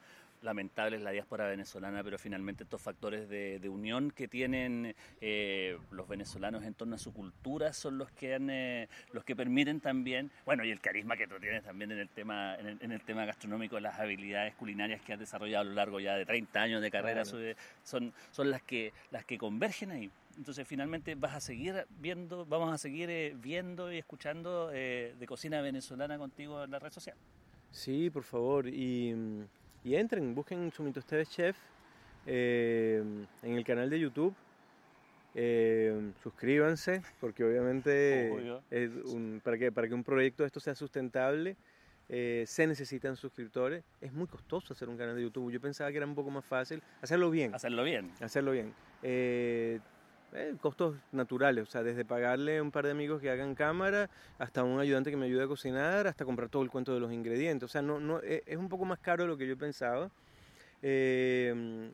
lamentable 0.43 0.97
es 0.97 1.03
la 1.03 1.11
diáspora 1.11 1.47
venezolana, 1.49 2.03
pero 2.03 2.18
finalmente 2.18 2.64
estos 2.64 2.80
factores 2.80 3.28
de, 3.28 3.59
de 3.59 3.68
unión 3.68 4.11
que 4.11 4.28
tienen 4.28 4.95
eh, 5.20 5.78
los 5.90 6.09
venezolanos 6.09 6.64
en 6.64 6.74
torno 6.74 6.97
a 6.97 6.99
su 6.99 7.12
cultura 7.12 7.72
son 7.72 7.99
los 7.99 8.11
que 8.11 8.34
han, 8.34 8.51
eh, 8.51 8.88
los 9.12 9.24
que 9.24 9.36
permiten 9.36 9.80
también, 9.80 10.30
bueno, 10.45 10.64
y 10.64 10.70
el 10.70 10.80
carisma 10.80 11.16
que 11.16 11.26
tú 11.26 11.38
tienes 11.40 11.62
también 11.62 11.93
en 11.93 11.99
el 11.99 12.09
tema, 12.09 12.57
en 12.57 12.66
el, 12.66 12.78
en 12.80 12.93
el 12.93 13.01
tema 13.03 13.24
gastronómico, 13.24 13.78
las 13.80 13.99
habilidades 13.99 14.55
culinarias 14.55 15.01
que 15.03 15.12
has 15.12 15.18
desarrollado 15.18 15.62
a 15.62 15.64
lo 15.64 15.74
largo 15.74 16.01
ya 16.01 16.14
de 16.16 16.26
30 16.26 16.61
años 16.61 16.82
de 16.82 16.90
carrera, 16.90 17.22
claro. 17.22 17.57
son, 17.82 18.12
son 18.30 18.51
las 18.51 18.62
que 18.62 18.93
las 19.11 19.24
que 19.24 19.38
convergen 19.38 19.90
ahí. 19.90 20.11
Entonces 20.36 20.66
finalmente 20.66 21.14
vas 21.14 21.34
a 21.34 21.40
seguir 21.40 21.86
viendo, 22.01 22.47
vamos 22.47 22.72
a 22.72 22.78
seguir 22.78 23.11
eh, 23.11 23.36
viendo 23.36 23.93
y 23.93 23.99
escuchando 23.99 24.68
de 24.68 25.24
cocina 25.28 25.61
venezolana 25.61 26.16
contigo 26.16 26.64
en 26.64 26.70
la 26.70 26.78
red 26.78 26.90
social. 26.90 27.16
Sí, 27.70 28.11
por 28.11 28.22
favor. 28.22 28.68
Y 28.68 29.14
y 29.85 29.95
entren, 29.97 30.35
busquen 30.35 30.70
Sumito 30.72 31.01
Esteves 31.01 31.30
Chef 31.30 31.57
eh, 32.26 33.03
en 33.43 33.55
el 33.55 33.64
canal 33.64 33.91
de 33.91 34.01
YouTube. 34.01 34.35
Eh, 35.35 36.12
suscríbanse, 36.22 37.03
porque 37.18 37.43
obviamente 37.43 38.30
es 38.70 38.91
un, 39.07 39.41
para, 39.43 39.57
que, 39.57 39.72
para 39.72 39.89
que 39.89 39.95
un 39.95 40.05
proyecto 40.05 40.43
de 40.43 40.49
esto 40.49 40.61
sea 40.61 40.74
sustentable 40.74 41.57
eh, 42.09 42.45
se 42.47 42.66
necesitan 42.66 43.16
suscriptores. 43.16 43.85
Es 44.01 44.12
muy 44.12 44.26
costoso 44.26 44.74
hacer 44.74 44.89
un 44.89 44.99
canal 44.99 45.16
de 45.16 45.22
YouTube. 45.22 45.51
Yo 45.51 45.61
pensaba 45.61 45.91
que 45.91 45.97
era 45.97 46.07
un 46.07 46.14
poco 46.14 46.30
más 46.30 46.45
fácil 46.45 46.83
hacerlo 47.01 47.30
bien. 47.30 47.55
Hacerlo 47.55 47.85
bien. 47.85 48.12
Hacerlo 48.20 48.53
bien. 48.53 48.74
Eh, 49.03 49.80
eh, 50.35 50.55
costos 50.61 50.97
naturales, 51.12 51.68
o 51.68 51.70
sea, 51.70 51.83
desde 51.83 52.05
pagarle 52.05 52.59
a 52.59 52.62
un 52.62 52.70
par 52.70 52.85
de 52.85 52.93
amigos 52.93 53.20
que 53.20 53.30
hagan 53.30 53.55
cámara, 53.55 54.09
hasta 54.39 54.64
un 54.64 54.80
ayudante 54.80 55.11
que 55.11 55.16
me 55.16 55.26
ayude 55.26 55.45
a 55.45 55.47
cocinar, 55.47 56.07
hasta 56.07 56.24
comprar 56.24 56.49
todo 56.49 56.62
el 56.62 56.70
cuento 56.70 56.95
de 56.95 57.01
los 57.01 57.12
ingredientes. 57.12 57.68
O 57.68 57.72
sea, 57.72 57.83
no, 57.83 58.01
no, 58.01 58.20
eh, 58.22 58.43
es 58.47 58.57
un 58.57 58.68
poco 58.68 58.85
más 58.85 58.99
caro 58.99 59.24
de 59.24 59.28
lo 59.28 59.37
que 59.37 59.47
yo 59.47 59.57
pensaba. 59.57 60.11
Eh, 60.83 61.91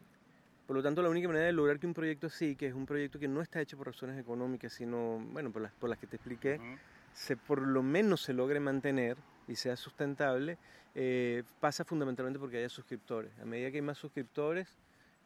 por 0.67 0.77
lo 0.77 0.83
tanto, 0.83 1.01
la 1.01 1.09
única 1.09 1.27
manera 1.29 1.47
de 1.47 1.53
lograr 1.53 1.79
que 1.79 1.87
un 1.87 1.95
proyecto 1.95 2.27
así, 2.27 2.55
que 2.55 2.67
es 2.67 2.75
un 2.75 2.85
proyecto 2.85 3.19
que 3.19 3.27
no 3.27 3.41
está 3.41 3.59
hecho 3.61 3.79
por 3.79 3.87
razones 3.87 4.19
económicas, 4.21 4.73
sino, 4.73 5.19
bueno, 5.33 5.51
por 5.51 5.63
las, 5.63 5.73
por 5.73 5.89
las 5.89 5.99
que 5.99 6.07
te 6.07 6.17
expliqué, 6.17 6.59
uh 6.61 6.63
-huh. 6.63 6.79
se, 7.15 7.37
por 7.39 7.63
lo 7.63 7.83
menos 7.83 8.21
se 8.21 8.35
logre 8.35 8.61
mantener 8.61 9.17
y 9.47 9.57
sea 9.57 9.77
sustentable, 9.77 10.59
eh, 10.95 11.43
pasa 11.59 11.85
fundamentalmente 11.85 12.39
porque 12.39 12.59
haya 12.59 12.69
suscriptores. 12.69 13.31
A 13.41 13.47
medida 13.47 13.71
que 13.71 13.77
hay 13.77 13.83
más 13.83 13.97
suscriptores, 13.97 14.69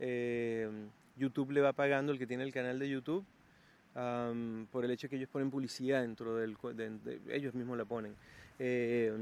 eh, 0.04 0.68
YouTube 1.16 1.52
le 1.52 1.60
va 1.60 1.72
pagando 1.72 2.10
el 2.10 2.18
que 2.18 2.26
tiene 2.26 2.42
el 2.42 2.52
canal 2.52 2.78
de 2.78 2.88
YouTube 2.88 3.24
por 3.94 4.84
el 4.84 4.90
hecho 4.90 5.08
que 5.08 5.16
ellos 5.16 5.28
ponen 5.28 5.50
publicidad 5.50 6.00
dentro 6.00 6.34
del 6.36 6.56
de, 6.74 7.20
ellos 7.30 7.54
mismos 7.54 7.78
la 7.78 7.84
ponen. 7.84 8.14
Eh, 8.58 9.12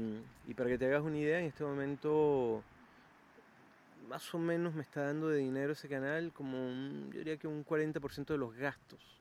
y 0.47 0.53
para 0.53 0.69
que 0.69 0.77
te 0.77 0.85
hagas 0.85 1.03
una 1.03 1.17
idea 1.17 1.39
en 1.39 1.45
este 1.45 1.63
momento 1.63 2.63
más 4.09 4.33
o 4.33 4.39
menos 4.39 4.73
me 4.73 4.81
está 4.81 5.03
dando 5.03 5.29
de 5.29 5.37
dinero 5.37 5.73
ese 5.73 5.87
canal 5.87 6.31
como 6.33 6.57
un, 6.57 7.09
yo 7.11 7.19
diría 7.19 7.37
que 7.37 7.47
un 7.47 7.63
40% 7.63 8.25
de 8.25 8.37
los 8.37 8.55
gastos 8.55 9.20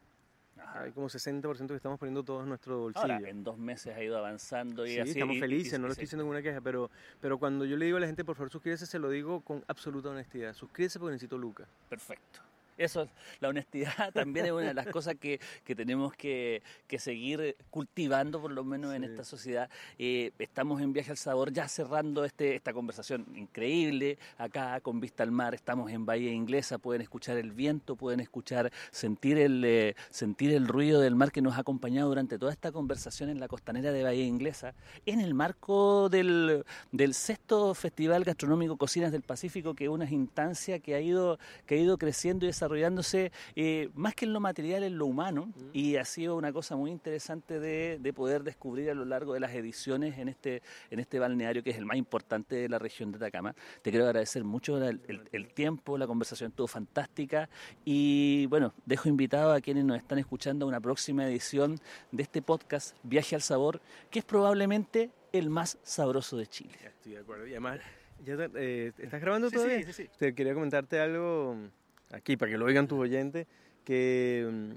Ajá. 0.61 0.83
Hay 0.83 0.93
como 0.93 1.09
60% 1.09 1.67
que 1.69 1.75
estamos 1.75 1.99
poniendo 1.99 2.23
todos 2.23 2.47
nuestro 2.47 2.81
bolsillo. 2.81 3.03
Ahora, 3.03 3.29
en 3.29 3.43
dos 3.43 3.59
meses 3.59 3.97
ha 3.97 4.03
ido 4.03 4.19
avanzando 4.19 4.87
y 4.87 4.91
sí, 4.91 4.99
así. 5.01 5.11
estamos 5.11 5.39
felices, 5.39 5.73
y, 5.73 5.77
y, 5.77 5.79
no 5.79 5.87
lo 5.87 5.93
estoy 5.93 6.05
diciendo 6.05 6.25
con 6.25 6.31
una 6.31 6.43
queja, 6.43 6.61
pero, 6.61 6.91
pero 7.21 7.39
cuando 7.39 7.65
yo 7.65 7.77
le 7.77 7.87
digo 7.87 7.97
a 7.97 8.01
la 8.01 8.07
gente, 8.07 8.25
por 8.25 8.37
favor, 8.37 8.51
suscríbase, 8.51 8.87
se 8.87 8.99
lo 8.99 9.11
digo 9.11 9.41
con 9.41 9.65
absoluta 9.69 10.11
honestidad. 10.11 10.53
Suscríbase 10.55 10.99
porque 10.99 11.13
necesito 11.13 11.39
lucas. 11.39 11.69
Perfecto. 11.89 12.41
Eso, 12.81 13.07
la 13.41 13.51
honestidad 13.51 13.93
también 14.15 14.47
es 14.47 14.53
una 14.53 14.69
de 14.69 14.75
las 14.75 14.87
cosas 14.87 15.15
que, 15.21 15.39
que 15.65 15.75
tenemos 15.75 16.15
que, 16.15 16.63
que, 16.87 16.99
seguir 16.99 17.55
cultivando, 17.69 18.41
por 18.41 18.53
lo 18.53 18.65
menos 18.65 18.95
en 18.95 19.05
esta 19.05 19.23
sociedad. 19.23 19.69
Eh, 19.99 20.33
estamos 20.39 20.81
en 20.81 20.95
Viaje 20.95 21.11
al 21.11 21.19
Sabor, 21.19 21.53
ya 21.53 21.69
cerrando 21.69 22.25
este, 22.25 22.55
esta 22.55 22.73
conversación 22.73 23.27
increíble, 23.37 24.19
acá 24.39 24.81
con 24.81 24.99
vista 24.99 25.23
al 25.23 25.31
mar, 25.31 25.55
estamos 25.55 25.91
en 25.91 26.07
Bahía 26.07 26.33
Inglesa, 26.33 26.79
pueden 26.79 27.03
escuchar 27.03 27.37
el 27.37 27.53
viento, 27.53 27.97
pueden 27.97 28.21
escuchar, 28.21 28.73
sentir 28.91 29.37
el, 29.37 29.63
eh, 29.63 29.95
sentir 30.09 30.51
el 30.53 30.67
ruido 30.67 31.03
del 31.03 31.15
mar 31.15 31.33
que 31.33 31.43
nos 31.43 31.59
ha 31.59 31.61
acompañado 31.61 32.09
durante 32.09 32.39
toda 32.39 32.51
esta 32.51 32.73
conversación 32.73 33.29
en 33.29 33.41
la 33.41 33.49
costanera 33.49 33.93
de 33.93 34.05
Bahía 34.05 34.25
Inglesa, 34.25 34.73
en 35.05 35.21
el 35.21 35.35
marco 35.35 36.09
del, 36.09 36.65
del 36.93 37.13
sexto 37.13 37.75
Festival 37.75 38.25
Gastronómico 38.25 38.79
Cocinas 38.79 39.13
del 39.13 39.21
Pacífico, 39.21 39.75
que 39.75 39.85
es 39.85 39.91
una 39.91 40.11
instancia 40.11 40.79
que 40.79 40.95
ha 40.95 41.01
ido, 41.03 41.39
que 41.67 41.75
ha 41.75 41.79
ido 41.79 41.99
creciendo 41.99 42.47
y 42.47 42.49
desarrollándose 42.71 43.33
eh, 43.57 43.91
más 43.95 44.15
que 44.15 44.25
en 44.25 44.33
lo 44.33 44.41
material, 44.41 44.85
en 44.85 44.97
lo 44.97 45.07
humano, 45.07 45.53
y 45.73 45.97
ha 45.97 46.05
sido 46.05 46.37
una 46.37 46.53
cosa 46.53 46.77
muy 46.77 46.91
interesante 46.91 47.59
de, 47.59 47.99
de, 48.01 48.13
poder 48.13 48.45
descubrir 48.45 48.91
a 48.91 48.95
lo 48.95 49.05
largo 49.05 49.35
de 49.35 49.41
las 49.41 49.53
ediciones 49.55 50.19
en 50.19 50.29
este, 50.29 50.63
en 50.91 51.01
este 51.01 51.19
balneario 51.19 51.63
que 51.63 51.71
es 51.71 51.77
el 51.77 51.85
más 51.85 51.97
importante 51.97 52.57
de 52.57 52.69
la 52.69 52.79
región 52.79 53.11
de 53.11 53.17
Atacama. 53.17 53.55
Te 53.83 53.91
quiero 53.91 54.07
agradecer 54.07 54.45
mucho 54.45 54.77
el, 54.79 55.01
el, 55.09 55.23
el 55.33 55.49
tiempo, 55.53 55.99
la 55.99 56.07
conversación 56.07 56.51
estuvo 56.51 56.67
fantástica 56.67 57.49
y 57.85 58.47
bueno, 58.47 58.73
dejo 58.87 59.09
invitado 59.09 59.53
a 59.53 59.61
quienes 59.61 59.85
nos 59.85 59.97
están 59.97 60.19
escuchando 60.19 60.65
a 60.67 60.69
una 60.69 60.81
próxima 60.81 61.27
edición 61.27 61.79
de 62.13 62.23
este 62.23 62.43
podcast 62.43 62.97
Viaje 63.03 63.35
al 63.35 63.43
Sabor, 63.43 63.81
que 64.11 64.21
es 64.21 64.25
probablemente 64.25 65.11
el 65.33 65.51
más 65.51 65.79
sabroso 65.83 66.37
de 66.37 66.47
Chile. 66.47 66.75
Estoy 66.85 67.13
de 67.13 67.19
acuerdo. 67.19 67.47
Y 67.47 67.51
además, 67.51 67.81
¿ya 68.25 68.35
eh, 68.55 68.93
¿estás 68.99 69.21
grabando 69.21 69.49
sí, 69.49 69.57
todavía? 69.57 69.79
Sí, 69.79 69.93
sí, 69.93 70.05
sí. 70.05 70.11
Te 70.19 70.35
quería 70.35 70.55
comentarte 70.55 71.01
algo 71.01 71.57
aquí 72.11 72.37
para 72.37 72.51
que 72.53 72.59
lo 72.59 72.67
oigan 72.67 72.89
tus 72.89 72.99
oyentes, 72.99 73.47
que 73.85 74.49
mm, 74.51 74.71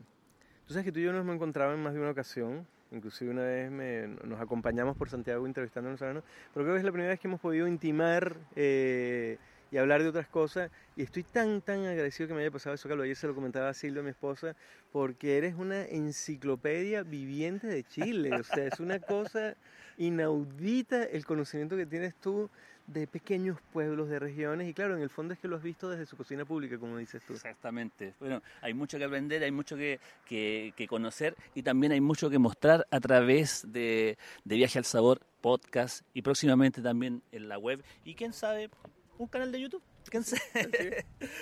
tú 0.68 0.74
sabes 0.74 0.86
que 0.86 0.92
tú 0.92 1.00
y 1.00 1.04
yo 1.04 1.12
nos 1.12 1.22
hemos 1.22 1.36
encontrado 1.36 1.74
en 1.74 1.82
más 1.82 1.94
de 1.94 2.00
una 2.00 2.12
ocasión, 2.12 2.66
inclusive 2.92 3.32
una 3.32 3.44
vez 3.44 3.72
me, 3.72 4.08
nos 4.24 4.40
acompañamos 4.40 4.96
por 4.96 5.10
Santiago 5.10 5.46
entrevistando 5.46 5.90
a 5.90 5.92
los 5.92 6.00
pero 6.00 6.24
creo 6.54 6.74
que 6.74 6.80
es 6.80 6.86
la 6.86 6.92
primera 6.92 7.10
vez 7.12 7.20
que 7.20 7.28
hemos 7.28 7.42
podido 7.42 7.68
intimar 7.68 8.38
eh, 8.56 9.38
y 9.74 9.78
hablar 9.80 10.04
de 10.04 10.10
otras 10.10 10.28
cosas. 10.28 10.70
Y 10.96 11.02
estoy 11.02 11.24
tan, 11.24 11.62
tan 11.62 11.84
agradecido 11.86 12.28
que 12.28 12.36
me 12.36 12.42
haya 12.42 12.52
pasado 12.52 12.76
eso, 12.76 12.88
Carlos. 12.88 13.06
Ayer 13.06 13.16
se 13.16 13.26
lo 13.26 13.34
comentaba 13.34 13.70
a 13.70 13.74
Silvia, 13.74 14.04
mi 14.04 14.12
esposa, 14.12 14.56
porque 14.92 15.40
eres 15.40 15.56
una 15.56 15.84
enciclopedia 15.86 17.02
viviente 17.02 17.66
de 17.66 17.84
Chile. 17.84 18.36
O 18.36 18.44
sea, 18.44 18.68
es 18.68 18.80
una 18.80 19.00
cosa 19.00 19.56
inaudita 19.98 21.04
el 21.04 21.26
conocimiento 21.26 21.76
que 21.76 21.88
tienes 21.88 22.14
tú 22.16 22.52
de 22.86 23.08
pequeños 23.08 23.58
pueblos, 23.72 24.10
de 24.10 24.20
regiones, 24.20 24.68
y 24.68 24.74
claro, 24.74 24.96
en 24.96 25.02
el 25.02 25.10
fondo 25.10 25.34
es 25.34 25.40
que 25.40 25.48
lo 25.48 25.56
has 25.56 25.64
visto 25.64 25.90
desde 25.90 26.06
su 26.06 26.18
cocina 26.18 26.44
pública, 26.44 26.78
como 26.78 26.98
dices 26.98 27.24
tú. 27.26 27.34
Exactamente. 27.34 28.14
Bueno, 28.20 28.44
hay 28.62 28.74
mucho 28.74 28.98
que 28.98 29.06
aprender, 29.06 29.42
hay 29.42 29.52
mucho 29.52 29.78
que, 29.78 30.00
que, 30.26 30.74
que 30.76 30.86
conocer 30.86 31.36
y 31.56 31.64
también 31.64 31.94
hay 31.94 32.02
mucho 32.02 32.30
que 32.30 32.40
mostrar 32.40 32.86
a 32.92 33.00
través 33.00 33.66
de, 33.72 34.18
de 34.44 34.56
Viaje 34.56 34.80
al 34.80 34.86
Sabor, 34.86 35.22
podcast 35.40 36.06
y 36.14 36.22
próximamente 36.22 36.82
también 36.82 37.22
en 37.32 37.48
la 37.48 37.58
web. 37.58 37.84
Y 38.04 38.16
quién 38.16 38.34
sabe, 38.34 38.70
un 39.18 39.28
canal 39.28 39.51
de 39.51 39.61
YouTube. 39.61 39.84
Así, 40.14 40.36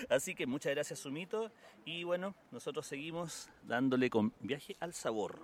Así 0.10 0.36
que 0.36 0.46
muchas 0.46 0.74
gracias, 0.74 1.00
Sumito. 1.00 1.52
Y 1.86 2.04
bueno, 2.04 2.36
nosotros 2.52 2.86
seguimos 2.86 3.50
dándole 3.64 4.10
con 4.10 4.34
Viaje 4.40 4.78
al 4.80 4.94
Sabor. 4.94 5.40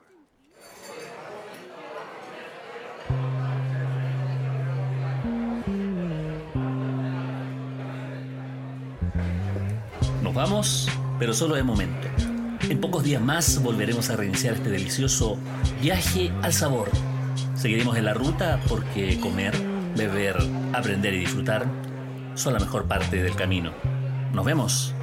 Nos 10.21 10.33
vamos, 10.33 10.87
pero 11.19 11.33
solo 11.33 11.55
de 11.55 11.63
momento. 11.63 12.07
En 12.69 12.81
pocos 12.81 13.03
días 13.03 13.21
más 13.21 13.63
volveremos 13.63 14.09
a 14.09 14.17
reiniciar 14.17 14.55
este 14.55 14.69
delicioso 14.69 15.37
viaje 15.81 16.31
al 16.41 16.51
sabor. 16.51 16.89
Seguiremos 17.55 17.97
en 17.97 18.05
la 18.05 18.13
ruta 18.13 18.59
porque 18.67 19.19
comer, 19.21 19.53
beber, 19.95 20.35
aprender 20.73 21.13
y 21.13 21.19
disfrutar 21.19 21.86
son 22.37 22.53
la 22.53 22.59
mejor 22.59 22.85
parte 22.85 23.21
del 23.21 23.35
camino. 23.35 23.71
Nos 24.33 24.45
vemos. 24.45 24.96